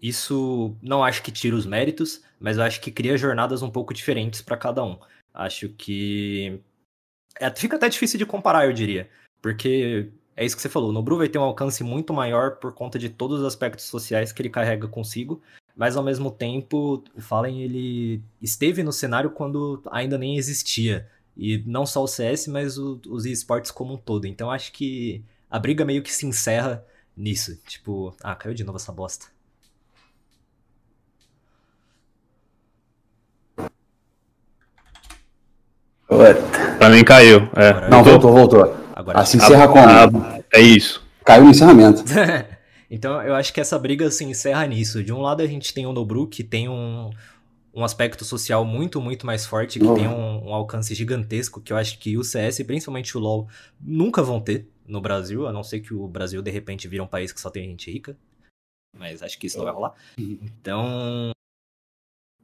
Isso 0.00 0.76
não 0.80 1.02
acho 1.02 1.22
que 1.22 1.32
tira 1.32 1.56
os 1.56 1.66
méritos, 1.66 2.22
mas 2.38 2.58
acho 2.58 2.80
que 2.80 2.90
cria 2.90 3.18
jornadas 3.18 3.62
um 3.62 3.70
pouco 3.70 3.92
diferentes 3.92 4.40
para 4.40 4.56
cada 4.56 4.82
um. 4.82 4.98
Acho 5.34 5.68
que 5.70 6.60
é, 7.38 7.50
fica 7.50 7.76
até 7.76 7.88
difícil 7.88 8.18
de 8.18 8.26
comparar, 8.26 8.66
eu 8.66 8.72
diria, 8.72 9.10
porque 9.42 10.10
é 10.36 10.44
isso 10.44 10.56
que 10.56 10.62
você 10.62 10.68
falou. 10.68 10.90
O 10.90 10.92
Nobru 10.92 11.18
vai 11.18 11.28
ter 11.28 11.38
um 11.38 11.42
alcance 11.42 11.84
muito 11.84 12.14
maior 12.14 12.56
por 12.56 12.72
conta 12.72 12.98
de 12.98 13.10
todos 13.10 13.40
os 13.40 13.46
aspectos 13.46 13.84
sociais 13.86 14.32
que 14.32 14.40
ele 14.40 14.50
carrega 14.50 14.88
consigo, 14.88 15.42
mas 15.80 15.96
ao 15.96 16.02
mesmo 16.02 16.30
tempo, 16.30 17.02
o 17.16 17.22
Fallen 17.22 17.62
ele 17.62 18.22
esteve 18.42 18.82
no 18.82 18.92
cenário 18.92 19.30
quando 19.30 19.82
ainda 19.90 20.18
nem 20.18 20.36
existia. 20.36 21.08
E 21.34 21.64
não 21.64 21.86
só 21.86 22.02
o 22.02 22.06
CS, 22.06 22.48
mas 22.48 22.76
o, 22.76 23.00
os 23.08 23.24
esportes 23.24 23.70
como 23.70 23.94
um 23.94 23.96
todo. 23.96 24.26
Então 24.26 24.50
acho 24.50 24.72
que 24.72 25.24
a 25.50 25.58
briga 25.58 25.82
meio 25.82 26.02
que 26.02 26.12
se 26.12 26.26
encerra 26.26 26.84
nisso. 27.16 27.56
Tipo, 27.66 28.14
ah, 28.22 28.34
caiu 28.34 28.52
de 28.54 28.62
novo 28.62 28.76
essa 28.76 28.92
bosta. 28.92 29.28
Pra 36.78 36.90
mim 36.90 37.02
caiu. 37.02 37.48
É. 37.56 37.88
Não, 37.88 38.04
voltou, 38.04 38.32
voltou. 38.34 38.76
Agora 38.94 39.18
Assim 39.18 39.38
encerra 39.38 39.66
como? 39.66 40.22
ah, 40.22 40.40
é 40.52 40.60
isso. 40.60 41.02
Caiu 41.24 41.44
no 41.44 41.50
encerramento. 41.50 42.04
então 42.90 43.22
eu 43.22 43.34
acho 43.34 43.52
que 43.52 43.60
essa 43.60 43.78
briga 43.78 44.10
se 44.10 44.24
encerra 44.24 44.66
nisso. 44.66 45.02
De 45.02 45.12
um 45.12 45.20
lado 45.20 45.42
a 45.42 45.46
gente 45.46 45.72
tem 45.72 45.86
o 45.86 45.92
Nobru, 45.92 46.26
que 46.26 46.42
tem 46.42 46.68
um, 46.68 47.10
um 47.72 47.84
aspecto 47.84 48.24
social 48.24 48.64
muito, 48.64 49.00
muito 49.00 49.24
mais 49.24 49.46
forte, 49.46 49.78
que 49.78 49.84
Uhum. 49.86 49.94
tem 49.94 50.08
um, 50.08 50.48
um 50.48 50.54
alcance 50.54 50.94
gigantesco, 50.94 51.60
que 51.60 51.72
eu 51.72 51.76
acho 51.76 51.98
que 51.98 52.18
o 52.18 52.24
CS, 52.24 52.62
principalmente 52.64 53.16
o 53.16 53.20
LoL, 53.20 53.48
nunca 53.80 54.22
vão 54.22 54.40
ter 54.40 54.68
no 54.86 55.00
Brasil, 55.00 55.46
a 55.46 55.52
não 55.52 55.62
ser 55.62 55.80
que 55.80 55.94
o 55.94 56.08
Brasil 56.08 56.42
de 56.42 56.50
repente 56.50 56.88
vira 56.88 57.02
um 57.02 57.06
país 57.06 57.32
que 57.32 57.40
só 57.40 57.48
tem 57.48 57.68
gente 57.68 57.90
rica. 57.90 58.18
Mas 58.96 59.22
acho 59.22 59.38
que 59.38 59.46
isso 59.46 59.56
não 59.56 59.64
vai 59.64 59.74
rolar. 59.74 59.94
Uhum. 60.18 60.38
Então, 60.42 61.30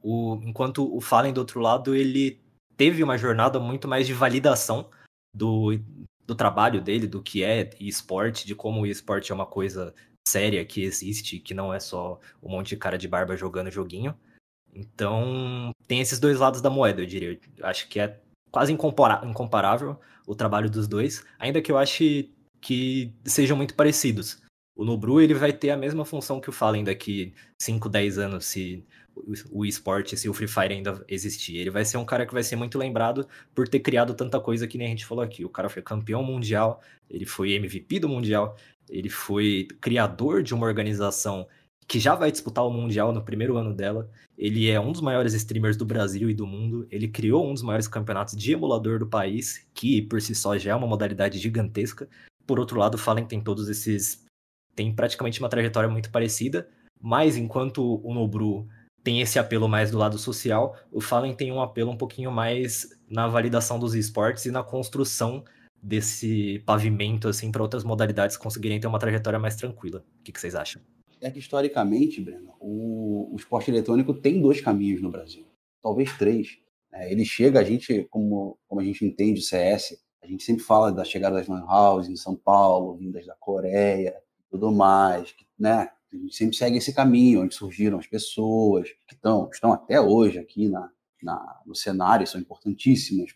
o, 0.01 0.39
enquanto 0.43 0.95
o 0.95 1.01
Fallen 1.01 1.33
do 1.33 1.39
outro 1.39 1.59
lado, 1.59 1.93
ele 1.93 2.39
teve 2.77 3.03
uma 3.03 3.17
jornada 3.17 3.59
muito 3.59 3.87
mais 3.87 4.07
de 4.07 4.13
validação 4.13 4.89
do, 5.35 5.77
do 6.25 6.35
trabalho 6.35 6.81
dele, 6.81 7.05
do 7.05 7.21
que 7.21 7.43
é 7.43 7.69
esporte, 7.79 8.47
de 8.47 8.55
como 8.55 8.81
o 8.81 8.85
esporte 8.85 9.31
é 9.31 9.35
uma 9.35 9.45
coisa 9.45 9.93
séria 10.27 10.65
que 10.65 10.83
existe, 10.83 11.39
que 11.39 11.53
não 11.53 11.73
é 11.73 11.79
só 11.79 12.19
um 12.43 12.49
monte 12.49 12.69
de 12.69 12.77
cara 12.77 12.97
de 12.97 13.07
barba 13.07 13.35
jogando 13.35 13.71
joguinho. 13.71 14.15
Então, 14.73 15.71
tem 15.87 16.01
esses 16.01 16.19
dois 16.19 16.37
lados 16.37 16.61
da 16.61 16.69
moeda, 16.69 17.01
eu 17.01 17.05
diria. 17.05 17.39
Eu 17.57 17.65
acho 17.65 17.87
que 17.87 17.99
é 17.99 18.19
quase 18.51 18.71
incomparável 18.71 19.99
o 20.27 20.35
trabalho 20.35 20.69
dos 20.69 20.87
dois, 20.87 21.25
ainda 21.39 21.61
que 21.61 21.71
eu 21.71 21.77
ache 21.77 22.31
que 22.61 23.13
sejam 23.25 23.55
muito 23.57 23.73
parecidos. 23.75 24.41
O 24.75 24.85
Nobru 24.85 25.19
ele 25.19 25.33
vai 25.33 25.51
ter 25.51 25.71
a 25.71 25.77
mesma 25.77 26.05
função 26.05 26.39
que 26.39 26.49
o 26.49 26.53
Fallen 26.53 26.83
daqui 26.83 27.33
5, 27.59 27.89
10 27.89 28.17
anos, 28.19 28.45
se 28.45 28.85
o 29.51 29.65
esporte, 29.65 30.15
se 30.15 30.29
o 30.29 30.33
Free 30.33 30.47
Fire 30.47 30.73
ainda 30.73 31.03
existir. 31.07 31.57
Ele 31.57 31.71
vai 31.71 31.83
ser 31.83 31.97
um 31.97 32.05
cara 32.05 32.25
que 32.27 32.33
vai 32.33 32.43
ser 32.43 32.55
muito 32.55 32.77
lembrado 32.77 33.27
por 33.55 33.67
ter 33.67 33.79
criado 33.79 34.13
tanta 34.13 34.39
coisa 34.39 34.67
que 34.67 34.77
nem 34.77 34.87
a 34.87 34.89
gente 34.91 35.05
falou 35.05 35.23
aqui. 35.23 35.43
O 35.43 35.49
cara 35.49 35.69
foi 35.69 35.81
campeão 35.81 36.21
mundial, 36.21 36.81
ele 37.09 37.25
foi 37.25 37.53
MVP 37.53 37.99
do 37.99 38.09
mundial, 38.09 38.55
ele 38.89 39.09
foi 39.09 39.67
criador 39.79 40.43
de 40.43 40.53
uma 40.53 40.65
organização 40.65 41.47
que 41.87 41.99
já 41.99 42.15
vai 42.15 42.31
disputar 42.31 42.65
o 42.65 42.71
mundial 42.71 43.13
no 43.13 43.23
primeiro 43.23 43.57
ano 43.57 43.73
dela. 43.73 44.09
Ele 44.37 44.69
é 44.69 44.79
um 44.79 44.91
dos 44.91 45.01
maiores 45.01 45.33
streamers 45.33 45.77
do 45.77 45.85
Brasil 45.85 46.29
e 46.29 46.33
do 46.33 46.45
mundo. 46.45 46.85
Ele 46.91 47.07
criou 47.07 47.49
um 47.49 47.53
dos 47.53 47.63
maiores 47.63 47.87
campeonatos 47.87 48.35
de 48.35 48.51
emulador 48.51 48.99
do 48.99 49.07
país, 49.07 49.65
que 49.73 50.01
por 50.01 50.21
si 50.21 50.35
só 50.35 50.57
já 50.57 50.71
é 50.71 50.75
uma 50.75 50.87
modalidade 50.87 51.39
gigantesca. 51.39 52.09
Por 52.45 52.59
outro 52.59 52.77
lado, 52.77 52.95
o 52.95 52.97
Fallen 52.97 53.25
tem 53.25 53.41
todos 53.41 53.69
esses 53.69 54.25
tem 54.75 54.93
praticamente 54.93 55.39
uma 55.39 55.49
trajetória 55.49 55.89
muito 55.89 56.11
parecida, 56.11 56.69
mas 57.01 57.35
enquanto 57.35 57.99
o 58.03 58.13
Nobru 58.13 58.67
tem 59.03 59.21
esse 59.21 59.39
apelo 59.39 59.67
mais 59.67 59.89
do 59.89 59.97
lado 59.97 60.19
social, 60.19 60.77
o 60.91 61.01
Fallen 61.01 61.33
tem 61.33 61.51
um 61.51 61.59
apelo 61.59 61.89
um 61.89 61.97
pouquinho 61.97 62.31
mais 62.31 62.87
na 63.09 63.27
validação 63.27 63.79
dos 63.79 63.95
esportes 63.95 64.45
e 64.45 64.51
na 64.51 64.61
construção 64.61 65.43
desse 65.81 66.59
pavimento 66.65 67.27
assim 67.27 67.51
para 67.51 67.61
outras 67.61 67.83
modalidades 67.83 68.37
conseguirem 68.37 68.79
ter 68.79 68.87
uma 68.87 68.99
trajetória 68.99 69.39
mais 69.39 69.55
tranquila. 69.55 70.03
O 70.19 70.23
que, 70.23 70.31
que 70.31 70.39
vocês 70.39 70.55
acham? 70.55 70.81
É 71.21 71.31
que 71.31 71.39
historicamente, 71.39 72.21
Breno, 72.21 72.53
o, 72.59 73.33
o 73.33 73.35
esporte 73.35 73.71
eletrônico 73.71 74.13
tem 74.13 74.41
dois 74.41 74.61
caminhos 74.61 75.01
no 75.01 75.09
Brasil, 75.09 75.45
talvez 75.81 76.15
três. 76.17 76.59
né? 76.91 77.11
ele 77.11 77.25
chega, 77.25 77.59
a 77.59 77.63
gente, 77.63 78.05
como, 78.09 78.57
como 78.67 78.81
a 78.81 78.83
gente 78.83 79.03
entende 79.03 79.39
o 79.39 79.43
CS, 79.43 79.97
a 80.21 80.27
gente 80.27 80.43
sempre 80.43 80.63
fala 80.63 80.91
da 80.91 81.03
chegada 81.03 81.37
das 81.37 81.47
lan 81.47 81.65
house 81.65 82.07
em 82.07 82.15
São 82.15 82.35
Paulo, 82.35 82.97
vindas 82.97 83.25
da 83.25 83.35
Coreia, 83.35 84.15
tudo 84.49 84.71
mais, 84.71 85.33
né? 85.57 85.89
A 86.11 86.15
gente 86.15 86.35
sempre 86.35 86.55
segue 86.55 86.77
esse 86.77 86.93
caminho, 86.93 87.41
onde 87.41 87.53
surgiram 87.53 87.97
as 87.97 88.07
pessoas 88.07 88.89
que 89.07 89.13
estão, 89.13 89.49
estão 89.51 89.73
até 89.73 89.99
hoje 89.99 90.39
aqui 90.39 90.69
na, 90.69 90.89
na, 91.21 91.61
no 91.65 91.75
cenário, 91.75 92.25
são 92.25 92.39
importantíssimas. 92.39 93.35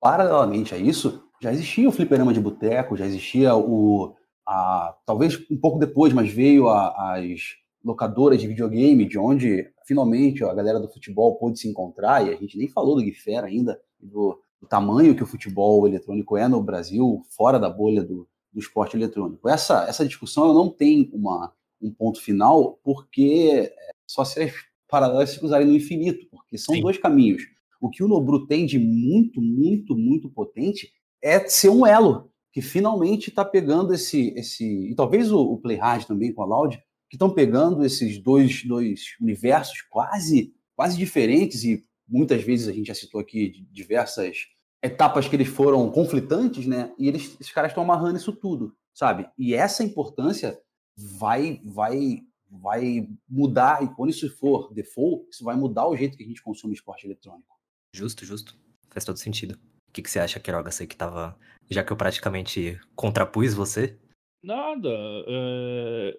Paralelamente 0.00 0.74
a 0.74 0.78
isso, 0.78 1.29
já 1.40 1.52
existia 1.52 1.88
o 1.88 1.92
fliperama 1.92 2.32
de 2.32 2.40
boteco, 2.40 2.96
já 2.96 3.06
existia 3.06 3.56
o, 3.56 4.14
a, 4.46 4.94
talvez 5.06 5.38
um 5.50 5.56
pouco 5.56 5.78
depois, 5.78 6.12
mas 6.12 6.30
veio 6.30 6.68
a, 6.68 7.16
as 7.16 7.56
locadoras 7.82 8.40
de 8.40 8.46
videogame, 8.46 9.08
de 9.08 9.18
onde 9.18 9.72
finalmente 9.86 10.44
a 10.44 10.52
galera 10.52 10.78
do 10.78 10.88
futebol 10.88 11.36
pôde 11.36 11.58
se 11.58 11.68
encontrar, 11.68 12.26
e 12.26 12.34
a 12.34 12.36
gente 12.36 12.58
nem 12.58 12.68
falou 12.68 12.94
do 12.94 13.02
Guifer 13.02 13.42
ainda, 13.42 13.80
do, 13.98 14.38
do 14.60 14.68
tamanho 14.68 15.16
que 15.16 15.22
o 15.22 15.26
futebol 15.26 15.88
eletrônico 15.88 16.36
é 16.36 16.46
no 16.46 16.62
Brasil, 16.62 17.22
fora 17.30 17.58
da 17.58 17.70
bolha 17.70 18.02
do, 18.02 18.28
do 18.52 18.60
esporte 18.60 18.96
eletrônico. 18.96 19.48
Essa, 19.48 19.84
essa 19.88 20.06
discussão 20.06 20.52
não 20.52 20.68
tem 20.68 21.10
uma, 21.12 21.52
um 21.80 21.90
ponto 21.90 22.20
final, 22.20 22.78
porque 22.84 23.72
só 24.06 24.24
se 24.24 24.42
as 24.42 24.52
paralelas 24.86 25.30
se 25.30 25.38
cruzarem 25.38 25.66
no 25.66 25.74
infinito, 25.74 26.26
porque 26.30 26.58
são 26.58 26.74
Sim. 26.74 26.82
dois 26.82 26.98
caminhos. 26.98 27.44
O 27.80 27.88
que 27.88 28.02
o 28.02 28.08
Nobru 28.08 28.46
tem 28.46 28.66
de 28.66 28.78
muito, 28.78 29.40
muito, 29.40 29.96
muito 29.96 30.28
potente 30.28 30.92
é 31.22 31.46
ser 31.48 31.68
um 31.68 31.86
elo 31.86 32.30
que 32.52 32.60
finalmente 32.60 33.30
está 33.30 33.44
pegando 33.44 33.94
esse, 33.94 34.30
esse. 34.36 34.90
E 34.90 34.94
talvez 34.94 35.30
o, 35.30 35.40
o 35.40 35.58
Playhard 35.58 36.06
também 36.06 36.32
com 36.32 36.42
a 36.42 36.46
Loud, 36.46 36.76
que 37.08 37.16
estão 37.16 37.30
pegando 37.30 37.84
esses 37.84 38.18
dois, 38.18 38.64
dois 38.64 39.16
universos 39.20 39.82
quase, 39.82 40.54
quase 40.74 40.96
diferentes, 40.96 41.64
e 41.64 41.84
muitas 42.08 42.42
vezes 42.42 42.68
a 42.68 42.72
gente 42.72 42.86
já 42.86 42.94
citou 42.94 43.20
aqui 43.20 43.66
diversas 43.70 44.46
etapas 44.82 45.28
que 45.28 45.36
eles 45.36 45.48
foram 45.48 45.90
conflitantes, 45.90 46.66
né? 46.66 46.92
E 46.98 47.08
eles, 47.08 47.36
esses 47.40 47.52
caras 47.52 47.70
estão 47.70 47.84
amarrando 47.84 48.16
isso 48.16 48.32
tudo, 48.32 48.74
sabe? 48.94 49.28
E 49.38 49.54
essa 49.54 49.84
importância 49.84 50.58
vai, 50.96 51.60
vai, 51.64 52.22
vai 52.50 53.08
mudar, 53.28 53.82
e 53.82 53.94
quando 53.94 54.10
isso 54.10 54.28
for 54.38 54.72
default, 54.72 55.28
isso 55.30 55.44
vai 55.44 55.56
mudar 55.56 55.86
o 55.86 55.96
jeito 55.96 56.16
que 56.16 56.24
a 56.24 56.26
gente 56.26 56.42
consome 56.42 56.74
esporte 56.74 57.06
eletrônico. 57.06 57.56
Justo, 57.92 58.24
justo. 58.24 58.56
Faz 58.88 59.04
todo 59.04 59.18
sentido. 59.18 59.58
O 59.90 59.92
que, 59.92 60.02
que 60.02 60.10
você 60.10 60.20
acha, 60.20 60.38
Queiroga? 60.38 60.70
Você 60.70 60.86
que 60.86 60.96
tava. 60.96 61.36
Já 61.68 61.82
que 61.82 61.92
eu 61.92 61.96
praticamente 61.96 62.80
contrapus 62.94 63.52
você. 63.52 63.98
Nada. 64.40 64.88
é, 65.26 66.16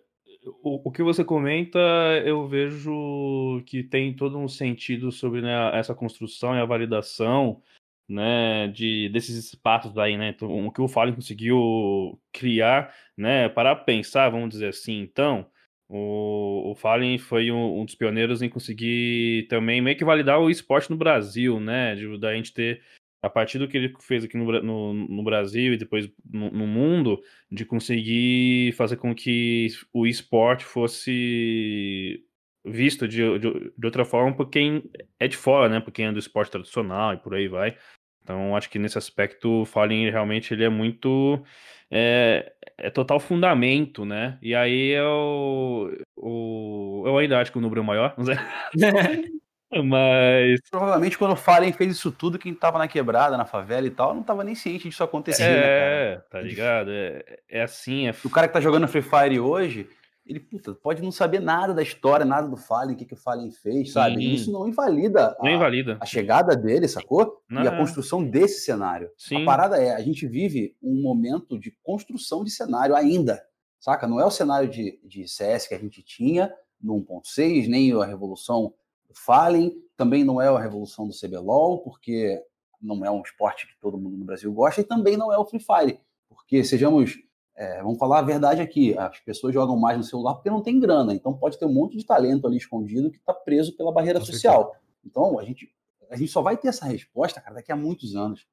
O, 0.62 0.90
o 0.90 0.92
que 0.92 1.02
você 1.02 1.24
comenta, 1.24 1.80
eu 2.26 2.46
vejo 2.48 3.64
que 3.66 3.82
tem 3.82 4.14
todo 4.14 4.38
um 4.38 4.48
sentido 4.48 5.10
sobre 5.10 5.42
né, 5.42 5.78
essa 5.78 5.96
construção 5.96 6.54
e 6.54 6.60
a 6.60 6.66
validação 6.66 7.62
né, 8.10 8.68
de, 8.68 9.08
desses 9.10 9.38
espaços 9.38 9.98
aí, 9.98 10.18
né? 10.18 10.30
Então, 10.30 10.68
o 10.68 10.72
que 10.72 10.82
o 10.82 10.88
Fallen 10.90 11.16
conseguiu 11.16 12.20
criar, 12.34 12.94
né? 13.18 13.48
Para 13.48 13.74
pensar, 13.74 14.30
vamos 14.30 14.50
dizer 14.50 14.68
assim, 14.68 15.00
então. 15.00 15.50
O, 15.88 16.72
o 16.72 16.76
Fallen 16.76 17.18
foi 17.18 17.52
um, 17.52 17.82
um 17.82 17.86
dos 17.86 17.96
pioneiros 17.96 18.42
em 18.42 18.50
conseguir 18.50 19.48
também 19.50 19.82
meio 19.82 19.98
que 19.98 20.06
validar 20.06 20.40
o 20.40 20.50
esporte 20.50 20.90
no 20.90 20.98
Brasil, 20.98 21.60
né? 21.60 21.96
De, 21.96 22.18
da 22.18 22.34
gente 22.36 22.54
ter, 22.54 22.82
a 23.22 23.30
partir 23.30 23.60
do 23.60 23.68
que 23.68 23.78
ele 23.78 23.94
fez 24.00 24.24
aqui 24.24 24.36
no, 24.36 24.62
no, 24.62 24.94
no 24.94 25.24
Brasil 25.24 25.74
e 25.74 25.78
depois 25.78 26.10
no, 26.32 26.50
no 26.52 26.66
mundo, 26.66 27.22
de 27.52 27.64
conseguir 27.66 28.74
fazer 28.74 28.98
com 28.98 29.14
que 29.14 29.68
o 29.94 30.08
esporte 30.08 30.66
fosse 30.66 32.26
visto 32.66 33.08
de, 33.08 33.40
de, 33.40 33.74
de 33.78 33.86
outra 33.86 34.06
forma 34.06 34.36
por 34.36 34.50
quem 34.50 34.84
é 35.20 35.28
de 35.28 35.38
fora, 35.38 35.70
né? 35.70 35.80
Por 35.80 35.92
quem 35.92 36.06
é 36.06 36.12
do 36.12 36.20
esporte 36.20 36.52
tradicional 36.52 37.14
e 37.14 37.18
por 37.18 37.36
aí 37.36 37.48
vai. 37.48 37.76
Então, 38.24 38.56
acho 38.56 38.70
que 38.70 38.80
nesse 38.80 38.98
aspecto, 38.98 39.62
o 39.62 39.66
Fallen 39.66 40.10
realmente 40.10 40.54
ele 40.54 40.64
é 40.64 40.70
muito. 40.70 41.44
É, 41.90 42.54
é 42.78 42.90
total 42.90 43.20
fundamento, 43.20 44.06
né? 44.06 44.38
E 44.42 44.56
aí 44.56 44.90
eu, 44.92 45.92
eu, 46.18 47.04
eu 47.06 47.18
ainda 47.18 47.40
acho 47.40 47.52
que 47.52 47.58
o 47.58 47.62
número 47.62 47.82
é 47.82 47.84
maior, 47.84 48.14
não 48.18 48.26
sei. 48.26 48.36
Mas. 49.84 50.60
Provavelmente 50.70 51.18
quando 51.18 51.32
o 51.32 51.38
Fallen 51.38 51.72
fez 51.72 51.94
isso 51.94 52.12
tudo, 52.12 52.38
quem 52.38 52.54
tava 52.54 52.78
na 52.78 52.88
quebrada, 52.88 53.38
na 53.38 53.46
favela 53.46 53.88
e 53.88 53.92
tal, 53.92 54.14
não 54.14 54.24
tava 54.24 54.44
nem 54.44 54.56
ciente 54.56 54.90
disso 54.90 55.04
acontecer, 55.04 55.44
né, 55.44 55.62
cara? 55.62 55.94
É, 55.94 56.16
tá 56.30 56.42
ligado? 56.42 56.92
É, 56.92 57.40
é 57.48 57.62
assim, 57.62 58.08
é. 58.08 58.16
O 58.26 58.30
cara 58.30 58.48
que 58.48 58.54
tá 58.54 58.60
jogando 58.60 58.88
Free 58.88 59.02
Fire 59.02 59.40
hoje, 59.40 59.88
ele 60.26 60.40
puta, 60.40 60.74
pode 60.74 61.02
não 61.02 61.12
saber 61.12 61.40
nada 61.40 61.74
da 61.74 61.82
história, 61.82 62.26
nada 62.26 62.48
do 62.48 62.58
Fallen, 62.58 62.96
o 62.96 62.98
que, 62.98 63.06
que 63.06 63.14
o 63.14 63.18
Fallen 63.18 63.52
fez, 63.52 63.94
sabe? 63.94 64.16
Sim. 64.16 64.32
Isso 64.32 64.52
não 64.52 64.68
invalida 64.68 65.36
Não 65.40 65.50
a, 65.50 65.52
invalida. 65.54 65.98
a 66.00 66.06
chegada 66.06 66.56
dele, 66.56 66.88
sacou? 66.88 67.42
Não. 67.50 67.64
E 67.64 67.68
a 67.68 67.76
construção 67.76 68.24
desse 68.24 68.62
cenário. 68.62 69.10
Sim. 69.18 69.42
A 69.42 69.46
parada 69.46 69.78
é, 69.78 69.96
a 69.96 70.02
gente 70.02 70.28
vive 70.28 70.76
um 70.82 71.02
momento 71.02 71.58
de 71.58 71.72
construção 71.82 72.44
de 72.44 72.52
cenário 72.52 72.96
ainda, 72.96 73.42
saca? 73.80 74.08
Não 74.08 74.20
é 74.20 74.26
o 74.26 74.32
cenário 74.32 74.70
de, 74.70 75.00
de 75.04 75.28
CS 75.28 75.68
que 75.68 75.76
a 75.76 75.80
gente 75.80 76.04
tinha 76.04 76.54
no 76.82 76.96
1.6, 76.96 77.68
nem 77.68 77.92
a 77.94 78.06
revolução 78.06 78.74
do 79.12 79.20
Fallen, 79.20 79.74
também 79.96 80.24
não 80.24 80.42
é 80.42 80.48
a 80.48 80.60
revolução 80.60 81.08
do 81.08 81.14
CBLOL, 81.14 81.80
porque 81.84 82.42
não 82.82 83.06
é 83.06 83.12
um 83.12 83.22
esporte 83.22 83.68
que 83.68 83.80
todo 83.80 83.98
mundo 83.98 84.18
no 84.18 84.26
Brasil 84.26 84.52
gosta, 84.52 84.82
e 84.82 84.84
também 84.84 85.16
não 85.16 85.32
é 85.32 85.38
o 85.38 85.46
Free 85.46 85.60
Fire, 85.60 86.00
porque 86.28 86.64
sejamos, 86.64 87.20
é, 87.56 87.82
vamos 87.82 88.00
falar 88.00 88.20
a 88.20 88.24
verdade 88.24 88.62
aqui, 88.62 88.98
as 88.98 89.20
pessoas 89.20 89.54
jogam 89.54 89.78
mais 89.78 89.98
no 89.98 90.04
celular 90.04 90.36
porque 90.36 90.50
não 90.50 90.62
tem 90.62 90.80
grana, 90.80 91.14
então 91.14 91.38
pode 91.38 91.60
ter 91.60 91.66
um 91.66 91.74
monte 91.74 91.98
de 91.98 92.06
talento 92.06 92.48
ali 92.48 92.58
escondido 92.58 93.12
que 93.12 93.18
está 93.18 93.34
preso 93.34 93.76
pela 93.78 93.92
barreira 93.92 94.20
social. 94.20 94.76
Então 95.06 95.38
a 95.38 95.44
gente, 95.44 95.72
a 96.10 96.16
gente 96.16 96.32
só 96.32 96.42
vai 96.42 96.58
ter 96.58 96.70
essa 96.70 96.86
resposta, 96.86 97.40
cara, 97.40 97.56
daqui 97.56 97.72
a 97.72 97.76
muitos 97.76 98.16
anos, 98.16 98.48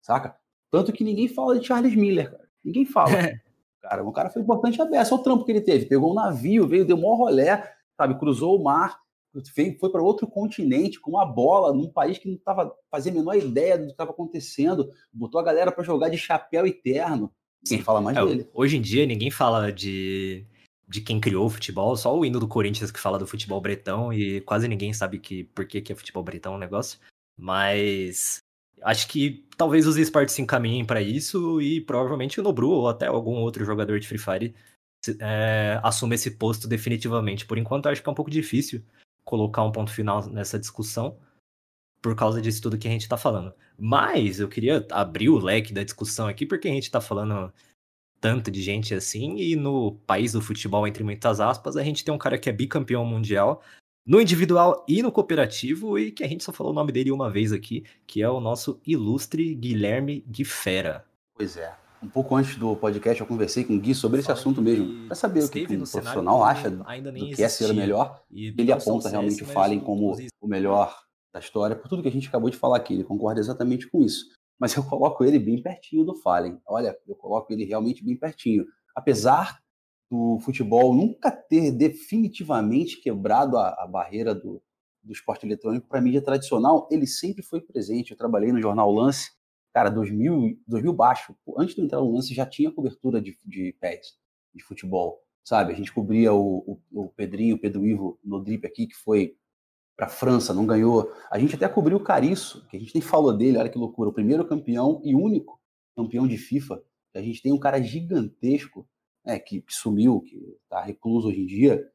saca? 0.00 0.36
Tanto 0.70 0.90
que 0.90 1.04
ninguém 1.04 1.28
fala 1.28 1.58
de 1.58 1.66
Charles 1.66 1.94
Miller, 1.94 2.30
cara. 2.30 2.48
Ninguém 2.64 2.86
fala. 2.86 3.10
cara, 3.80 4.02
o 4.02 4.10
cara 4.10 4.30
foi 4.30 4.40
importante 4.40 4.80
a 4.80 4.86
beça. 4.86 5.14
Olha 5.14 5.20
o 5.20 5.24
trampo 5.24 5.44
que 5.44 5.52
ele 5.52 5.60
teve. 5.60 5.84
Pegou 5.84 6.10
um 6.10 6.14
navio, 6.14 6.66
veio, 6.66 6.86
deu 6.86 6.96
maior 6.96 7.16
rolé, 7.16 7.74
sabe? 7.94 8.18
Cruzou 8.18 8.58
o 8.58 8.64
mar, 8.64 8.98
veio, 9.54 9.78
foi 9.78 9.90
para 9.90 10.02
outro 10.02 10.26
continente 10.26 11.00
com 11.00 11.12
uma 11.12 11.24
bola 11.24 11.72
num 11.72 11.88
país 11.88 12.18
que 12.18 12.28
não 12.28 12.36
tava, 12.36 12.74
fazia 12.90 13.10
a 13.10 13.14
menor 13.14 13.36
ideia 13.36 13.78
do 13.78 13.86
que 13.86 13.92
estava 13.92 14.10
acontecendo. 14.10 14.90
Botou 15.12 15.40
a 15.40 15.44
galera 15.44 15.72
para 15.72 15.84
jogar 15.84 16.08
de 16.08 16.18
chapéu 16.18 16.66
e 16.66 16.72
terno. 16.72 17.32
Quem 17.66 17.80
fala 17.80 18.00
mais 18.00 18.16
É, 18.16 18.24
dele? 18.24 18.48
hoje 18.52 18.76
em 18.76 18.82
dia 18.82 19.06
ninguém 19.06 19.30
fala 19.30 19.72
de, 19.72 20.44
de 20.88 21.00
quem 21.00 21.20
criou 21.20 21.46
o 21.46 21.50
futebol, 21.50 21.96
só 21.96 22.16
o 22.16 22.24
hino 22.24 22.40
do 22.40 22.48
Corinthians 22.48 22.90
que 22.90 22.98
fala 23.00 23.18
do 23.18 23.26
futebol 23.26 23.60
bretão 23.60 24.12
e 24.12 24.40
quase 24.40 24.66
ninguém 24.66 24.92
sabe 24.92 25.18
que, 25.18 25.44
por 25.44 25.64
que, 25.64 25.80
que 25.80 25.92
é 25.92 25.96
futebol 25.96 26.22
bretão 26.22 26.54
o 26.54 26.58
negócio. 26.58 26.98
Mas 27.38 28.38
acho 28.82 29.08
que 29.08 29.46
talvez 29.56 29.86
os 29.86 29.96
esportes 29.96 30.34
se 30.34 30.42
encaminhem 30.42 30.84
para 30.84 31.00
isso 31.00 31.60
e 31.60 31.80
provavelmente 31.80 32.40
o 32.40 32.42
Nobru 32.42 32.70
ou 32.70 32.88
até 32.88 33.06
algum 33.06 33.36
outro 33.36 33.64
jogador 33.64 34.00
de 34.00 34.08
Free 34.08 34.18
Fire 34.18 34.54
é, 35.20 35.80
assuma 35.82 36.14
esse 36.14 36.32
posto 36.32 36.68
definitivamente. 36.68 37.46
Por 37.46 37.58
enquanto, 37.58 37.88
acho 37.88 38.02
que 38.02 38.08
é 38.08 38.12
um 38.12 38.14
pouco 38.14 38.30
difícil 38.30 38.82
colocar 39.24 39.62
um 39.64 39.72
ponto 39.72 39.90
final 39.90 40.26
nessa 40.28 40.58
discussão 40.58 41.18
por 42.02 42.16
causa 42.16 42.42
disso 42.42 42.60
tudo 42.60 42.76
que 42.76 42.88
a 42.88 42.90
gente 42.90 43.08
tá 43.08 43.16
falando. 43.16 43.54
Mas 43.78 44.40
eu 44.40 44.48
queria 44.48 44.84
abrir 44.90 45.28
o 45.28 45.38
leque 45.38 45.72
da 45.72 45.84
discussão 45.84 46.26
aqui, 46.26 46.44
porque 46.44 46.68
a 46.68 46.72
gente 46.72 46.90
tá 46.90 47.00
falando 47.00 47.52
tanto 48.20 48.50
de 48.50 48.62
gente 48.62 48.94
assim, 48.94 49.36
e 49.36 49.56
no 49.56 49.94
país 50.06 50.32
do 50.32 50.40
futebol, 50.40 50.86
entre 50.86 51.02
muitas 51.02 51.40
aspas, 51.40 51.76
a 51.76 51.82
gente 51.82 52.04
tem 52.04 52.12
um 52.12 52.18
cara 52.18 52.38
que 52.38 52.48
é 52.48 52.52
bicampeão 52.52 53.04
mundial 53.04 53.62
no 54.04 54.20
individual 54.20 54.84
e 54.88 55.02
no 55.02 55.12
cooperativo, 55.12 55.98
e 55.98 56.10
que 56.10 56.24
a 56.24 56.28
gente 56.28 56.42
só 56.42 56.52
falou 56.52 56.72
o 56.72 56.74
nome 56.74 56.92
dele 56.92 57.12
uma 57.12 57.30
vez 57.30 57.52
aqui, 57.52 57.84
que 58.06 58.20
é 58.20 58.28
o 58.28 58.40
nosso 58.40 58.80
ilustre 58.86 59.54
Guilherme 59.54 60.24
Guifera. 60.28 61.04
Pois 61.34 61.56
é. 61.56 61.81
Um 62.02 62.08
pouco 62.08 62.34
antes 62.34 62.56
do 62.56 62.74
podcast, 62.74 63.20
eu 63.20 63.26
conversei 63.26 63.62
com 63.62 63.76
o 63.76 63.78
Gui 63.78 63.94
sobre 63.94 64.18
esse 64.18 64.26
Fala 64.26 64.38
assunto 64.38 64.60
mesmo. 64.60 65.06
Para 65.06 65.14
saber 65.14 65.44
o 65.44 65.48
que, 65.48 65.64
que 65.64 65.76
um 65.76 65.84
profissional 65.84 66.42
acha 66.42 66.68
ainda 66.86 67.12
do 67.12 67.30
que 67.30 67.42
é 67.42 67.48
ser 67.48 67.70
o 67.70 67.74
melhor. 67.74 68.20
E 68.28 68.48
Ele 68.48 68.72
aponta 68.72 69.02
CS, 69.02 69.12
realmente 69.12 69.42
o 69.44 69.46
Fallen 69.46 69.78
como 69.78 70.16
o 70.40 70.48
melhor 70.48 71.00
da 71.32 71.38
história, 71.38 71.76
por 71.76 71.88
tudo 71.88 72.02
que 72.02 72.08
a 72.08 72.12
gente 72.12 72.28
acabou 72.28 72.50
de 72.50 72.56
falar 72.56 72.78
aqui. 72.78 72.94
Ele 72.94 73.04
concorda 73.04 73.40
exatamente 73.40 73.88
com 73.88 74.02
isso. 74.02 74.26
Mas 74.58 74.74
eu 74.74 74.82
coloco 74.82 75.24
ele 75.24 75.38
bem 75.38 75.62
pertinho 75.62 76.04
do 76.04 76.16
Fallen. 76.16 76.60
Olha, 76.66 76.96
eu 77.06 77.14
coloco 77.14 77.52
ele 77.52 77.64
realmente 77.64 78.04
bem 78.04 78.16
pertinho. 78.16 78.66
Apesar 78.94 79.60
do 80.10 80.38
futebol 80.40 80.92
nunca 80.94 81.30
ter 81.30 81.70
definitivamente 81.70 83.00
quebrado 83.00 83.56
a, 83.56 83.68
a 83.78 83.86
barreira 83.86 84.34
do, 84.34 84.60
do 85.02 85.12
esporte 85.12 85.46
eletrônico 85.46 85.88
para 85.88 86.00
a 86.00 86.02
mídia 86.02 86.20
tradicional, 86.20 86.88
ele 86.90 87.06
sempre 87.06 87.42
foi 87.42 87.60
presente. 87.60 88.10
Eu 88.10 88.16
trabalhei 88.16 88.52
no 88.52 88.60
jornal 88.60 88.92
Lance, 88.92 89.30
cara, 89.72 89.90
2000, 89.90 90.58
2000 90.66 90.92
baixo. 90.92 91.36
Antes 91.56 91.74
de 91.74 91.82
entrar 91.82 92.00
no 92.00 92.12
Lance 92.12 92.34
já 92.34 92.46
tinha 92.46 92.70
cobertura 92.70 93.20
de, 93.20 93.38
de 93.44 93.74
pés, 93.80 94.18
de 94.54 94.62
futebol, 94.62 95.22
sabe? 95.44 95.72
A 95.72 95.76
gente 95.76 95.92
cobria 95.92 96.32
o, 96.32 96.78
o, 96.92 97.04
o 97.04 97.08
Pedrinho, 97.08 97.56
o 97.56 97.58
Pedro 97.58 97.86
Ivo 97.86 98.18
no 98.22 98.42
Drip 98.42 98.66
aqui, 98.66 98.86
que 98.86 98.96
foi 98.96 99.36
para 99.96 100.08
França, 100.08 100.54
não 100.54 100.66
ganhou. 100.66 101.12
A 101.30 101.38
gente 101.38 101.54
até 101.54 101.68
cobriu 101.68 101.96
o 101.96 102.02
Cariço, 102.02 102.66
que 102.68 102.76
a 102.76 102.80
gente 102.80 102.94
nem 102.94 103.02
falou 103.02 103.36
dele, 103.36 103.58
olha 103.58 103.68
que 103.68 103.78
loucura. 103.78 104.10
O 104.10 104.12
primeiro 104.12 104.46
campeão 104.46 105.00
e 105.04 105.14
único 105.14 105.60
campeão 105.94 106.26
de 106.26 106.36
FIFA. 106.36 106.82
A 107.14 107.20
gente 107.20 107.42
tem 107.42 107.52
um 107.52 107.58
cara 107.58 107.80
gigantesco, 107.80 108.88
né, 109.24 109.38
que, 109.38 109.60
que 109.60 109.72
sumiu, 109.72 110.20
que 110.20 110.36
está 110.64 110.82
recluso 110.82 111.28
hoje 111.28 111.40
em 111.40 111.46
dia. 111.46 111.86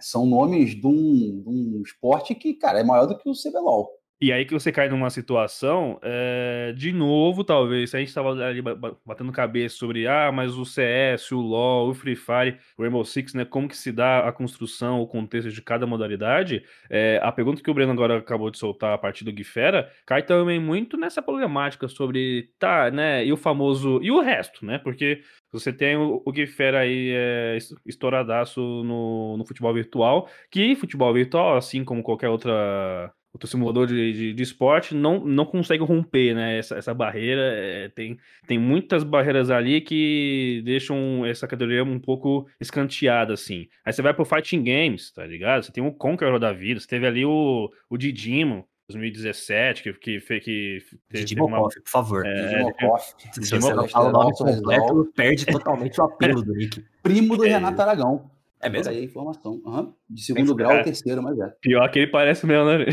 São 0.00 0.26
nomes 0.26 0.78
de 0.78 0.86
um, 0.86 1.42
de 1.42 1.48
um 1.48 1.82
esporte 1.82 2.34
que, 2.34 2.54
cara, 2.54 2.80
é 2.80 2.84
maior 2.84 3.06
do 3.06 3.16
que 3.16 3.28
o 3.28 3.32
CBLOL. 3.32 3.90
E 4.18 4.32
aí 4.32 4.46
que 4.46 4.54
você 4.54 4.72
cai 4.72 4.88
numa 4.88 5.10
situação, 5.10 5.98
é, 6.02 6.72
de 6.74 6.90
novo, 6.90 7.44
talvez, 7.44 7.90
se 7.90 7.96
a 7.96 7.98
gente 8.00 8.08
estava 8.08 8.30
ali 8.32 8.62
ba- 8.62 8.74
ba- 8.74 8.96
batendo 9.04 9.30
cabeça 9.30 9.76
sobre, 9.76 10.06
ah, 10.08 10.32
mas 10.32 10.56
o 10.56 10.64
CS, 10.64 11.34
o 11.34 11.40
LoL, 11.40 11.90
o 11.90 11.94
Free 11.94 12.16
Fire, 12.16 12.58
o 12.78 12.82
Rainbow 12.82 13.04
Six, 13.04 13.34
né, 13.34 13.44
como 13.44 13.68
que 13.68 13.76
se 13.76 13.92
dá 13.92 14.26
a 14.26 14.32
construção, 14.32 15.02
o 15.02 15.06
contexto 15.06 15.50
de 15.52 15.60
cada 15.60 15.86
modalidade, 15.86 16.64
é, 16.88 17.20
a 17.22 17.30
pergunta 17.30 17.62
que 17.62 17.70
o 17.70 17.74
Breno 17.74 17.92
agora 17.92 18.16
acabou 18.16 18.50
de 18.50 18.56
soltar 18.58 18.94
a 18.94 18.98
partir 18.98 19.22
do 19.22 19.30
Guifera, 19.32 19.92
cai 20.06 20.22
também 20.22 20.58
muito 20.58 20.96
nessa 20.96 21.20
problemática 21.20 21.86
sobre, 21.86 22.48
tá, 22.58 22.90
né, 22.90 23.22
e 23.22 23.30
o 23.34 23.36
famoso, 23.36 24.00
e 24.02 24.10
o 24.10 24.20
resto, 24.22 24.64
né, 24.64 24.78
porque 24.78 25.20
você 25.52 25.70
tem 25.74 25.94
o, 25.98 26.22
o 26.24 26.32
Guifera 26.32 26.80
aí 26.80 27.10
é, 27.14 27.56
es- 27.58 27.74
estouradaço 27.84 28.60
no, 28.82 29.36
no 29.36 29.44
futebol 29.46 29.74
virtual, 29.74 30.26
que 30.50 30.74
futebol 30.74 31.12
virtual, 31.12 31.54
assim 31.58 31.84
como 31.84 32.02
qualquer 32.02 32.30
outra 32.30 33.12
outro 33.36 33.46
simulador 33.48 33.86
de, 33.86 34.12
de, 34.12 34.32
de 34.32 34.42
esporte 34.42 34.94
não, 34.94 35.20
não 35.24 35.44
consegue 35.44 35.84
romper 35.84 36.34
né, 36.34 36.58
essa, 36.58 36.76
essa 36.76 36.92
barreira. 36.94 37.42
é, 37.54 37.88
tem, 37.90 38.18
tem 38.46 38.58
muitas 38.58 39.04
barreiras 39.04 39.50
ali 39.50 39.80
que 39.80 40.62
deixam 40.64 41.24
essa 41.24 41.46
categoria 41.46 41.84
um 41.84 41.98
pouco 42.00 42.48
escanteada, 42.60 43.34
assim. 43.34 43.68
Aí 43.84 43.92
você 43.92 44.02
vai 44.02 44.14
pro 44.14 44.24
Fighting 44.24 44.64
Games, 44.64 45.12
tá 45.12 45.24
ligado? 45.26 45.62
Você 45.64 45.72
tem 45.72 45.86
o 45.86 45.92
Conqueror 45.92 46.38
da 46.38 46.52
vida, 46.52 46.80
você 46.80 46.88
teve 46.88 47.06
ali 47.06 47.24
o, 47.24 47.70
o 47.90 47.96
Didimo, 47.96 48.66
2017, 48.88 49.82
que, 49.82 49.92
que, 49.94 50.20
que 50.20 50.78
teve 51.08 51.24
Didi 51.24 51.34
teve 51.34 51.40
uma- 51.42 51.60
por 51.62 51.72
favor. 51.86 52.24
É, 52.24 52.32
Didi 52.48 52.62
Mokoff, 52.62 53.14
Se 53.32 53.40
você 53.60 53.74
não 53.74 53.88
fala 53.88 54.08
o 54.08 54.12
nome 54.12 54.32
completo, 54.32 55.12
perde 55.14 55.46
totalmente 55.46 56.00
o 56.00 56.04
apelo 56.04 56.42
do 56.42 56.54
nick. 56.54 56.84
primo 57.02 57.36
do 57.36 57.44
É. 57.44 57.48
Renato 57.48 57.82
Aragão. 57.82 58.30
É 58.66 58.70
mesmo? 58.70 58.88
Olha 58.88 58.98
aí 58.98 59.02
a 59.02 59.06
informação. 59.06 59.60
Aham. 59.66 59.94
De 60.08 60.22
segundo 60.22 60.54
grau, 60.54 60.72
é. 60.72 60.82
terceiro, 60.82 61.22
mas 61.22 61.38
é. 61.38 61.48
Pior 61.60 61.88
que 61.90 62.00
ele 62.00 62.10
parece 62.10 62.46
mesmo, 62.46 62.64
né? 62.66 62.86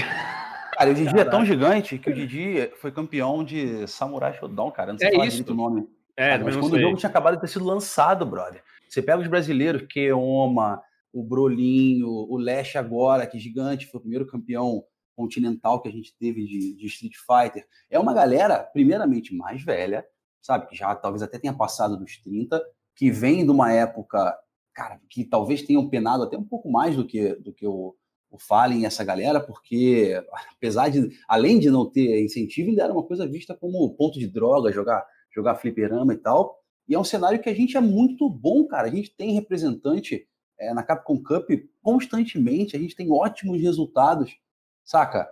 Cara, 0.74 0.92
o 0.92 0.94
Didi 0.94 1.20
é 1.20 1.26
tão 1.26 1.46
gigante 1.46 1.98
que 1.98 2.10
o 2.10 2.14
Didi 2.14 2.72
foi 2.78 2.92
campeão 2.92 3.44
de 3.44 3.88
Samurai 3.88 4.34
Shodown, 4.34 4.72
cara. 4.72 4.92
Não 4.92 5.00
sei 5.00 5.10
É 5.10 5.12
falar 5.12 5.28
isso. 5.28 5.52
o 5.52 5.56
nome. 5.56 5.88
É, 6.16 6.30
Cara, 6.30 6.44
mas 6.44 6.56
quando 6.56 6.74
o 6.74 6.80
jogo 6.80 6.98
tinha 6.98 7.10
acabado 7.10 7.36
de 7.36 7.42
ter 7.42 7.48
sido 7.48 7.66
lançado, 7.66 8.26
brother. 8.26 8.64
Você 8.88 9.02
pega 9.02 9.20
os 9.22 9.28
brasileiros, 9.28 9.88
Keoma, 9.90 10.82
o 11.12 11.24
Brolinho, 11.24 12.08
o 12.08 12.38
Leste 12.38 12.78
agora, 12.78 13.26
que 13.26 13.38
é 13.38 13.40
gigante, 13.40 13.88
foi 13.88 13.98
o 14.00 14.02
primeiro 14.02 14.26
campeão 14.28 14.84
continental 15.16 15.82
que 15.82 15.88
a 15.88 15.92
gente 15.92 16.16
teve 16.18 16.46
de, 16.46 16.76
de 16.76 16.86
Street 16.88 17.14
Fighter. 17.16 17.66
É 17.90 17.98
uma 18.00 18.14
galera, 18.14 18.60
primeiramente, 18.60 19.34
mais 19.36 19.64
velha, 19.64 20.06
sabe? 20.42 20.68
Que 20.68 20.76
já 20.76 20.96
talvez 20.96 21.22
até 21.24 21.40
tenha 21.40 21.54
passado 21.54 21.98
dos 21.98 22.18
30, 22.18 22.62
que 22.96 23.10
vem 23.12 23.44
de 23.44 23.52
uma 23.52 23.72
época, 23.72 24.36
cara, 24.74 25.00
que 25.10 25.24
talvez 25.24 25.62
tenham 25.62 25.90
penado 25.90 26.24
até 26.24 26.38
um 26.38 26.44
pouco 26.44 26.70
mais 26.72 26.96
do 26.96 27.06
que, 27.06 27.36
do 27.36 27.54
que 27.54 27.66
o, 27.68 27.96
o 28.30 28.40
Fallen 28.40 28.86
essa 28.86 29.04
galera, 29.04 29.40
porque 29.40 30.14
apesar 30.56 30.90
de, 30.90 31.10
além 31.28 31.60
de 31.60 31.70
não 31.70 31.90
ter 31.90 32.24
incentivo, 32.24 32.70
ainda 32.70 32.84
era 32.84 32.94
uma 32.94 33.04
coisa 33.04 33.28
vista 33.28 33.56
como 33.56 33.94
ponto 33.96 34.20
de 34.20 34.28
droga, 34.28 34.72
jogar, 34.72 35.06
jogar 35.34 35.56
fliperama 35.56 36.14
e 36.14 36.18
tal. 36.18 36.60
E 36.88 36.96
é 36.96 37.00
um 37.00 37.04
cenário 37.04 37.40
que 37.40 37.50
a 37.50 37.54
gente 37.54 37.78
é 37.78 37.82
muito 37.82 38.30
bom, 38.30 38.66
cara. 38.68 38.88
A 38.88 38.92
gente 38.92 39.16
tem 39.16 39.34
representante 39.34 40.28
é, 40.60 40.74
na 40.74 40.84
Capcom 40.84 41.22
Cup 41.22 41.50
constantemente, 41.82 42.76
a 42.76 42.80
gente 42.80 42.96
tem 42.96 43.12
ótimos 43.12 43.62
resultados, 43.62 44.38
saca? 44.84 45.30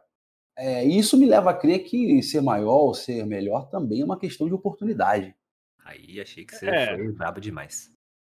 É, 0.58 0.84
isso 0.86 1.18
me 1.18 1.26
leva 1.26 1.52
a 1.52 1.54
crer 1.54 1.80
que 1.84 2.22
ser 2.22 2.42
maior 2.42 2.86
ou 2.86 2.94
ser 2.94 3.26
melhor 3.26 3.70
também 3.70 4.02
é 4.02 4.06
uma 4.06 4.20
questão 4.20 4.48
de 4.48 4.54
oportunidade. 4.54 5.36
Aí 5.84 6.22
achei 6.22 6.46
que 6.46 6.56
você 6.56 6.70
É. 6.70 6.96
foi 6.96 7.12
brabo 7.14 7.42
demais. 7.42 7.92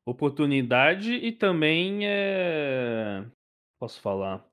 Oportunidade 0.05 1.13
e 1.13 1.31
também 1.31 2.01
é. 2.03 3.23
Posso 3.79 3.99
falar? 4.01 4.45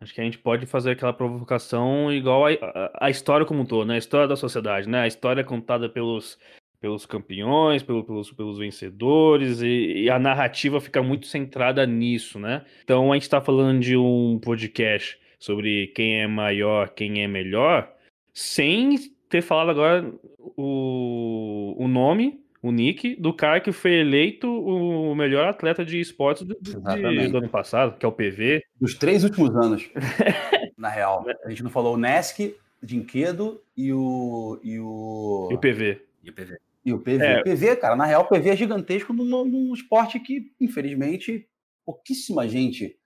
Acho 0.00 0.14
que 0.14 0.20
a 0.20 0.24
gente 0.24 0.38
pode 0.38 0.66
fazer 0.66 0.92
aquela 0.92 1.12
provocação 1.12 2.12
igual 2.12 2.46
a, 2.46 2.50
a, 2.52 3.06
a 3.06 3.10
história 3.10 3.46
como 3.46 3.60
um 3.62 3.66
todo, 3.66 3.86
né? 3.86 3.94
A 3.94 3.98
história 3.98 4.28
da 4.28 4.36
sociedade, 4.36 4.88
né? 4.88 5.00
A 5.00 5.06
história 5.06 5.42
contada 5.44 5.88
pelos, 5.88 6.38
pelos 6.80 7.06
campeões, 7.06 7.82
pelo- 7.82 8.04
pelos, 8.04 8.32
pelos 8.32 8.58
vencedores, 8.58 9.60
e, 9.60 10.04
e 10.04 10.10
a 10.10 10.18
narrativa 10.18 10.80
fica 10.80 11.02
muito 11.02 11.26
centrada 11.26 11.84
nisso, 11.86 12.38
né? 12.38 12.64
Então 12.84 13.12
a 13.12 13.14
gente 13.16 13.28
tá 13.28 13.40
falando 13.40 13.80
de 13.80 13.96
um 13.96 14.38
podcast 14.40 15.18
sobre 15.38 15.88
quem 15.88 16.20
é 16.22 16.26
maior, 16.26 16.90
quem 16.90 17.22
é 17.22 17.28
melhor, 17.28 17.92
sem 18.32 18.96
ter 19.28 19.42
falado 19.42 19.70
agora 19.70 20.12
o, 20.38 21.74
o 21.76 21.88
nome, 21.88 22.40
o 22.68 22.72
nick, 22.72 23.16
do 23.16 23.32
cara 23.32 23.60
que 23.60 23.72
foi 23.72 23.92
eleito 24.00 24.48
o 24.48 25.14
melhor 25.14 25.48
atleta 25.48 25.84
de 25.84 26.00
esportes 26.00 26.44
do, 26.44 26.56
de- 26.60 27.28
do 27.28 27.38
ano 27.38 27.48
passado, 27.48 27.96
que 27.98 28.04
é 28.04 28.08
o 28.08 28.12
PV. 28.12 28.62
Dos 28.80 28.94
três 28.94 29.24
últimos 29.24 29.54
anos, 29.56 29.88
na 30.76 30.88
real. 30.88 31.24
A 31.44 31.50
gente 31.50 31.62
não 31.62 31.70
falou 31.70 31.94
o 31.94 31.98
Nesk, 31.98 32.54
Dinquedo 32.82 33.60
e 33.76 33.92
o. 33.92 34.60
E 34.62 34.78
o, 34.78 35.48
E 35.50 35.54
o 35.54 35.58
PV. 35.58 36.02
E 36.22 36.30
o 36.30 36.32
PV. 36.32 36.58
e 36.84 36.92
o 36.92 36.98
PV. 37.00 37.24
É. 37.24 37.42
PV, 37.42 37.76
cara, 37.76 37.96
na 37.96 38.04
real, 38.06 38.22
o 38.22 38.28
PV 38.28 38.50
é 38.50 38.56
gigantesco 38.56 39.12
num, 39.12 39.44
num 39.44 39.74
esporte 39.74 40.20
que, 40.20 40.52
infelizmente, 40.60 41.48
pouquíssima 41.84 42.46
gente 42.48 42.96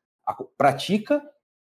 pratica 0.59 1.23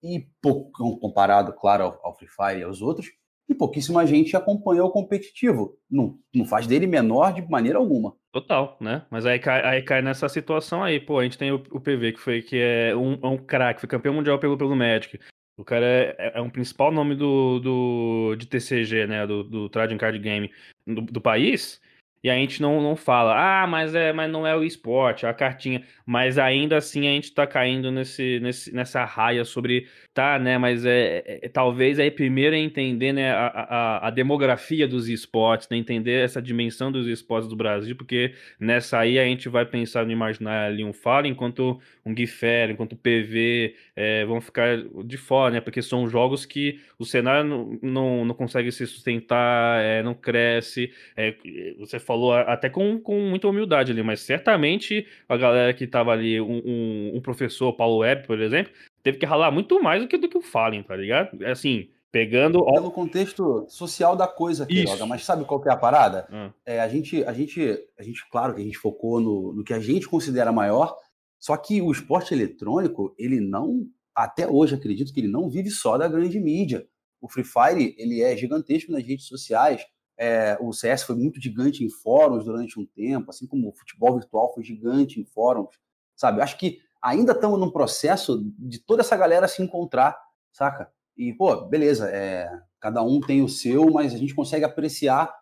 e 0.02 0.26
pouco 0.42 0.98
comparado, 0.98 1.52
claro, 1.52 1.84
ao, 1.84 2.00
ao 2.06 2.14
Free 2.16 2.28
Fire 2.28 2.60
e 2.60 2.64
aos 2.64 2.82
outros, 2.82 3.10
e 3.48 3.54
pouquíssima 3.54 4.06
gente 4.06 4.36
acompanha 4.36 4.84
o 4.84 4.90
competitivo. 4.90 5.78
Não, 5.90 6.18
não 6.34 6.44
faz 6.44 6.66
dele 6.66 6.86
menor 6.86 7.32
de 7.32 7.48
maneira 7.48 7.78
alguma. 7.78 8.14
Total, 8.32 8.76
né? 8.80 9.06
Mas 9.10 9.24
aí 9.24 9.38
cai, 9.38 9.62
aí 9.64 9.82
cai 9.82 10.02
nessa 10.02 10.28
situação 10.28 10.82
aí, 10.82 11.00
pô, 11.00 11.18
a 11.18 11.24
gente 11.24 11.38
tem 11.38 11.52
o, 11.52 11.62
o 11.70 11.80
PV, 11.80 12.12
que 12.12 12.20
foi 12.20 12.42
que 12.42 12.58
é 12.58 12.94
um, 12.94 13.14
é 13.22 13.26
um 13.26 13.38
craque, 13.38 13.80
foi 13.80 13.88
campeão 13.88 14.14
mundial 14.14 14.38
pelo, 14.38 14.58
pelo 14.58 14.76
Magic. 14.76 15.18
O 15.56 15.64
cara 15.64 15.86
é, 15.86 16.32
é 16.34 16.40
um 16.42 16.50
principal 16.50 16.92
nome 16.92 17.14
do, 17.14 17.58
do, 17.60 18.36
de 18.36 18.46
TCG, 18.46 19.06
né? 19.06 19.26
Do, 19.26 19.42
do 19.42 19.68
Trading 19.68 19.96
Card 19.96 20.18
Game 20.18 20.50
do, 20.86 21.00
do 21.00 21.20
país. 21.20 21.80
E 22.26 22.30
a 22.30 22.34
gente 22.34 22.60
não, 22.60 22.82
não 22.82 22.96
fala, 22.96 23.62
ah, 23.62 23.68
mas, 23.68 23.94
é, 23.94 24.12
mas 24.12 24.28
não 24.28 24.44
é 24.44 24.56
o 24.56 24.64
esporte, 24.64 25.24
é 25.24 25.28
a 25.28 25.32
cartinha. 25.32 25.84
Mas 26.04 26.38
ainda 26.38 26.76
assim 26.76 27.06
a 27.06 27.12
gente 27.12 27.32
tá 27.32 27.46
caindo 27.46 27.92
nesse, 27.92 28.40
nesse, 28.40 28.74
nessa 28.74 29.04
raia 29.04 29.44
sobre, 29.44 29.86
tá, 30.12 30.36
né? 30.36 30.58
Mas 30.58 30.84
é, 30.84 31.22
é- 31.44 31.48
talvez 31.48 32.00
aí 32.00 32.10
primeiro 32.10 32.56
é 32.56 32.58
entender 32.58 33.12
né, 33.12 33.30
a, 33.30 33.46
a, 33.46 34.08
a 34.08 34.10
demografia 34.10 34.88
dos 34.88 35.08
esportes, 35.08 35.68
né, 35.68 35.76
entender 35.76 36.24
essa 36.24 36.42
dimensão 36.42 36.90
dos 36.90 37.06
esportes 37.06 37.48
do 37.48 37.54
Brasil, 37.54 37.94
porque 37.94 38.34
nessa 38.58 38.98
aí 38.98 39.20
a 39.20 39.24
gente 39.24 39.48
vai 39.48 39.64
pensar 39.64 40.04
no 40.04 40.10
imaginar 40.10 40.66
ali 40.66 40.82
um 40.82 40.92
Fala, 40.92 41.28
enquanto 41.28 41.80
um 42.04 42.12
Guifera, 42.12 42.72
enquanto 42.72 42.94
o 42.94 42.96
PV 42.96 43.76
é, 43.94 44.24
vão 44.24 44.40
ficar 44.40 44.78
de 45.04 45.16
fora, 45.16 45.52
né? 45.54 45.60
Porque 45.60 45.80
são 45.80 46.08
jogos 46.08 46.44
que 46.44 46.80
o 46.98 47.04
cenário 47.04 47.44
não, 47.48 47.78
não, 47.80 48.24
não 48.24 48.34
consegue 48.34 48.72
se 48.72 48.84
sustentar, 48.84 49.80
é, 49.80 50.02
não 50.02 50.14
cresce. 50.14 50.92
é, 51.16 51.36
você 51.78 51.98
a- 52.32 52.42
até 52.52 52.68
com, 52.68 52.98
com 53.00 53.20
muita 53.20 53.48
humildade 53.48 53.92
ali, 53.92 54.02
mas 54.02 54.20
certamente 54.20 55.06
a 55.28 55.36
galera 55.36 55.72
que 55.74 55.86
tava 55.86 56.12
ali, 56.12 56.40
um, 56.40 56.62
um, 56.64 57.12
um 57.16 57.20
professor, 57.20 57.72
Paulo 57.74 57.98
Web, 57.98 58.26
por 58.26 58.40
exemplo, 58.40 58.72
teve 59.02 59.18
que 59.18 59.26
ralar 59.26 59.50
muito 59.50 59.80
mais 59.82 60.02
do 60.02 60.08
que, 60.08 60.16
do 60.18 60.28
que 60.28 60.38
o 60.38 60.42
Fallen, 60.42 60.82
tá 60.82 60.96
ligado? 60.96 61.44
Assim, 61.46 61.88
pegando. 62.10 62.64
Pelo 62.64 62.90
contexto 62.90 63.66
social 63.68 64.16
da 64.16 64.26
coisa. 64.26 64.66
Isso. 64.70 65.06
Mas 65.06 65.24
sabe 65.24 65.44
qual 65.44 65.60
que 65.60 65.68
é 65.68 65.72
a 65.72 65.76
parada? 65.76 66.26
Ah, 66.30 66.50
É, 66.64 66.80
a, 66.80 66.88
gente, 66.88 67.22
a, 67.24 67.32
gente, 67.32 67.60
a 67.98 68.02
gente, 68.02 68.28
claro 68.30 68.54
que 68.54 68.60
a 68.60 68.64
gente 68.64 68.78
focou 68.78 69.20
no, 69.20 69.52
no 69.52 69.62
que 69.64 69.74
a 69.74 69.80
gente 69.80 70.08
considera 70.08 70.50
maior, 70.52 70.94
só 71.38 71.56
que 71.56 71.82
o 71.82 71.92
esporte 71.92 72.32
eletrônico, 72.32 73.14
ele 73.18 73.40
não, 73.40 73.86
até 74.14 74.48
hoje 74.48 74.74
acredito 74.74 75.12
que 75.12 75.20
ele 75.20 75.28
não 75.28 75.48
vive 75.50 75.70
só 75.70 75.98
da 75.98 76.08
grande 76.08 76.40
mídia. 76.40 76.86
O 77.20 77.28
Free 77.28 77.44
Fire, 77.44 77.94
ele 77.98 78.22
é 78.22 78.36
gigantesco 78.36 78.92
nas 78.92 79.04
redes 79.06 79.26
sociais, 79.26 79.82
é, 80.18 80.56
o 80.60 80.72
CS 80.72 81.02
foi 81.02 81.16
muito 81.16 81.40
gigante 81.40 81.84
em 81.84 81.90
fóruns 81.90 82.44
durante 82.44 82.80
um 82.80 82.86
tempo, 82.86 83.30
assim 83.30 83.46
como 83.46 83.68
o 83.68 83.72
futebol 83.72 84.14
virtual 84.18 84.52
foi 84.54 84.64
gigante 84.64 85.20
em 85.20 85.24
fóruns, 85.24 85.78
sabe? 86.14 86.40
Acho 86.40 86.56
que 86.56 86.80
ainda 87.02 87.32
estamos 87.32 87.60
num 87.60 87.70
processo 87.70 88.42
de 88.58 88.78
toda 88.78 89.02
essa 89.02 89.16
galera 89.16 89.46
se 89.46 89.62
encontrar, 89.62 90.18
saca? 90.52 90.90
E, 91.16 91.32
pô, 91.32 91.66
beleza, 91.66 92.10
é, 92.10 92.50
cada 92.80 93.02
um 93.02 93.20
tem 93.20 93.42
o 93.42 93.48
seu, 93.48 93.90
mas 93.90 94.14
a 94.14 94.18
gente 94.18 94.34
consegue 94.34 94.64
apreciar 94.64 95.34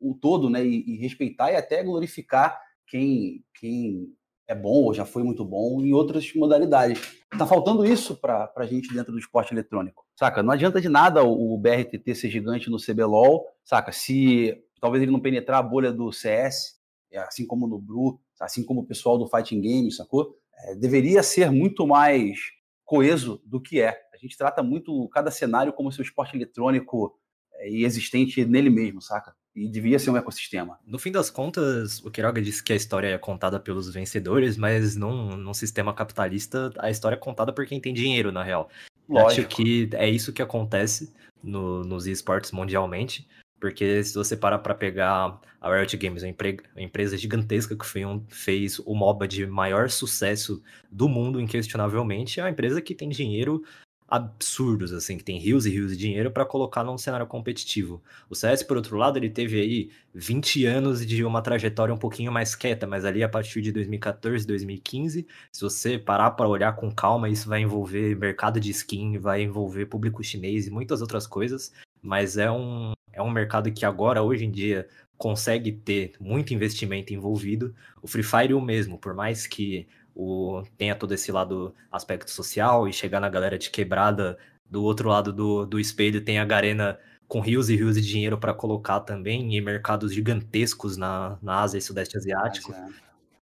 o 0.00 0.14
todo, 0.14 0.48
né? 0.50 0.64
E, 0.64 0.84
e 0.86 0.96
respeitar 0.96 1.52
e 1.52 1.56
até 1.56 1.82
glorificar 1.82 2.60
quem, 2.86 3.44
quem 3.54 4.14
é 4.46 4.54
bom 4.54 4.84
ou 4.84 4.94
já 4.94 5.04
foi 5.04 5.22
muito 5.22 5.44
bom 5.44 5.80
em 5.80 5.92
outras 5.92 6.32
modalidades. 6.34 7.00
Tá 7.36 7.46
faltando 7.46 7.84
isso 7.84 8.16
para 8.16 8.52
a 8.56 8.66
gente 8.66 8.92
dentro 8.92 9.12
do 9.12 9.18
esporte 9.18 9.52
eletrônico, 9.52 10.04
saca? 10.14 10.42
Não 10.42 10.52
adianta 10.52 10.80
de 10.80 10.88
nada 10.88 11.22
o, 11.24 11.56
BRTT 11.58 12.14
ser 12.14 12.30
gigante 12.30 12.70
no 12.70 12.78
CBLOL, 12.78 13.46
saca? 13.64 13.90
Se 13.90 14.56
talvez 14.80 15.02
ele 15.02 15.12
não 15.12 15.20
penetrar 15.20 15.58
a 15.58 15.62
bolha 15.62 15.92
do 15.92 16.12
CS, 16.12 16.78
é, 17.10 17.18
assim 17.18 17.46
como 17.46 17.66
no 17.66 17.78
Bru, 17.78 18.20
assim 18.40 18.64
como 18.64 18.80
o 18.80 18.86
pessoal 18.86 19.18
do 19.18 19.28
Fighting 19.28 19.60
Games, 19.60 19.96
sacou? 19.96 20.36
É, 20.56 20.74
deveria 20.74 21.22
ser 21.22 21.50
muito 21.50 21.86
mais 21.86 22.38
coeso 22.84 23.40
do 23.44 23.60
que 23.60 23.80
é. 23.80 23.98
A 24.12 24.16
gente 24.18 24.36
trata 24.36 24.62
muito 24.62 25.08
cada 25.08 25.30
cenário 25.30 25.72
como 25.72 25.90
se 25.90 26.00
o 26.00 26.02
esporte 26.02 26.36
eletrônico 26.36 27.18
é, 27.54 27.70
e 27.70 27.84
existente 27.84 28.44
nele 28.44 28.70
mesmo, 28.70 29.00
saca? 29.00 29.34
E 29.54 29.68
devia 29.68 29.98
ser 29.98 30.10
um 30.10 30.16
ecossistema. 30.16 30.78
No 30.86 30.98
fim 30.98 31.12
das 31.12 31.30
contas, 31.30 32.00
o 32.04 32.10
Quiroga 32.10 32.42
disse 32.42 32.62
que 32.62 32.72
a 32.72 32.76
história 32.76 33.08
é 33.08 33.18
contada 33.18 33.60
pelos 33.60 33.92
vencedores, 33.92 34.56
mas 34.56 34.96
num, 34.96 35.36
num 35.36 35.54
sistema 35.54 35.94
capitalista, 35.94 36.72
a 36.78 36.90
história 36.90 37.14
é 37.14 37.18
contada 37.18 37.52
por 37.52 37.64
quem 37.64 37.80
tem 37.80 37.94
dinheiro, 37.94 38.32
na 38.32 38.42
real. 38.42 38.68
Eu 39.08 39.18
Acho 39.18 39.24
Lógico. 39.42 39.48
que 39.56 39.88
é 39.92 40.08
isso 40.08 40.32
que 40.32 40.42
acontece 40.42 41.12
no- 41.42 41.84
nos 41.84 42.06
esportes 42.06 42.50
mundialmente, 42.50 43.28
porque 43.60 44.02
se 44.02 44.14
você 44.14 44.36
parar 44.36 44.58
pra 44.58 44.74
pegar 44.74 45.40
a 45.60 45.74
Riot 45.76 45.96
Games, 45.98 46.22
uma, 46.22 46.28
empre- 46.30 46.58
uma 46.74 46.82
empresa 46.82 47.16
gigantesca 47.16 47.76
que 47.76 47.86
foi 47.86 48.04
um- 48.04 48.24
fez 48.28 48.78
o 48.80 48.94
MOBA 48.94 49.28
de 49.28 49.46
maior 49.46 49.88
sucesso 49.88 50.60
do 50.90 51.08
mundo, 51.08 51.40
inquestionavelmente, 51.40 52.40
é 52.40 52.42
uma 52.42 52.50
empresa 52.50 52.82
que 52.82 52.94
tem 52.94 53.08
dinheiro 53.08 53.62
absurdos, 54.08 54.92
assim, 54.92 55.16
que 55.16 55.24
tem 55.24 55.38
rios 55.38 55.66
e 55.66 55.70
rios 55.70 55.92
de 55.92 55.96
dinheiro 55.96 56.30
pra 56.30 56.44
colocar 56.44 56.84
num 56.84 56.98
cenário 56.98 57.26
competitivo. 57.26 58.02
O 58.28 58.34
CS, 58.34 58.62
por 58.62 58.76
outro 58.76 58.96
lado, 58.96 59.16
ele 59.16 59.30
teve 59.30 59.60
aí 59.60 59.90
20 60.14 60.66
anos 60.66 61.04
de 61.04 61.24
uma 61.24 61.42
trajetória 61.42 61.94
um 61.94 61.98
pouquinho 61.98 62.30
mais 62.30 62.54
quieta, 62.54 62.86
mas 62.86 63.04
ali 63.04 63.22
a 63.22 63.28
partir 63.28 63.60
de 63.62 63.72
2014, 63.72 64.46
2015, 64.46 65.26
se 65.50 65.60
você 65.60 65.98
parar 65.98 66.32
para 66.32 66.48
olhar 66.48 66.76
com 66.76 66.90
calma, 66.92 67.28
isso 67.28 67.48
vai 67.48 67.62
envolver 67.62 68.16
mercado 68.16 68.60
de 68.60 68.70
skin, 68.70 69.18
vai 69.18 69.42
envolver 69.42 69.86
público 69.86 70.22
chinês 70.22 70.66
e 70.66 70.70
muitas 70.70 71.00
outras 71.00 71.26
coisas, 71.26 71.72
mas 72.02 72.36
é 72.36 72.50
um, 72.50 72.92
é 73.12 73.22
um 73.22 73.30
mercado 73.30 73.72
que 73.72 73.86
agora, 73.86 74.22
hoje 74.22 74.44
em 74.44 74.50
dia, 74.50 74.86
consegue 75.16 75.72
ter 75.72 76.12
muito 76.20 76.52
investimento 76.52 77.14
envolvido. 77.14 77.74
O 78.02 78.06
Free 78.06 78.22
Fire 78.22 78.54
o 78.54 78.60
mesmo, 78.60 78.98
por 78.98 79.14
mais 79.14 79.46
que 79.46 79.86
o, 80.14 80.62
tenha 80.76 80.94
todo 80.94 81.12
esse 81.12 81.32
lado 81.32 81.74
aspecto 81.90 82.30
social 82.30 82.88
e 82.88 82.92
chegar 82.92 83.20
na 83.20 83.28
galera 83.28 83.58
de 83.58 83.70
quebrada 83.70 84.38
do 84.70 84.82
outro 84.82 85.08
lado 85.08 85.32
do, 85.32 85.66
do 85.66 85.78
espelho 85.78 86.20
tem 86.20 86.38
a 86.38 86.44
Garena 86.44 86.98
com 87.26 87.40
rios 87.40 87.68
e 87.68 87.76
rios 87.76 87.96
de 87.96 88.02
dinheiro 88.02 88.38
para 88.38 88.54
colocar 88.54 89.00
também 89.00 89.56
em 89.56 89.60
mercados 89.60 90.12
gigantescos 90.12 90.96
na, 90.96 91.38
na 91.42 91.60
Ásia 91.60 91.78
e 91.78 91.82
Sudeste 91.82 92.16
Asiático. 92.16 92.72
É. 92.72 92.88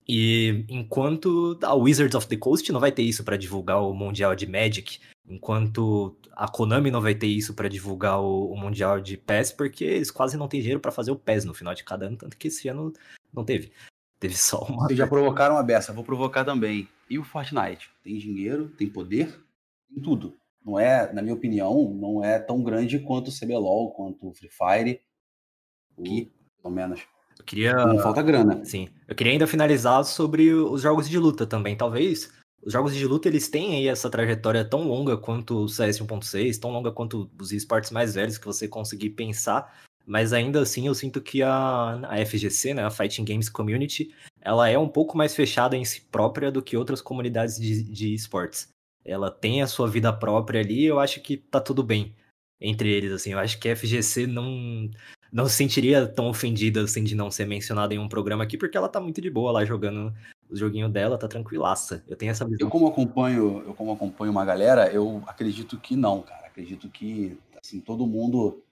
E 0.08 0.66
enquanto 0.68 1.58
a 1.62 1.76
Wizards 1.76 2.16
of 2.16 2.28
the 2.28 2.36
Coast 2.36 2.72
não 2.72 2.80
vai 2.80 2.92
ter 2.92 3.04
isso 3.04 3.24
para 3.24 3.38
divulgar 3.38 3.82
o 3.84 3.94
Mundial 3.94 4.36
de 4.36 4.48
Magic, 4.48 5.00
enquanto 5.28 6.18
a 6.32 6.48
Konami 6.48 6.90
não 6.90 7.00
vai 7.00 7.14
ter 7.14 7.28
isso 7.28 7.54
para 7.54 7.70
divulgar 7.70 8.20
o, 8.20 8.52
o 8.52 8.58
Mundial 8.58 9.00
de 9.00 9.16
PES, 9.18 9.52
porque 9.52 9.84
eles 9.84 10.10
quase 10.10 10.36
não 10.36 10.48
têm 10.48 10.62
dinheiro 10.62 10.80
para 10.80 10.92
fazer 10.92 11.12
o 11.12 11.16
PES 11.16 11.46
no 11.46 11.54
final 11.54 11.76
de 11.76 11.84
cada 11.84 12.08
ano, 12.08 12.18
tanto 12.18 12.38
que 12.38 12.48
esse 12.48 12.68
ano 12.68 12.92
não 13.32 13.46
teve. 13.46 13.72
Teve 14.20 14.36
só 14.38 14.60
uma. 14.64 14.86
Vocês 14.88 14.98
já 14.98 15.08
provocaram 15.08 15.58
a 15.58 15.64
beça, 15.64 15.94
vou 15.94 16.04
provocar 16.04 16.44
também. 16.44 16.88
E 17.10 17.18
o 17.18 17.24
Fortnite? 17.24 17.90
Tem 18.04 18.18
dinheiro, 18.18 18.70
tem 18.78 18.90
poder, 18.90 19.40
tem 19.90 20.02
tudo. 20.04 20.36
não 20.66 20.78
é, 20.80 21.12
na 21.14 21.22
minha 21.22 21.34
opinião, 21.34 21.90
não 21.94 22.24
é 22.24 22.38
tão 22.38 22.62
grande 22.62 23.00
quanto 23.00 23.30
o 23.30 23.34
CBLOL, 23.34 23.92
quanto 23.92 24.28
o 24.28 24.34
Free 24.34 24.50
Fire, 24.50 25.02
que, 26.04 26.32
pelo 26.62 26.74
menos, 26.74 27.02
Eu 27.38 27.46
queria. 27.46 27.74
não 27.74 28.00
falta 28.00 28.22
grana. 28.22 28.64
Sim. 28.66 28.90
Eu 29.08 29.16
queria 29.16 29.34
ainda 29.34 29.48
finalizar 29.48 30.04
sobre 30.04 30.54
os 30.54 30.82
jogos 30.82 31.10
de 31.10 31.18
luta 31.18 31.48
também. 31.48 31.76
Talvez 31.76 32.32
os 32.62 32.74
jogos 32.74 32.94
de 32.94 33.06
luta 33.08 33.28
eles 33.30 33.48
têm 33.48 33.76
aí 33.76 33.88
essa 33.88 34.10
trajetória 34.10 34.64
tão 34.66 34.84
longa 34.84 35.18
quanto 35.18 35.64
o 35.64 35.70
CS 35.70 36.00
1.6, 36.00 36.60
tão 36.60 36.72
longa 36.72 36.92
quanto 36.92 37.32
os 37.40 37.52
esportes 37.54 37.90
mais 37.92 38.16
velhos 38.16 38.38
que 38.38 38.46
você 38.46 38.68
conseguir 38.68 39.12
pensar. 39.12 39.74
Mas 40.10 40.34
ainda 40.34 40.60
assim 40.60 40.88
eu 40.88 40.96
sinto 40.96 41.22
que 41.22 41.44
a, 41.44 42.02
a 42.10 42.26
FGC, 42.26 42.74
né, 42.74 42.84
a 42.84 42.90
Fighting 42.90 43.24
Games 43.24 43.48
Community, 43.48 44.12
ela 44.42 44.68
é 44.68 44.76
um 44.76 44.88
pouco 44.88 45.16
mais 45.16 45.36
fechada 45.36 45.78
em 45.78 45.86
si 45.86 46.02
própria 46.02 46.52
do 46.52 46.64
que 46.64 46.76
outras 46.76 47.00
comunidades 47.00 47.60
de, 47.60 47.84
de 47.84 48.12
esportes. 48.16 48.70
Ela 49.06 49.30
tem 49.30 49.62
a 49.62 49.68
sua 49.68 49.88
vida 49.88 50.12
própria 50.12 50.62
ali, 50.62 50.84
eu 50.84 51.00
acho 51.00 51.22
que 51.22 51.38
tá 51.38 51.62
tudo 51.62 51.84
bem 51.84 52.16
entre 52.60 52.92
eles, 52.92 53.12
assim. 53.12 53.34
Eu 53.34 53.40
acho 53.40 53.60
que 53.60 53.70
a 53.70 53.76
FGC 53.76 54.26
não, 54.26 54.90
não 55.32 55.46
se 55.46 55.56
sentiria 55.58 56.08
tão 56.08 56.28
ofendida 56.28 56.82
assim 56.82 57.04
de 57.04 57.14
não 57.14 57.30
ser 57.30 57.46
mencionada 57.46 57.94
em 57.94 58.00
um 58.00 58.10
programa 58.10 58.44
aqui, 58.44 58.58
porque 58.58 58.76
ela 58.76 58.90
tá 58.90 59.00
muito 59.00 59.22
de 59.22 59.30
boa 59.30 59.52
lá 59.52 59.64
jogando 59.64 60.12
o 60.50 60.56
joguinho 60.56 60.90
dela, 60.90 61.20
tá 61.20 61.28
tranquilaça. 61.28 62.04
Eu 62.08 62.18
tenho 62.18 62.32
essa 62.32 62.46
visão. 62.46 62.66
Eu 62.66 62.72
como 62.72 62.88
acompanho, 62.88 63.64
eu 63.64 63.76
como 63.76 63.92
acompanho 63.92 64.32
uma 64.32 64.44
galera, 64.44 64.92
eu 64.92 65.24
acredito 65.28 65.78
que 65.78 65.96
não, 65.96 66.24
cara. 66.24 66.48
Acredito 66.48 66.90
que 66.90 67.38
assim 67.62 67.80
todo 67.80 68.08
mundo 68.08 68.64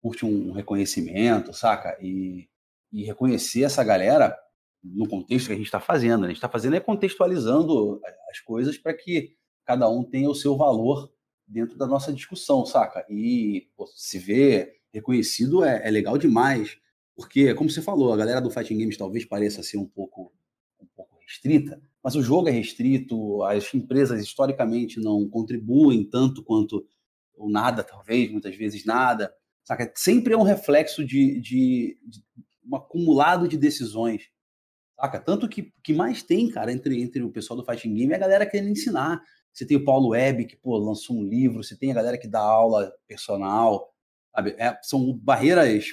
curte 0.00 0.24
um 0.24 0.52
reconhecimento, 0.52 1.52
saca? 1.52 1.96
E, 2.00 2.48
e 2.92 3.04
reconhecer 3.04 3.64
essa 3.64 3.82
galera 3.82 4.36
no 4.82 5.08
contexto 5.08 5.48
que 5.48 5.52
a 5.52 5.56
gente 5.56 5.66
está 5.66 5.80
fazendo. 5.80 6.20
né? 6.20 6.26
A 6.26 6.28
gente 6.28 6.36
está 6.36 6.48
fazendo 6.48 6.76
é 6.76 6.80
contextualizando 6.80 8.00
as 8.30 8.40
coisas 8.40 8.78
para 8.78 8.94
que 8.94 9.36
cada 9.64 9.88
um 9.88 10.02
tenha 10.02 10.30
o 10.30 10.34
seu 10.34 10.56
valor 10.56 11.12
dentro 11.46 11.76
da 11.76 11.86
nossa 11.86 12.12
discussão, 12.12 12.64
saca? 12.64 13.04
E 13.08 13.68
pô, 13.76 13.86
se 13.86 14.18
ver 14.18 14.76
reconhecido 14.92 15.64
é, 15.64 15.86
é 15.86 15.90
legal 15.90 16.16
demais, 16.16 16.78
porque, 17.14 17.52
como 17.54 17.68
você 17.68 17.82
falou, 17.82 18.12
a 18.12 18.16
galera 18.16 18.40
do 18.40 18.50
Fighting 18.50 18.78
Games 18.78 18.96
talvez 18.96 19.24
pareça 19.24 19.62
ser 19.62 19.76
um 19.78 19.86
pouco 19.86 20.32
um 20.80 20.86
pouco 20.94 21.16
restrita, 21.20 21.80
mas 22.02 22.14
o 22.14 22.22
jogo 22.22 22.48
é 22.48 22.52
restrito, 22.52 23.42
as 23.42 23.74
empresas 23.74 24.20
historicamente 24.22 25.00
não 25.00 25.28
contribuem 25.28 26.04
tanto 26.04 26.42
quanto 26.42 26.86
ou 27.34 27.50
nada, 27.50 27.82
talvez, 27.82 28.30
muitas 28.30 28.54
vezes 28.56 28.84
nada. 28.84 29.32
Saca? 29.68 29.92
Sempre 29.94 30.32
é 30.32 30.36
um 30.36 30.42
reflexo 30.42 31.04
de, 31.04 31.38
de, 31.40 31.98
de 32.06 32.22
um 32.66 32.74
acumulado 32.74 33.46
de 33.46 33.58
decisões. 33.58 34.30
Saca? 34.98 35.20
Tanto 35.20 35.46
que 35.46 35.74
que 35.84 35.92
mais 35.92 36.22
tem, 36.22 36.48
cara, 36.50 36.72
entre, 36.72 37.02
entre 37.02 37.22
o 37.22 37.30
pessoal 37.30 37.58
do 37.60 37.66
Fighting 37.66 37.92
Game 37.94 38.12
é 38.14 38.16
a 38.16 38.20
galera 38.20 38.46
querendo 38.46 38.70
ensinar. 38.70 39.22
Você 39.52 39.66
tem 39.66 39.76
o 39.76 39.84
Paulo 39.84 40.08
Web, 40.08 40.46
que 40.46 40.56
pô, 40.56 40.78
lançou 40.78 41.16
um 41.16 41.22
livro, 41.22 41.62
você 41.62 41.76
tem 41.76 41.90
a 41.90 41.94
galera 41.94 42.16
que 42.16 42.26
dá 42.26 42.40
aula 42.40 42.90
personal, 43.06 43.92
sabe? 44.34 44.54
É, 44.58 44.78
são 44.82 45.12
barreiras. 45.18 45.84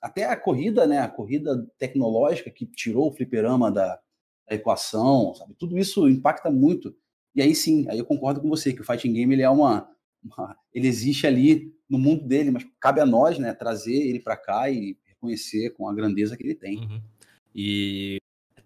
Até 0.00 0.24
a 0.24 0.34
corrida, 0.36 0.86
né? 0.86 1.00
A 1.00 1.08
corrida 1.08 1.66
tecnológica 1.76 2.50
que 2.50 2.64
tirou 2.64 3.08
o 3.10 3.12
fliperama 3.12 3.70
da, 3.70 4.00
da 4.48 4.54
equação, 4.56 5.34
sabe? 5.34 5.54
Tudo 5.58 5.76
isso 5.78 6.08
impacta 6.08 6.50
muito. 6.50 6.96
E 7.34 7.42
aí 7.42 7.54
sim, 7.54 7.86
aí 7.90 7.98
eu 7.98 8.06
concordo 8.06 8.40
com 8.40 8.48
você 8.48 8.72
que 8.72 8.80
o 8.80 8.84
fighting 8.84 9.12
game 9.12 9.34
ele 9.34 9.42
é 9.42 9.50
uma, 9.50 9.86
uma- 10.24 10.56
ele 10.72 10.88
existe 10.88 11.26
ali 11.26 11.70
no 11.90 11.98
mundo 11.98 12.24
dele, 12.24 12.52
mas 12.52 12.64
cabe 12.78 13.00
a 13.00 13.06
nós, 13.06 13.38
né, 13.38 13.52
trazer 13.52 13.94
ele 13.94 14.20
para 14.20 14.36
cá 14.36 14.70
e 14.70 14.96
reconhecer 15.04 15.70
com 15.70 15.88
a 15.88 15.94
grandeza 15.94 16.36
que 16.36 16.44
ele 16.44 16.54
tem. 16.54 16.78
Uhum. 16.78 17.02
E 17.52 18.18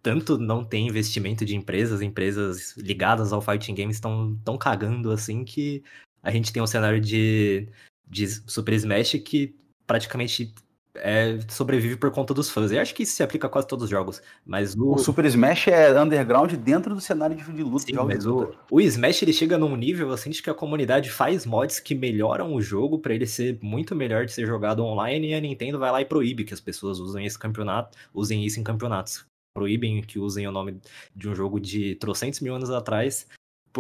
tanto 0.03 0.37
não 0.37 0.63
tem 0.63 0.87
investimento 0.87 1.45
de 1.47 1.57
empresas, 1.57 2.03
empresas 2.03 2.77
ligadas 2.77 3.33
ao 3.33 3.41
fighting 3.41 3.75
games 3.75 3.97
estão 3.97 4.39
tão 4.45 4.59
cagando 4.59 5.11
assim 5.11 5.43
que 5.43 5.83
a 6.23 6.31
gente 6.31 6.53
tem 6.53 6.63
um 6.63 6.67
cenário 6.67 7.01
de, 7.01 7.67
de 8.07 8.29
Super 8.29 8.75
Smash 8.75 9.15
que 9.25 9.57
praticamente 9.87 10.55
é, 10.97 11.39
sobrevive 11.49 11.97
por 11.97 12.11
conta 12.11 12.33
dos 12.33 12.51
fãs. 12.51 12.71
Eu 12.71 12.81
acho 12.81 12.95
que 12.95 13.03
isso 13.03 13.17
se 13.17 13.23
aplica 13.23 13.47
a 13.47 13.51
quase 13.51 13.67
todos 13.67 13.85
os 13.85 13.91
jogos, 13.91 14.23
mas 14.47 14.75
o, 14.75 14.93
O 14.93 14.99
Super 14.99 15.25
Smash 15.25 15.69
é 15.69 16.01
underground 16.01 16.53
dentro 16.55 16.95
do 16.95 17.01
cenário 17.01 17.37
de, 17.37 17.63
luta. 17.63 17.87
Sim, 17.87 17.95
mas 17.95 18.21
de 18.21 18.29
o, 18.29 18.35
luta. 18.35 18.59
o 18.71 18.81
Smash 18.81 19.23
ele 19.23 19.33
chega 19.33 19.59
num 19.59 19.77
nível 19.77 20.13
assim 20.13 20.31
de 20.31 20.43
que 20.43 20.51
a 20.51 20.55
comunidade 20.55 21.11
faz 21.11 21.45
mods 21.45 21.81
que 21.81 21.95
melhoram 21.95 22.55
o 22.55 22.61
jogo 22.61 22.99
pra 22.99 23.15
ele 23.15 23.27
ser 23.27 23.59
muito 23.61 23.95
melhor 23.95 24.25
de 24.25 24.33
ser 24.33 24.47
jogado 24.47 24.85
online 24.85 25.29
e 25.29 25.35
a 25.35 25.41
Nintendo 25.41 25.79
vai 25.79 25.91
lá 25.91 26.01
e 26.01 26.05
proíbe 26.05 26.45
que 26.45 26.55
as 26.55 26.61
pessoas 26.61 26.99
usem 27.01 27.27
esse 27.27 27.39
campeonato, 27.39 27.97
usem 28.13 28.45
isso 28.45 28.61
em 28.61 28.65
campeonatos. 28.65 29.25
Proíbem 29.57 30.03
que 30.03 30.19
usem 30.19 30.47
o 30.49 30.53
nome 30.53 30.81
de 31.15 31.29
um 31.29 31.35
jogo 31.35 31.61
de 31.61 31.95
trocentos 31.97 32.41
mil 32.41 32.55
anos 32.55 32.71
atrás 32.71 33.27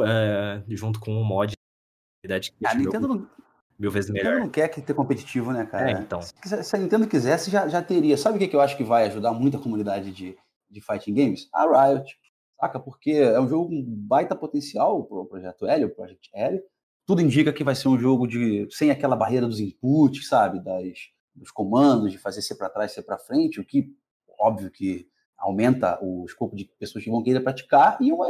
é, 0.02 0.62
junto 0.68 0.98
com 0.98 1.12
um 1.20 1.24
mod 1.24 1.52
que 2.24 2.32
A 2.64 2.74
Nintendo 2.74 3.08
jogo 3.08 3.14
não, 3.14 3.43
mil 3.78 3.90
vezes 3.90 4.10
Nintendo 4.10 4.30
melhor. 4.30 4.44
não 4.44 4.50
quer 4.50 4.68
que 4.68 4.80
ter 4.80 4.94
competitivo, 4.94 5.52
né, 5.52 5.66
cara? 5.66 5.90
É, 5.90 5.92
então. 5.92 6.20
Se, 6.22 6.62
se 6.62 6.76
a 6.76 6.78
Nintendo 6.78 7.06
quisesse, 7.06 7.50
já, 7.50 7.68
já 7.68 7.82
teria. 7.82 8.16
Sabe 8.16 8.36
o 8.36 8.38
que, 8.38 8.48
que 8.48 8.56
eu 8.56 8.60
acho 8.60 8.76
que 8.76 8.84
vai 8.84 9.06
ajudar 9.06 9.32
muito 9.32 9.56
a 9.56 9.60
comunidade 9.60 10.12
de, 10.12 10.36
de 10.70 10.80
fighting 10.80 11.14
games? 11.14 11.48
A 11.52 11.88
Riot, 11.88 12.18
saca? 12.60 12.78
Porque 12.78 13.12
é 13.12 13.40
um 13.40 13.48
jogo 13.48 13.68
com 13.68 13.84
baita 13.86 14.34
potencial 14.36 15.04
pro 15.04 15.26
Projeto 15.26 15.66
Hélio, 15.66 15.88
o 15.88 15.94
Project 15.94 16.30
Hélio. 16.34 16.62
Tudo 17.06 17.20
indica 17.20 17.52
que 17.52 17.64
vai 17.64 17.74
ser 17.74 17.88
um 17.88 17.98
jogo 17.98 18.26
de 18.26 18.66
sem 18.70 18.90
aquela 18.90 19.16
barreira 19.16 19.46
dos 19.46 19.60
inputs, 19.60 20.28
sabe? 20.28 20.60
Das, 20.60 20.98
dos 21.34 21.50
comandos, 21.50 22.12
de 22.12 22.18
fazer 22.18 22.40
ser 22.42 22.54
para 22.54 22.70
trás, 22.70 22.92
ser 22.92 23.02
para 23.02 23.18
frente, 23.18 23.60
o 23.60 23.64
que, 23.64 23.92
óbvio 24.38 24.70
que 24.70 25.06
aumenta 25.36 25.98
o 26.02 26.24
escopo 26.24 26.56
de 26.56 26.64
pessoas 26.78 27.04
que 27.04 27.10
vão 27.10 27.22
querer 27.22 27.40
praticar 27.40 27.98
e 28.00 28.10
uma 28.10 28.28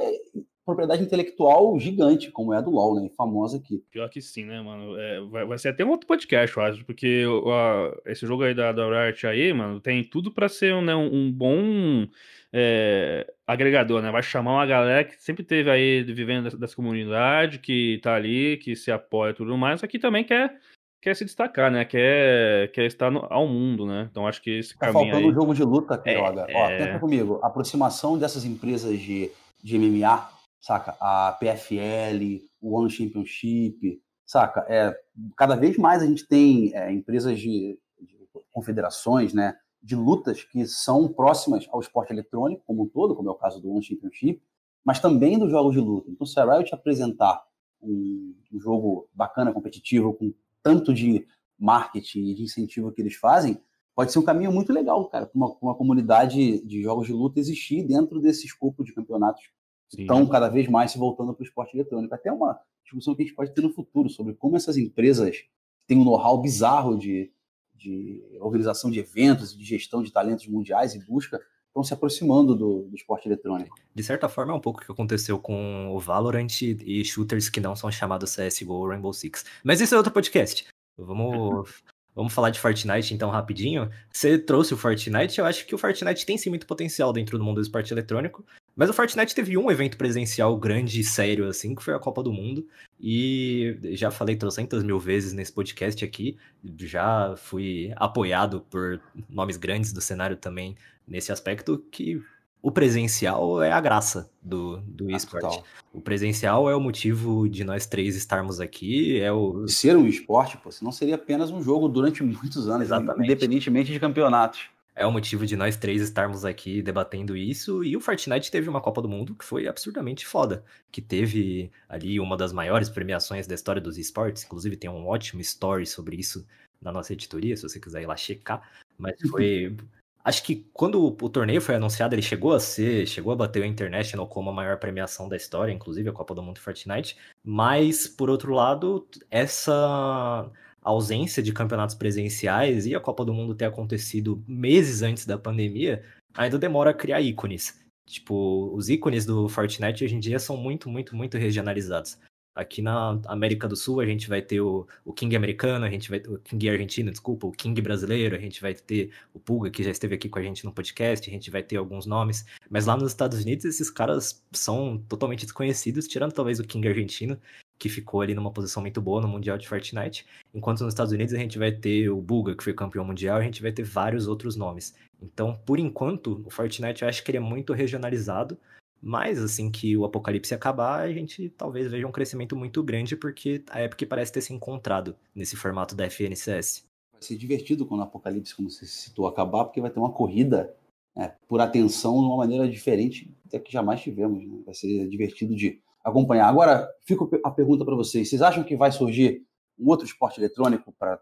propriedade 0.64 1.02
intelectual 1.02 1.78
gigante, 1.78 2.30
como 2.30 2.54
é 2.54 2.58
a 2.58 2.60
do 2.60 2.70
LoL, 2.70 3.00
né? 3.02 3.10
Famosa 3.16 3.58
aqui. 3.58 3.82
Pior 3.90 4.08
que 4.08 4.20
sim, 4.20 4.44
né, 4.44 4.60
mano? 4.62 4.98
É, 4.98 5.20
vai, 5.22 5.44
vai 5.44 5.58
ser 5.58 5.68
até 5.68 5.84
um 5.84 5.90
outro 5.90 6.06
podcast, 6.06 6.56
eu 6.56 6.62
acho, 6.62 6.84
porque 6.84 7.24
a- 7.46 8.10
esse 8.10 8.26
jogo 8.26 8.42
aí 8.44 8.54
da, 8.54 8.72
da 8.72 9.04
Riot 9.06 9.26
aí, 9.26 9.52
mano, 9.52 9.80
tem 9.80 10.02
tudo 10.02 10.32
pra 10.32 10.48
ser 10.48 10.72
um, 10.74 10.80
né, 10.82 10.94
um, 10.94 11.12
um 11.14 11.32
bom 11.32 12.06
é, 12.52 13.26
agregador, 13.46 14.00
né? 14.00 14.10
Vai 14.10 14.22
chamar 14.22 14.52
uma 14.54 14.66
galera 14.66 15.04
que 15.04 15.22
sempre 15.22 15.42
teve 15.44 15.70
aí 15.70 16.02
vivendo 16.02 16.44
dessa, 16.44 16.56
dessa 16.56 16.76
comunidade, 16.76 17.58
que 17.58 17.98
tá 18.02 18.14
ali, 18.14 18.56
que 18.58 18.74
se 18.76 18.90
apoia 18.90 19.30
e 19.30 19.34
tudo 19.34 19.56
mais, 19.58 19.80
que 19.82 19.98
também 19.98 20.24
quer, 20.24 20.58
quer 21.02 21.14
se 21.14 21.24
destacar, 21.24 21.70
né? 21.70 21.84
Quer, 21.84 22.70
quer 22.72 22.84
estar 22.86 23.10
no- 23.10 23.26
ao 23.28 23.46
mundo, 23.46 23.84
né? 23.86 24.08
Então 24.10 24.26
acho 24.26 24.40
que 24.40 24.58
esse 24.60 24.72
Tá 24.78 24.86
caminho 24.86 25.04
faltando 25.12 25.26
aí... 25.26 25.30
um 25.30 25.34
jogo 25.34 25.54
de 25.54 25.62
luta, 25.62 25.98
Quiroga. 25.98 26.46
Ó, 26.54 26.70
é. 26.70 26.78
pensa 26.78 26.98
comigo. 26.98 27.40
A 27.42 27.48
aproximação 27.48 28.16
dessas 28.16 28.44
empresas 28.44 28.98
de, 28.98 29.30
de 29.62 29.76
MMA, 29.78 30.28
saca? 30.64 30.96
A 30.98 31.32
PFL, 31.32 32.42
o 32.58 32.74
One 32.74 32.90
Championship, 32.90 34.00
saca? 34.24 34.64
É, 34.66 34.98
cada 35.36 35.56
vez 35.56 35.76
mais 35.76 36.02
a 36.02 36.06
gente 36.06 36.26
tem 36.26 36.74
é, 36.74 36.90
empresas 36.90 37.38
de, 37.38 37.78
de 38.00 38.18
confederações, 38.50 39.34
né? 39.34 39.54
De 39.82 39.94
lutas 39.94 40.42
que 40.42 40.66
são 40.66 41.06
próximas 41.06 41.68
ao 41.70 41.80
esporte 41.80 42.14
eletrônico 42.14 42.62
como 42.66 42.84
um 42.84 42.88
todo, 42.88 43.14
como 43.14 43.28
é 43.28 43.32
o 43.32 43.36
caso 43.36 43.60
do 43.60 43.70
One 43.70 43.84
Championship, 43.84 44.42
mas 44.82 44.98
também 45.00 45.38
dos 45.38 45.50
jogos 45.50 45.74
de 45.74 45.80
luta. 45.80 46.10
Então, 46.10 46.26
se 46.26 46.40
a 46.40 46.44
Riot 46.50 46.74
apresentar 46.74 47.44
um, 47.82 48.34
um 48.50 48.58
jogo 48.58 49.06
bacana, 49.12 49.52
competitivo, 49.52 50.14
com 50.14 50.32
tanto 50.62 50.94
de 50.94 51.26
marketing 51.58 52.30
e 52.30 52.34
de 52.34 52.42
incentivo 52.42 52.90
que 52.90 53.02
eles 53.02 53.16
fazem, 53.16 53.60
pode 53.94 54.10
ser 54.10 54.18
um 54.18 54.24
caminho 54.24 54.50
muito 54.50 54.72
legal, 54.72 55.06
cara, 55.10 55.26
para 55.26 55.36
uma, 55.36 55.54
uma 55.60 55.74
comunidade 55.74 56.66
de 56.66 56.82
jogos 56.82 57.06
de 57.06 57.12
luta 57.12 57.38
existir 57.38 57.82
dentro 57.86 58.18
desse 58.18 58.46
escopo 58.46 58.82
de 58.82 58.94
campeonatos 58.94 59.44
Sim. 59.88 60.02
estão 60.02 60.26
cada 60.26 60.48
vez 60.48 60.68
mais 60.68 60.90
se 60.90 60.98
voltando 60.98 61.34
para 61.34 61.42
o 61.42 61.46
esporte 61.46 61.76
eletrônico. 61.76 62.14
Até 62.14 62.32
uma 62.32 62.58
discussão 62.82 63.14
que 63.14 63.22
a 63.22 63.26
gente 63.26 63.34
pode 63.34 63.52
ter 63.52 63.62
no 63.62 63.72
futuro 63.72 64.08
sobre 64.08 64.34
como 64.34 64.56
essas 64.56 64.76
empresas 64.76 65.44
têm 65.86 65.98
um 65.98 66.04
know-how 66.04 66.40
bizarro 66.40 66.98
de, 66.98 67.30
de 67.74 68.22
organização 68.40 68.90
de 68.90 68.98
eventos 68.98 69.52
e 69.52 69.58
de 69.58 69.64
gestão 69.64 70.02
de 70.02 70.12
talentos 70.12 70.46
mundiais 70.46 70.94
e 70.94 71.04
busca 71.04 71.40
estão 71.74 71.82
se 71.82 71.92
aproximando 71.92 72.54
do, 72.54 72.82
do 72.82 72.94
esporte 72.94 73.26
eletrônico. 73.26 73.76
De 73.92 74.02
certa 74.02 74.28
forma, 74.28 74.52
é 74.52 74.56
um 74.56 74.60
pouco 74.60 74.80
o 74.80 74.86
que 74.86 74.92
aconteceu 74.92 75.38
com 75.40 75.92
o 75.92 75.98
Valorant 75.98 76.62
e 76.62 77.04
shooters 77.04 77.48
que 77.48 77.60
não 77.60 77.74
são 77.74 77.90
chamados 77.90 78.36
CSGO 78.36 78.72
ou 78.72 78.88
Rainbow 78.88 79.12
Six. 79.12 79.44
Mas 79.64 79.80
isso 79.80 79.92
é 79.92 79.98
outro 79.98 80.12
podcast. 80.12 80.68
Vamos, 80.96 81.82
vamos 82.14 82.32
falar 82.32 82.50
de 82.50 82.60
Fortnite 82.60 83.12
então 83.12 83.28
rapidinho. 83.28 83.90
Você 84.12 84.38
trouxe 84.38 84.72
o 84.72 84.76
Fortnite, 84.76 85.40
eu 85.40 85.44
acho 85.44 85.66
que 85.66 85.74
o 85.74 85.78
Fortnite 85.78 86.24
tem 86.24 86.38
sim 86.38 86.48
muito 86.48 86.66
potencial 86.66 87.12
dentro 87.12 87.36
do 87.36 87.44
mundo 87.44 87.56
do 87.56 87.62
esporte 87.62 87.92
eletrônico. 87.92 88.44
Mas 88.76 88.90
o 88.90 88.92
Fortnite 88.92 89.34
teve 89.34 89.56
um 89.56 89.70
evento 89.70 89.96
presencial 89.96 90.56
grande 90.56 91.00
e 91.00 91.04
sério, 91.04 91.48
assim, 91.48 91.74
que 91.74 91.82
foi 91.82 91.94
a 91.94 91.98
Copa 91.98 92.22
do 92.22 92.32
Mundo. 92.32 92.66
E 93.00 93.78
já 93.92 94.10
falei 94.10 94.34
trocentas 94.34 94.82
mil 94.82 94.98
vezes 94.98 95.32
nesse 95.32 95.52
podcast 95.52 96.04
aqui. 96.04 96.36
Já 96.80 97.34
fui 97.36 97.92
apoiado 97.96 98.62
por 98.68 99.00
nomes 99.28 99.56
grandes 99.56 99.92
do 99.92 100.00
cenário 100.00 100.36
também 100.36 100.76
nesse 101.06 101.30
aspecto, 101.30 101.84
que 101.90 102.20
o 102.60 102.72
presencial 102.72 103.62
é 103.62 103.70
a 103.70 103.80
graça 103.80 104.30
do, 104.40 104.78
do 104.78 105.08
Ah, 105.12 105.16
esporte. 105.16 105.42
total. 105.42 105.64
O 105.92 106.00
presencial 106.00 106.68
é 106.68 106.74
o 106.74 106.80
motivo 106.80 107.46
de 107.46 107.62
nós 107.62 107.84
três 107.84 108.16
estarmos 108.16 108.58
aqui, 108.58 109.20
é 109.20 109.30
o... 109.30 109.66
De 109.66 109.72
ser 109.72 109.96
um 109.96 110.06
esporte, 110.06 110.56
pô, 110.56 110.72
senão 110.72 110.90
seria 110.90 111.16
apenas 111.16 111.50
um 111.50 111.62
jogo 111.62 111.88
durante 111.88 112.22
muitos 112.24 112.66
anos, 112.68 112.86
Exatamente. 112.86 113.24
independentemente 113.30 113.92
de 113.92 114.00
campeonatos. 114.00 114.62
É 114.96 115.04
o 115.04 115.10
motivo 115.10 115.44
de 115.44 115.56
nós 115.56 115.76
três 115.76 116.00
estarmos 116.00 116.44
aqui 116.44 116.80
debatendo 116.80 117.36
isso. 117.36 117.82
E 117.82 117.96
o 117.96 118.00
Fortnite 118.00 118.50
teve 118.50 118.68
uma 118.68 118.80
Copa 118.80 119.02
do 119.02 119.08
Mundo 119.08 119.34
que 119.34 119.44
foi 119.44 119.66
absurdamente 119.66 120.24
foda. 120.24 120.64
Que 120.90 121.02
teve 121.02 121.70
ali 121.88 122.20
uma 122.20 122.36
das 122.36 122.52
maiores 122.52 122.88
premiações 122.88 123.46
da 123.46 123.54
história 123.54 123.82
dos 123.82 123.98
esportes. 123.98 124.44
Inclusive, 124.44 124.76
tem 124.76 124.88
um 124.88 125.06
ótimo 125.06 125.40
story 125.40 125.84
sobre 125.84 126.16
isso 126.16 126.46
na 126.80 126.92
nossa 126.92 127.12
editoria, 127.12 127.56
se 127.56 127.62
você 127.62 127.80
quiser 127.80 128.02
ir 128.02 128.06
lá 128.06 128.16
checar. 128.16 128.70
Mas 128.96 129.16
foi. 129.28 129.76
Acho 130.22 130.42
que 130.42 130.66
quando 130.72 131.04
o 131.04 131.28
torneio 131.28 131.60
foi 131.60 131.74
anunciado, 131.74 132.14
ele 132.14 132.22
chegou 132.22 132.54
a 132.54 132.60
ser, 132.60 133.06
chegou 133.06 133.32
a 133.32 133.36
bater 133.36 133.62
o 133.62 133.66
International 133.66 134.26
como 134.26 134.48
a 134.48 134.52
maior 134.54 134.78
premiação 134.78 135.28
da 135.28 135.36
história, 135.36 135.72
inclusive 135.72 136.08
a 136.08 136.12
Copa 136.12 136.34
do 136.34 136.42
Mundo 136.42 136.60
Fortnite. 136.60 137.18
Mas, 137.42 138.08
por 138.08 138.30
outro 138.30 138.54
lado, 138.54 139.06
essa 139.30 140.50
ausência 140.84 141.42
de 141.42 141.52
campeonatos 141.52 141.94
presenciais 141.94 142.86
e 142.86 142.94
a 142.94 143.00
Copa 143.00 143.24
do 143.24 143.32
Mundo 143.32 143.54
ter 143.54 143.64
acontecido 143.64 144.44
meses 144.46 145.02
antes 145.02 145.24
da 145.24 145.38
pandemia, 145.38 146.04
ainda 146.34 146.58
demora 146.58 146.90
a 146.90 146.94
criar 146.94 147.22
ícones. 147.22 147.82
Tipo, 148.06 148.70
os 148.74 148.90
ícones 148.90 149.24
do 149.24 149.48
Fortnite 149.48 150.04
hoje 150.04 150.14
em 150.14 150.20
dia 150.20 150.38
são 150.38 150.56
muito, 150.56 150.90
muito, 150.90 151.16
muito 151.16 151.38
regionalizados. 151.38 152.18
Aqui 152.54 152.80
na 152.80 153.20
América 153.26 153.66
do 153.66 153.74
Sul 153.74 153.98
a 153.98 154.06
gente 154.06 154.28
vai 154.28 154.40
ter 154.40 154.60
o, 154.60 154.86
o 155.04 155.12
King 155.12 155.34
americano, 155.34 155.84
a 155.84 155.90
gente 155.90 156.08
vai 156.08 156.20
o 156.20 156.38
King 156.38 156.68
argentino, 156.68 157.10
desculpa, 157.10 157.48
o 157.48 157.50
King 157.50 157.80
brasileiro, 157.82 158.36
a 158.36 158.38
gente 158.38 158.60
vai 158.60 158.72
ter 158.74 159.10
o 159.32 159.40
Pulga, 159.40 159.70
que 159.70 159.82
já 159.82 159.90
esteve 159.90 160.14
aqui 160.14 160.28
com 160.28 160.38
a 160.38 160.42
gente 160.42 160.64
no 160.64 160.72
podcast, 160.72 161.28
a 161.28 161.32
gente 161.32 161.50
vai 161.50 161.64
ter 161.64 161.78
alguns 161.78 162.06
nomes. 162.06 162.44
Mas 162.70 162.86
lá 162.86 162.96
nos 162.96 163.10
Estados 163.10 163.42
Unidos 163.42 163.64
esses 163.64 163.90
caras 163.90 164.44
são 164.52 164.98
totalmente 165.08 165.44
desconhecidos, 165.44 166.06
tirando 166.06 166.32
talvez 166.32 166.60
o 166.60 166.64
King 166.64 166.86
argentino, 166.86 167.40
que 167.78 167.88
ficou 167.88 168.20
ali 168.20 168.34
numa 168.34 168.50
posição 168.50 168.82
muito 168.82 169.00
boa 169.00 169.20
no 169.20 169.28
Mundial 169.28 169.58
de 169.58 169.68
Fortnite. 169.68 170.26
Enquanto 170.54 170.80
nos 170.82 170.94
Estados 170.94 171.12
Unidos 171.12 171.34
a 171.34 171.38
gente 171.38 171.58
vai 171.58 171.72
ter 171.72 172.08
o 172.08 172.20
Buga, 172.20 172.56
que 172.56 172.64
foi 172.64 172.72
campeão 172.72 173.04
mundial, 173.04 173.38
a 173.38 173.42
gente 173.42 173.60
vai 173.62 173.72
ter 173.72 173.82
vários 173.82 174.26
outros 174.26 174.56
nomes. 174.56 174.94
Então, 175.20 175.58
por 175.64 175.78
enquanto, 175.78 176.42
o 176.44 176.50
Fortnite 176.50 177.02
eu 177.02 177.08
acho 177.08 177.22
que 177.22 177.30
ele 177.30 177.38
é 177.38 177.40
muito 177.40 177.72
regionalizado, 177.72 178.58
mas 179.02 179.38
assim 179.38 179.70
que 179.70 179.96
o 179.96 180.04
apocalipse 180.04 180.54
acabar, 180.54 181.00
a 181.00 181.12
gente 181.12 181.50
talvez 181.50 181.90
veja 181.90 182.06
um 182.06 182.12
crescimento 182.12 182.56
muito 182.56 182.82
grande, 182.82 183.16
porque 183.16 183.62
a 183.70 183.80
época 183.80 184.06
parece 184.06 184.32
ter 184.32 184.40
se 184.40 184.54
encontrado 184.54 185.14
nesse 185.34 185.56
formato 185.56 185.94
da 185.94 186.06
FNCS. 186.08 186.86
Vai 187.12 187.22
ser 187.22 187.36
divertido 187.36 187.84
quando 187.84 188.00
o 188.00 188.04
apocalipse, 188.04 188.54
como 188.54 188.70
você 188.70 188.86
citou, 188.86 189.26
acabar, 189.26 189.64
porque 189.64 189.80
vai 189.80 189.90
ter 189.90 189.98
uma 189.98 190.12
corrida 190.12 190.74
né, 191.14 191.34
por 191.46 191.60
atenção 191.60 192.14
de 192.20 192.26
uma 192.26 192.38
maneira 192.38 192.68
diferente 192.68 193.30
até 193.46 193.58
que 193.58 193.72
jamais 193.72 194.00
tivemos. 194.00 194.42
Né? 194.42 194.62
Vai 194.64 194.74
ser 194.74 195.06
divertido 195.08 195.54
de 195.54 195.80
acompanhar. 196.04 196.48
Agora, 196.48 196.88
fica 197.06 197.24
a 197.42 197.50
pergunta 197.50 197.84
para 197.84 197.94
vocês: 197.94 198.28
vocês 198.28 198.42
acham 198.42 198.62
que 198.62 198.76
vai 198.76 198.92
surgir 198.92 199.42
um 199.78 199.88
outro 199.88 200.06
esporte 200.06 200.38
eletrônico 200.38 200.94
para 200.98 201.18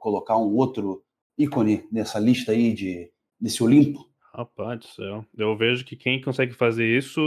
colocar 0.00 0.36
um 0.36 0.54
outro 0.56 1.02
ícone 1.38 1.86
nessa 1.90 2.18
lista 2.18 2.52
aí 2.52 2.72
de 2.72 3.10
nesse 3.40 3.62
Olimpo? 3.62 4.08
Rapaz 4.36 4.80
do 4.80 4.86
céu. 4.86 5.24
Eu 5.36 5.56
vejo 5.56 5.84
que 5.84 5.94
quem 5.94 6.20
consegue 6.20 6.54
fazer 6.54 6.84
isso 6.84 7.20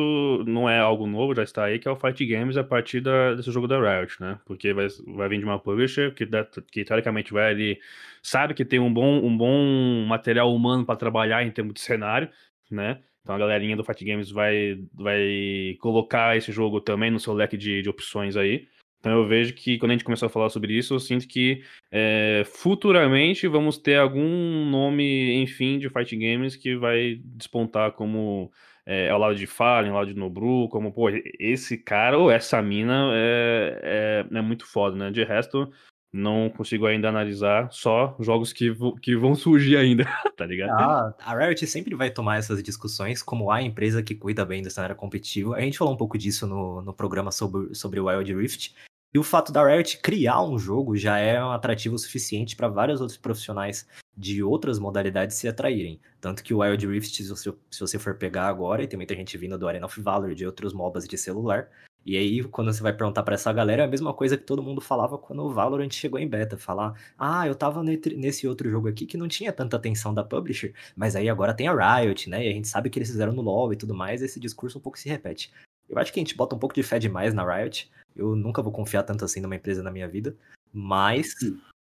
não 0.46 0.70
é 0.70 0.78
algo 0.78 1.08
novo, 1.08 1.34
já 1.34 1.44
está 1.44 1.64
aí, 1.64 1.80
que 1.80 1.88
é 1.88 1.92
o 1.92 1.96
Fight 1.96 2.26
Games 2.26 2.58
a 2.58 2.66
partir 2.66 3.00
da, 3.00 3.34
desse 3.34 3.50
jogo 3.50 3.66
da 3.66 3.80
Riot, 3.80 4.20
né? 4.20 4.38
Porque 4.46 4.74
vai, 4.74 4.88
vai 5.16 5.30
vir 5.30 5.40
de 5.40 5.46
uma 5.46 5.58
publisher 5.58 6.14
que, 6.14 6.28
que 6.70 6.84
teoricamente 6.84 7.32
vai 7.32 7.50
ali, 7.50 7.80
sabe 8.22 8.54
que 8.54 8.66
tem 8.66 8.78
um 8.78 8.94
bom, 8.94 9.26
um 9.26 9.38
bom 9.38 10.06
material 10.06 10.54
humano 10.54 10.86
para 10.86 10.98
trabalhar 10.98 11.46
em 11.46 11.52
termos 11.52 11.76
de 11.76 11.80
cenário, 11.80 12.30
né? 12.70 13.02
Então 13.28 13.36
a 13.36 13.40
galerinha 13.40 13.76
do 13.76 13.84
Fight 13.84 14.06
Games 14.06 14.32
vai, 14.32 14.80
vai 14.94 15.76
colocar 15.82 16.38
esse 16.38 16.50
jogo 16.50 16.80
também 16.80 17.12
no 17.12 17.20
seu 17.20 17.34
leque 17.34 17.58
de, 17.58 17.82
de 17.82 17.90
opções 17.90 18.38
aí. 18.38 18.70
Então 19.02 19.12
eu 19.12 19.28
vejo 19.28 19.54
que 19.54 19.78
quando 19.78 19.92
a 19.92 19.94
gente 19.96 20.06
começou 20.06 20.28
a 20.28 20.30
falar 20.30 20.48
sobre 20.48 20.74
isso, 20.74 20.94
eu 20.94 21.00
sinto 21.02 21.28
que 21.28 21.62
é, 21.92 22.44
futuramente 22.46 23.46
vamos 23.46 23.78
ter 23.78 23.98
algum 23.98 24.66
nome, 24.70 25.34
enfim, 25.42 25.78
de 25.78 25.90
Fight 25.90 26.16
Games 26.16 26.56
que 26.56 26.78
vai 26.78 27.20
despontar 27.22 27.92
como 27.92 28.50
é, 28.86 29.10
ao 29.10 29.20
lado 29.20 29.36
de 29.36 29.46
Fallen, 29.46 29.92
ao 29.92 29.98
lado 29.98 30.14
de 30.14 30.18
Nobru, 30.18 30.70
como, 30.70 30.94
pô, 30.94 31.10
esse 31.38 31.78
cara 31.78 32.18
ou 32.18 32.32
essa 32.32 32.62
mina 32.62 33.12
é, 33.14 34.26
é, 34.32 34.38
é 34.38 34.42
muito 34.42 34.66
foda, 34.66 34.96
né? 34.96 35.12
De 35.12 35.26
resto, 35.26 35.70
não 36.18 36.50
consigo 36.50 36.86
ainda 36.86 37.08
analisar 37.08 37.72
só 37.72 38.16
jogos 38.20 38.52
que, 38.52 38.76
que 39.02 39.16
vão 39.16 39.36
surgir 39.36 39.78
ainda, 39.78 40.06
tá 40.36 40.46
ligado? 40.46 40.72
Ah, 40.72 41.14
a 41.20 41.38
Riot 41.38 41.66
sempre 41.68 41.96
vai 41.96 42.10
tomar 42.10 42.38
essas 42.38 42.62
discussões 42.62 43.22
como 43.22 43.52
a 43.52 43.62
empresa 43.62 44.02
que 44.02 44.16
cuida 44.16 44.44
bem 44.44 44.62
do 44.62 44.70
cenário 44.70 44.96
competitivo. 44.96 45.54
A 45.54 45.62
gente 45.62 45.78
falou 45.78 45.94
um 45.94 45.98
pouco 45.98 46.18
disso 46.18 46.48
no, 46.48 46.82
no 46.82 46.94
programa 46.94 47.32
sobre, 47.32 47.74
sobre 47.76 48.00
o 48.00 48.08
Wild 48.08 48.34
Rift. 48.34 48.76
E 49.14 49.20
o 49.20 49.24
fato 49.24 49.52
da 49.52 49.66
Riot 49.66 50.00
criar 50.00 50.44
um 50.44 50.60
jogo 50.60 50.98
já 50.98 51.18
é 51.18 51.42
um 51.42 51.52
atrativo 51.52 51.98
suficiente 51.98 52.56
para 52.56 52.68
vários 52.68 53.00
outros 53.00 53.18
profissionais 53.18 53.88
de 54.16 54.44
outras 54.44 54.80
modalidades 54.80 55.38
se 55.38 55.48
atraírem. 55.48 56.00
Tanto 56.20 56.44
que 56.44 56.54
o 56.54 56.60
Wild 56.60 56.86
Rift, 56.86 57.24
se 57.24 57.30
você, 57.30 57.54
se 57.72 57.80
você 57.80 57.98
for 57.98 58.16
pegar 58.16 58.48
agora, 58.48 58.84
e 58.84 58.88
tem 58.88 58.98
muita 58.98 59.16
gente 59.16 59.38
vindo 59.38 59.58
do 59.58 59.68
Arena 59.68 59.86
of 59.86 60.02
Valor, 60.02 60.36
de 60.36 60.46
outros 60.46 60.74
MOBAs 60.74 61.08
de 61.08 61.18
celular, 61.18 61.70
e 62.06 62.16
aí, 62.16 62.42
quando 62.44 62.72
você 62.72 62.82
vai 62.82 62.94
perguntar 62.94 63.22
para 63.24 63.36
essa 63.36 63.52
galera, 63.52 63.82
é 63.84 63.86
a 63.86 63.90
mesma 63.90 64.14
coisa 64.14 64.38
que 64.38 64.44
todo 64.44 64.64
mundo 64.64 64.80
falava 64.80 65.18
quando 65.18 65.44
o 65.44 65.50
Valorant 65.50 65.92
chegou 65.92 66.18
em 66.18 66.28
beta. 66.28 66.58
Falar, 66.58 66.94
ah, 67.18 67.46
eu 67.46 67.54
tava 67.54 67.84
nesse 67.84 68.48
outro 68.48 68.70
jogo 68.70 68.88
aqui 68.88 69.06
que 69.06 69.18
não 69.18 69.28
tinha 69.28 69.52
tanta 69.52 69.76
atenção 69.76 70.14
da 70.14 70.24
publisher, 70.24 70.74
mas 70.96 71.18
aí 71.18 71.28
agora 71.28 71.54
tem 71.54 71.68
a 71.68 72.00
Riot, 72.00 72.30
né? 72.30 72.46
E 72.46 72.50
a 72.50 72.54
gente 72.54 72.68
sabe 72.70 72.90
que 72.90 72.98
eles 72.98 73.10
fizeram 73.10 73.34
no 73.34 73.42
LoL 73.42 73.74
e 73.74 73.76
tudo 73.76 73.94
mais, 73.94 74.22
esse 74.22 74.40
discurso 74.40 74.78
um 74.78 74.82
pouco 74.82 74.98
se 74.98 75.10
repete. 75.10 75.52
Eu 75.90 75.98
acho 75.98 76.14
que 76.14 76.20
a 76.20 76.24
gente 76.24 76.36
bota 76.36 76.56
um 76.56 76.60
pouco 76.60 76.76
de 76.76 76.84
fé 76.84 76.98
demais 76.98 77.34
na 77.34 77.44
Riot. 77.44 77.92
Eu 78.16 78.36
nunca 78.36 78.62
vou 78.62 78.72
confiar 78.72 79.04
tanto 79.04 79.26
assim 79.26 79.42
numa 79.42 79.56
empresa 79.56 79.84
na 79.84 79.92
minha 79.92 80.08
vida, 80.08 80.36
mas 80.74 81.36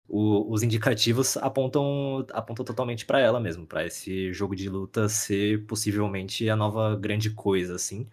o, 0.08 0.52
os 0.52 0.64
indicativos 0.64 1.38
apontam, 1.38 2.26
apontam 2.32 2.66
totalmente 2.66 3.06
para 3.06 3.20
ela 3.20 3.40
mesmo, 3.40 3.66
para 3.68 3.86
esse 3.86 4.34
jogo 4.34 4.56
de 4.56 4.68
luta 4.68 5.08
ser 5.08 5.66
possivelmente 5.68 6.50
a 6.50 6.56
nova 6.56 6.96
grande 6.96 7.30
coisa, 7.30 7.76
assim. 7.76 8.08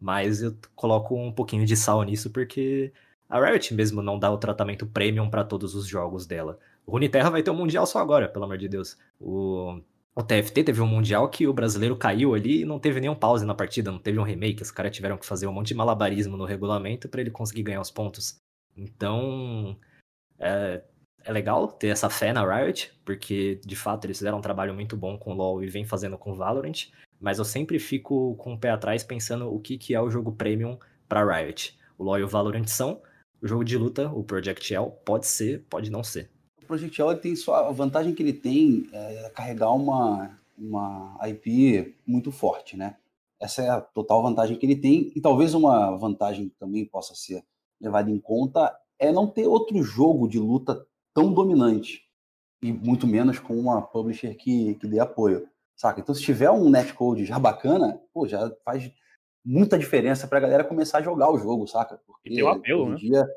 Mas 0.00 0.42
eu 0.42 0.56
coloco 0.74 1.14
um 1.14 1.30
pouquinho 1.30 1.66
de 1.66 1.76
sal 1.76 2.02
nisso 2.02 2.30
porque 2.30 2.92
a 3.28 3.38
Riot 3.38 3.74
mesmo 3.74 4.02
não 4.02 4.18
dá 4.18 4.30
o 4.30 4.38
tratamento 4.38 4.86
premium 4.86 5.28
para 5.28 5.44
todos 5.44 5.74
os 5.74 5.86
jogos 5.86 6.26
dela. 6.26 6.58
O 6.86 6.92
Runeterra 6.92 7.30
vai 7.30 7.42
ter 7.42 7.50
um 7.50 7.56
mundial 7.56 7.86
só 7.86 7.98
agora, 8.00 8.28
pelo 8.28 8.44
amor 8.44 8.58
de 8.58 8.68
Deus. 8.68 8.98
O, 9.20 9.80
o 10.14 10.22
TFT 10.22 10.64
teve 10.64 10.80
um 10.80 10.86
mundial 10.86 11.28
que 11.28 11.46
o 11.46 11.52
brasileiro 11.52 11.96
caiu 11.96 12.34
ali 12.34 12.62
e 12.62 12.64
não 12.64 12.80
teve 12.80 13.00
nenhum 13.00 13.14
pause 13.14 13.44
na 13.44 13.54
partida, 13.54 13.92
não 13.92 13.98
teve 13.98 14.18
um 14.18 14.24
remake. 14.24 14.62
Os 14.62 14.70
caras 14.70 14.90
tiveram 14.90 15.16
que 15.16 15.26
fazer 15.26 15.46
um 15.46 15.52
monte 15.52 15.68
de 15.68 15.74
malabarismo 15.74 16.36
no 16.36 16.44
regulamento 16.44 17.08
para 17.08 17.20
ele 17.20 17.30
conseguir 17.30 17.62
ganhar 17.62 17.80
os 17.80 17.90
pontos. 17.90 18.40
Então, 18.76 19.76
é, 20.38 20.82
é 21.24 21.32
legal 21.32 21.68
ter 21.68 21.88
essa 21.88 22.10
fé 22.10 22.32
na 22.32 22.44
Riot, 22.44 22.92
porque 23.04 23.60
de 23.64 23.76
fato 23.76 24.06
eles 24.06 24.18
fizeram 24.18 24.38
um 24.38 24.42
trabalho 24.42 24.74
muito 24.74 24.96
bom 24.96 25.16
com 25.18 25.32
o 25.32 25.34
LoL 25.34 25.62
e 25.62 25.68
vem 25.68 25.84
fazendo 25.84 26.18
com 26.18 26.32
o 26.32 26.36
Valorant 26.36 26.88
mas 27.20 27.38
eu 27.38 27.44
sempre 27.44 27.78
fico 27.78 28.34
com 28.36 28.54
o 28.54 28.58
pé 28.58 28.70
atrás 28.70 29.04
pensando 29.04 29.52
o 29.52 29.60
que, 29.60 29.76
que 29.76 29.94
é 29.94 30.00
o 30.00 30.10
jogo 30.10 30.32
premium 30.32 30.78
para 31.08 31.24
Riot. 31.24 31.78
O 31.98 32.04
LoL 32.04 32.18
e 32.20 32.22
o 32.22 32.28
Valorant 32.28 32.66
são, 32.66 33.02
o 33.42 33.46
jogo 33.46 33.64
de 33.64 33.76
luta, 33.76 34.10
o 34.10 34.24
Project 34.24 34.74
L, 34.74 34.90
pode 35.04 35.26
ser, 35.26 35.64
pode 35.68 35.90
não 35.90 36.02
ser. 36.02 36.30
O 36.62 36.66
Project 36.66 37.00
L 37.00 37.14
tem 37.16 37.36
só 37.36 37.68
a 37.68 37.72
vantagem 37.72 38.14
que 38.14 38.22
ele 38.22 38.32
tem 38.32 38.88
é 38.92 39.30
carregar 39.34 39.72
uma, 39.72 40.38
uma 40.56 41.18
IP 41.28 41.94
muito 42.06 42.32
forte, 42.32 42.76
né? 42.76 42.96
Essa 43.38 43.62
é 43.62 43.68
a 43.68 43.80
total 43.80 44.22
vantagem 44.22 44.56
que 44.56 44.64
ele 44.64 44.76
tem 44.76 45.12
e 45.14 45.20
talvez 45.20 45.54
uma 45.54 45.96
vantagem 45.96 46.48
que 46.48 46.54
também 46.56 46.84
possa 46.84 47.14
ser 47.14 47.42
levada 47.80 48.10
em 48.10 48.18
conta 48.18 48.74
é 48.98 49.10
não 49.10 49.26
ter 49.26 49.46
outro 49.46 49.82
jogo 49.82 50.28
de 50.28 50.38
luta 50.38 50.86
tão 51.14 51.32
dominante 51.32 52.04
e 52.62 52.70
muito 52.70 53.06
menos 53.06 53.38
com 53.38 53.58
uma 53.58 53.80
publisher 53.80 54.34
que, 54.34 54.74
que 54.74 54.86
dê 54.86 55.00
apoio 55.00 55.48
saca? 55.80 55.98
Então, 55.98 56.14
se 56.14 56.20
tiver 56.20 56.50
um 56.50 56.68
netcode 56.68 57.24
já 57.24 57.38
bacana, 57.38 57.98
pô, 58.12 58.28
já 58.28 58.54
faz 58.62 58.92
muita 59.42 59.78
diferença 59.78 60.28
pra 60.28 60.38
galera 60.38 60.62
começar 60.62 60.98
a 60.98 61.02
jogar 61.02 61.32
o 61.32 61.38
jogo, 61.38 61.66
saca? 61.66 61.98
Porque 62.06 62.28
e 62.28 62.34
tem 62.34 62.44
um 62.44 62.48
apelo, 62.48 62.82
hoje 62.82 63.08
né? 63.08 63.22
Dia, 63.22 63.28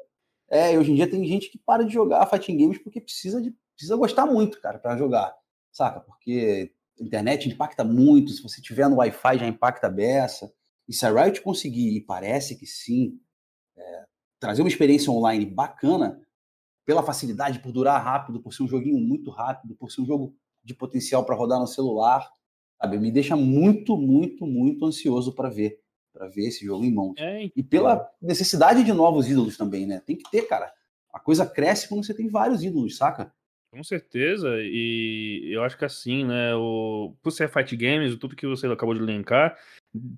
é, 0.50 0.78
hoje 0.78 0.91
em 0.91 0.96
dia 0.96 1.10
tem 1.10 1.26
gente 1.26 1.50
que 1.50 1.58
para 1.58 1.86
de 1.86 1.94
jogar 1.94 2.26
fighting 2.26 2.58
games 2.58 2.78
porque 2.80 3.00
precisa, 3.00 3.41
de, 3.41 3.56
precisa 3.74 3.96
gostar 3.96 4.26
muito, 4.26 4.60
cara, 4.60 4.78
para 4.78 4.98
jogar, 4.98 5.34
saca? 5.72 6.02
Porque 6.02 6.74
a 7.00 7.04
internet 7.04 7.48
impacta 7.48 7.86
muito, 7.86 8.34
se 8.34 8.44
você 8.44 8.62
tiver 8.62 8.89
no 8.89 8.98
Wi-Fi 8.98 9.38
já 9.38 9.48
impacta 9.48 9.88
a 9.88 9.89
beça. 9.89 10.54
E 10.86 10.94
se 10.94 11.06
a 11.06 11.12
Riot 11.12 11.41
conseguir, 11.41 11.96
e 11.96 12.02
parece 12.02 12.58
que 12.58 12.66
sim, 12.66 13.22
é, 13.78 14.04
trazer 14.38 14.62
uma 14.62 14.68
experiência 14.68 15.10
online 15.10 15.46
bacana, 15.46 16.22
pela 16.86 17.02
facilidade, 17.02 17.60
por 17.60 17.72
durar 17.72 18.04
rápido, 18.04 18.41
por 18.41 18.54
ser 18.54 18.64
um 18.64 18.68
joguinho 18.68 19.00
muito 19.00 19.32
rápido, 19.32 19.74
por 19.76 19.89
ser 19.89 20.02
um 20.02 20.06
jogo 20.06 20.36
de 20.64 20.74
potencial 20.74 21.26
para 21.26 21.36
rodar 21.36 21.59
no 21.59 21.68
celular, 21.68 22.30
sabe? 22.82 22.97
Me 22.97 23.11
deixa 23.11 23.36
muito, 23.36 23.97
muito, 23.97 24.45
muito 24.45 24.86
ansioso 24.86 25.34
para 25.34 25.49
ver, 25.49 25.80
para 26.14 26.28
ver 26.28 26.47
esse 26.47 26.66
jogo 26.66 26.86
em 26.86 26.93
mãos. 26.93 27.14
É, 27.18 27.49
e 27.55 27.64
pela 27.64 28.09
necessidade 28.22 28.84
de 28.84 28.93
novos 28.93 29.30
ídolos 29.30 29.57
também, 29.57 29.86
né? 29.86 30.01
Tem 30.05 30.16
que 30.16 30.30
ter, 30.30 30.43
cara. 30.43 30.72
A 31.11 31.20
coisa 31.20 31.45
cresce 31.45 31.88
quando 31.88 32.05
você 32.05 32.14
tem 32.14 32.28
vários 32.28 32.64
ídolos, 32.64 32.97
saca? 32.97 33.34
Com 33.72 33.84
certeza, 33.84 34.49
e 34.61 35.49
eu 35.51 35.64
acho 35.64 35.76
que 35.76 35.84
assim, 35.84 36.24
né, 36.26 36.53
o, 36.53 37.16
por 37.24 37.32
ser 37.32 37.49
Fight 37.49 37.76
Games, 37.76 38.16
tudo 38.18 38.36
que 38.36 38.45
você 38.45 38.68
acabou 38.68 38.93
de 38.93 39.01
linkar, 39.01 39.57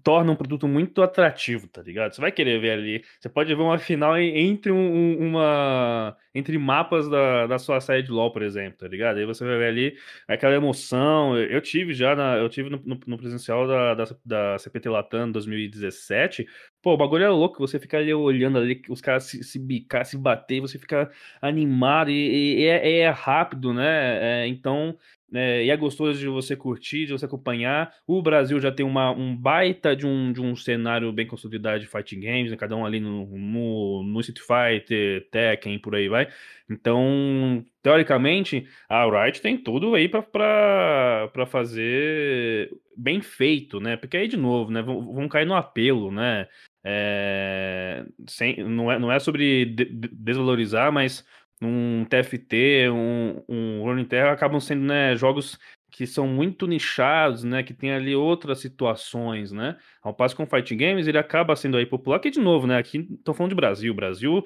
torna 0.03 0.31
um 0.31 0.35
produto 0.35 0.67
muito 0.67 1.01
atrativo, 1.01 1.67
tá 1.67 1.81
ligado? 1.81 2.13
Você 2.13 2.21
vai 2.21 2.31
querer 2.31 2.59
ver 2.61 2.71
ali. 2.71 3.03
Você 3.19 3.27
pode 3.27 3.53
ver 3.53 3.61
uma 3.61 3.77
final 3.77 4.17
entre 4.17 4.71
um, 4.71 5.17
uma. 5.19 6.15
entre 6.33 6.57
mapas 6.57 7.09
da, 7.09 7.45
da 7.47 7.59
sua 7.59 7.81
série 7.81 8.01
de 8.01 8.11
LOL, 8.11 8.31
por 8.31 8.41
exemplo, 8.41 8.79
tá 8.79 8.87
ligado? 8.87 9.17
Aí 9.17 9.25
você 9.25 9.43
vai 9.43 9.57
ver 9.57 9.67
ali 9.67 9.97
aquela 10.27 10.55
emoção. 10.55 11.37
Eu 11.37 11.59
tive 11.61 11.93
já 11.93 12.15
na, 12.15 12.37
eu 12.37 12.47
tive 12.47 12.69
no, 12.69 12.81
no, 12.85 12.99
no 13.05 13.17
presencial 13.17 13.67
da, 13.67 13.93
da, 13.95 14.05
da 14.25 14.57
CPT 14.59 14.87
Latam 14.89 15.31
2017. 15.31 16.47
Pô, 16.81 16.93
o 16.93 16.97
bagulho 16.97 17.25
é 17.25 17.29
louco, 17.29 17.59
você 17.59 17.79
fica 17.79 17.97
ali 17.97 18.13
olhando 18.13 18.57
ali, 18.59 18.81
os 18.89 19.01
caras 19.01 19.25
se, 19.25 19.43
se 19.43 19.59
bicar, 19.59 20.05
se 20.05 20.17
bater, 20.17 20.61
você 20.61 20.77
fica 20.79 21.11
animado 21.41 22.11
e, 22.11 22.61
e 22.61 22.65
é, 22.65 22.99
é, 22.99 23.09
rápido, 23.09 23.73
né? 23.73 24.43
É, 24.43 24.47
então 24.47 24.95
é, 25.33 25.65
e 25.65 25.69
é 25.71 25.77
gostoso 25.77 26.19
de 26.19 26.27
você 26.27 26.55
curtir, 26.55 27.05
de 27.05 27.11
você 27.11 27.25
acompanhar. 27.25 27.93
O 28.05 28.21
Brasil 28.21 28.59
já 28.59 28.71
tem 28.71 28.85
uma, 28.85 29.11
um 29.11 29.35
baita 29.35 29.95
de 29.95 30.05
um, 30.05 30.31
de 30.31 30.41
um 30.41 30.55
cenário 30.55 31.11
bem 31.11 31.25
consolidado 31.25 31.79
de 31.79 31.87
fighting 31.87 32.19
games, 32.19 32.51
né? 32.51 32.57
cada 32.57 32.75
um 32.75 32.85
ali 32.85 32.99
no, 32.99 33.25
no, 33.25 34.03
no 34.03 34.19
Street 34.21 34.39
Fighter, 34.39 35.27
Tekken, 35.31 35.79
por 35.79 35.95
aí 35.95 36.07
vai. 36.07 36.27
Então, 36.69 37.63
teoricamente, 37.81 38.67
a 38.87 39.05
Riot 39.05 39.41
tem 39.41 39.57
tudo 39.57 39.95
aí 39.95 40.07
para 40.07 41.45
fazer 41.47 42.71
bem 42.95 43.21
feito, 43.21 43.79
né? 43.79 43.97
Porque 43.97 44.17
aí, 44.17 44.27
de 44.27 44.37
novo, 44.37 44.71
né? 44.71 44.81
Vão, 44.81 45.13
vão 45.13 45.27
cair 45.27 45.45
no 45.45 45.55
apelo, 45.55 46.11
né? 46.11 46.47
É, 46.83 48.05
sem, 48.27 48.63
não, 48.63 48.91
é, 48.91 48.99
não 48.99 49.11
é 49.11 49.19
sobre 49.19 49.65
de, 49.65 49.85
desvalorizar, 49.85 50.91
mas 50.91 51.25
um 51.61 52.05
TFT, 52.05 52.89
um, 52.89 53.43
um 53.47 53.83
Running 53.83 54.05
Terra 54.05 54.31
acabam 54.31 54.59
sendo 54.59 54.83
né, 54.83 55.15
jogos 55.15 55.57
que 55.89 56.05
são 56.05 56.27
muito 56.27 56.67
nichados, 56.67 57.43
né, 57.43 57.63
que 57.63 57.73
tem 57.73 57.91
ali 57.91 58.13
outras 58.13 58.59
situações, 58.59 59.53
né? 59.53 59.77
Ao 60.01 60.13
passo 60.13 60.35
com 60.35 60.43
o 60.43 60.45
Fighting 60.45 60.75
Games, 60.75 61.07
ele 61.07 61.17
acaba 61.17 61.55
sendo 61.55 61.77
aí 61.77 61.85
popular, 61.85 62.19
que 62.19 62.29
de 62.29 62.39
novo, 62.39 62.67
né, 62.67 62.77
aqui 62.77 63.07
estão 63.11 63.33
falando 63.33 63.51
de 63.51 63.55
Brasil, 63.55 63.93
Brasil, 63.93 64.43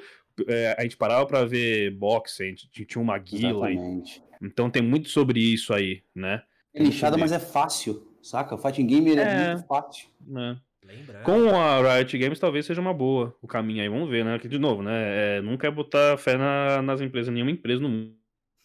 é, 0.48 0.76
a 0.78 0.84
gente 0.84 0.96
parava 0.96 1.26
para 1.26 1.46
ver 1.46 1.92
boxe, 1.92 2.44
a 2.44 2.46
gente 2.46 2.86
tinha 2.86 3.02
uma 3.02 3.18
guila, 3.18 3.68
então 4.40 4.70
tem 4.70 4.84
muito 4.84 5.10
sobre 5.10 5.40
isso 5.40 5.74
aí, 5.74 6.04
né? 6.14 6.44
É 6.72 6.84
nichado, 6.84 7.18
mas 7.18 7.32
é 7.32 7.40
fácil, 7.40 8.16
saca? 8.22 8.54
O 8.54 8.58
Fighting 8.60 8.86
Game 8.86 9.18
é, 9.18 9.22
é 9.22 9.54
muito 9.54 9.68
fácil. 9.68 10.08
Né? 10.98 11.22
Com 11.24 11.56
a 11.56 11.96
Riot 11.96 12.18
Games 12.18 12.40
talvez 12.40 12.66
seja 12.66 12.82
uma 12.82 12.94
boa 12.94 13.36
o 13.42 13.48
caminho 13.48 13.82
aí, 13.82 13.90
vamos 13.90 14.10
ver, 14.10 14.26
né? 14.26 14.38
Que, 14.40 14.48
de 14.48 14.58
novo, 14.58 14.82
né? 14.82 15.38
É, 15.38 15.42
nunca 15.42 15.68
é 15.68 15.72
botar 15.72 16.18
fé 16.18 16.38
na, 16.38 16.82
nas 16.82 17.02
empresas, 17.02 17.34
nenhuma 17.34 17.52
empresa 17.52 17.82
no 17.82 17.90
mundo. 17.90 18.14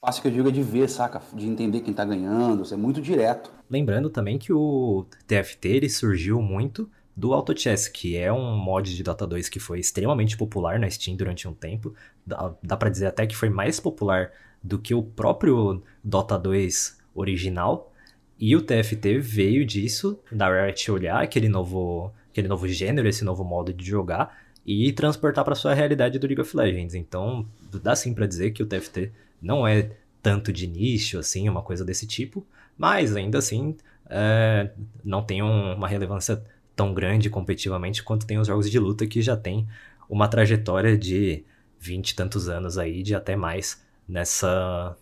Fácil 0.04 0.22
que 0.22 0.28
eu 0.28 0.32
digo 0.32 0.48
é 0.48 0.52
de 0.52 0.62
ver, 0.62 0.88
saca? 0.88 1.22
De 1.32 1.46
entender 1.46 1.80
quem 1.80 1.94
tá 1.94 2.04
ganhando, 2.04 2.62
isso 2.62 2.74
é 2.74 2.76
muito 2.76 3.00
direto. 3.00 3.50
Lembrando 3.70 4.10
também 4.10 4.38
que 4.38 4.52
o 4.52 5.06
TFT 5.26 5.68
ele 5.68 5.88
surgiu 5.88 6.42
muito 6.42 6.90
do 7.16 7.32
Auto 7.32 7.58
Chess, 7.58 7.88
que 7.88 8.16
é 8.16 8.32
um 8.32 8.56
mod 8.56 8.94
de 8.94 9.02
Dota 9.02 9.26
2 9.26 9.48
que 9.48 9.60
foi 9.60 9.78
extremamente 9.78 10.36
popular 10.36 10.78
na 10.78 10.90
Steam 10.90 11.16
durante 11.16 11.46
um 11.48 11.54
tempo. 11.54 11.94
Dá, 12.26 12.54
dá 12.62 12.76
para 12.76 12.90
dizer 12.90 13.06
até 13.06 13.26
que 13.26 13.36
foi 13.36 13.48
mais 13.48 13.80
popular 13.80 14.32
do 14.62 14.78
que 14.78 14.94
o 14.94 15.02
próprio 15.02 15.82
Dota 16.02 16.38
2 16.38 16.98
original. 17.14 17.92
E 18.38 18.56
o 18.56 18.60
TFT 18.60 19.18
veio 19.18 19.64
disso, 19.64 20.18
da 20.30 20.48
Riot 20.48 20.90
olhar 20.90 21.22
aquele 21.22 21.48
novo, 21.48 22.12
aquele 22.30 22.48
novo 22.48 22.66
gênero, 22.68 23.08
esse 23.08 23.24
novo 23.24 23.44
modo 23.44 23.72
de 23.72 23.84
jogar 23.84 24.44
e 24.66 24.92
transportar 24.92 25.44
para 25.44 25.54
sua 25.54 25.74
realidade 25.74 26.18
do 26.18 26.26
League 26.26 26.40
of 26.40 26.56
Legends. 26.56 26.94
Então, 26.94 27.46
dá 27.82 27.94
sim 27.94 28.14
para 28.14 28.26
dizer 28.26 28.50
que 28.52 28.62
o 28.62 28.66
TFT 28.66 29.12
não 29.40 29.66
é 29.66 29.90
tanto 30.22 30.52
de 30.52 30.66
nicho, 30.66 31.18
assim, 31.18 31.48
uma 31.48 31.62
coisa 31.62 31.84
desse 31.84 32.06
tipo, 32.06 32.46
mas 32.78 33.14
ainda 33.14 33.38
assim 33.38 33.76
é, 34.08 34.70
não 35.04 35.22
tem 35.22 35.42
um, 35.42 35.74
uma 35.74 35.86
relevância 35.86 36.42
tão 36.74 36.92
grande 36.94 37.30
competitivamente 37.30 38.02
quanto 38.02 38.26
tem 38.26 38.38
os 38.38 38.46
jogos 38.46 38.70
de 38.70 38.78
luta 38.78 39.06
que 39.06 39.22
já 39.22 39.36
tem 39.36 39.68
uma 40.08 40.26
trajetória 40.28 40.96
de 40.96 41.44
20 41.78 42.10
e 42.10 42.14
tantos 42.14 42.48
anos 42.48 42.78
aí, 42.78 43.02
de 43.02 43.14
até 43.14 43.36
mais 43.36 43.82
nessa 44.08 44.96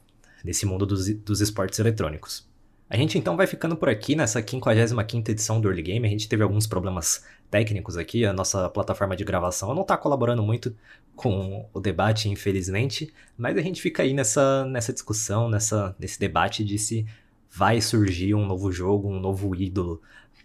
nesse 0.45 0.67
mundo 0.67 0.85
dos, 0.85 1.09
dos 1.09 1.41
esportes 1.41 1.79
eletrônicos. 1.79 2.45
A 2.93 2.97
gente 2.99 3.17
então 3.17 3.39
vai 3.39 3.47
ficando 3.47 3.75
por 3.75 3.89
aqui 3.89 4.15
nessa 4.15 4.39
55 4.47 5.31
edição 5.31 5.59
do 5.59 5.67
Early 5.67 5.81
Game. 5.81 6.07
A 6.07 6.11
gente 6.11 6.29
teve 6.29 6.43
alguns 6.43 6.67
problemas 6.67 7.25
técnicos 7.51 7.97
aqui, 7.97 8.27
a 8.27 8.35
nossa 8.35 8.69
plataforma 8.69 9.17
de 9.17 9.25
gravação 9.25 9.75
não 9.75 9.81
está 9.81 9.97
colaborando 9.97 10.43
muito 10.43 10.77
com 11.17 11.67
o 11.73 11.81
debate, 11.81 12.29
infelizmente, 12.29 13.11
mas 13.35 13.57
a 13.57 13.63
gente 13.63 13.81
fica 13.81 14.03
aí 14.03 14.13
nessa, 14.13 14.67
nessa 14.67 14.93
discussão, 14.93 15.49
nessa, 15.49 15.97
nesse 15.99 16.21
debate 16.21 16.63
de 16.63 16.79
se 16.79 17.07
vai 17.51 17.81
surgir 17.81 18.35
um 18.35 18.45
novo 18.45 18.71
jogo, 18.71 19.09
um 19.09 19.19
novo 19.19 19.55
ídolo 19.55 20.03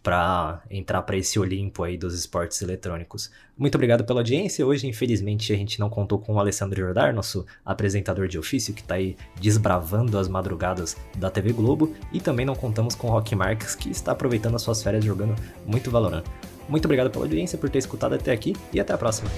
para 0.08 0.62
entrar 0.72 1.02
para 1.02 1.18
esse 1.18 1.38
Olimpo 1.38 1.84
aí 1.84 1.98
dos 1.98 2.18
esportes 2.18 2.62
eletrônicos. 2.62 3.30
Muito 3.58 3.76
obrigado 3.76 4.06
pela 4.06 4.22
audiência. 4.22 4.66
Hoje, 4.66 4.88
infelizmente, 4.88 5.52
a 5.52 5.58
gente 5.58 5.82
não 5.82 5.90
contou 5.90 6.18
com 6.18 6.36
o 6.36 6.40
Alessandro 6.40 6.80
Jordar, 6.80 7.14
nosso 7.14 7.46
apresentador 7.66 8.26
de 8.30 8.40
ofício, 8.40 8.74
que 8.74 8.80
está 8.80 8.96
aí 8.96 9.18
desbravando 9.42 10.18
as 10.18 10.30
madrugadas 10.30 10.96
da 11.18 11.30
TV 11.30 11.52
Globo, 11.52 11.94
e 12.14 12.22
também 12.22 12.46
não 12.46 12.56
contamos 12.56 12.96
com 12.96 13.08
o 13.08 13.12
Rock 13.12 13.36
Marques, 13.36 13.76
que 13.76 13.90
está 13.90 14.14
aproveitando 14.14 14.56
as 14.56 14.62
suas 14.62 14.82
férias 14.82 15.04
jogando 15.04 15.36
muito 15.66 15.92
Valorant. 15.92 16.24
Muito 16.70 16.86
obrigado 16.86 17.12
pela 17.12 17.26
audiência, 17.26 17.58
por 17.58 17.70
ter 17.70 17.80
escutado 17.80 18.16
até 18.16 18.32
aqui 18.32 18.56
e 18.72 18.80
até 18.80 18.94
a 18.94 18.98
próxima. 18.98 19.30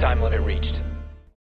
Time 0.00 0.20
limit 0.20 0.44
reached. 0.44 0.91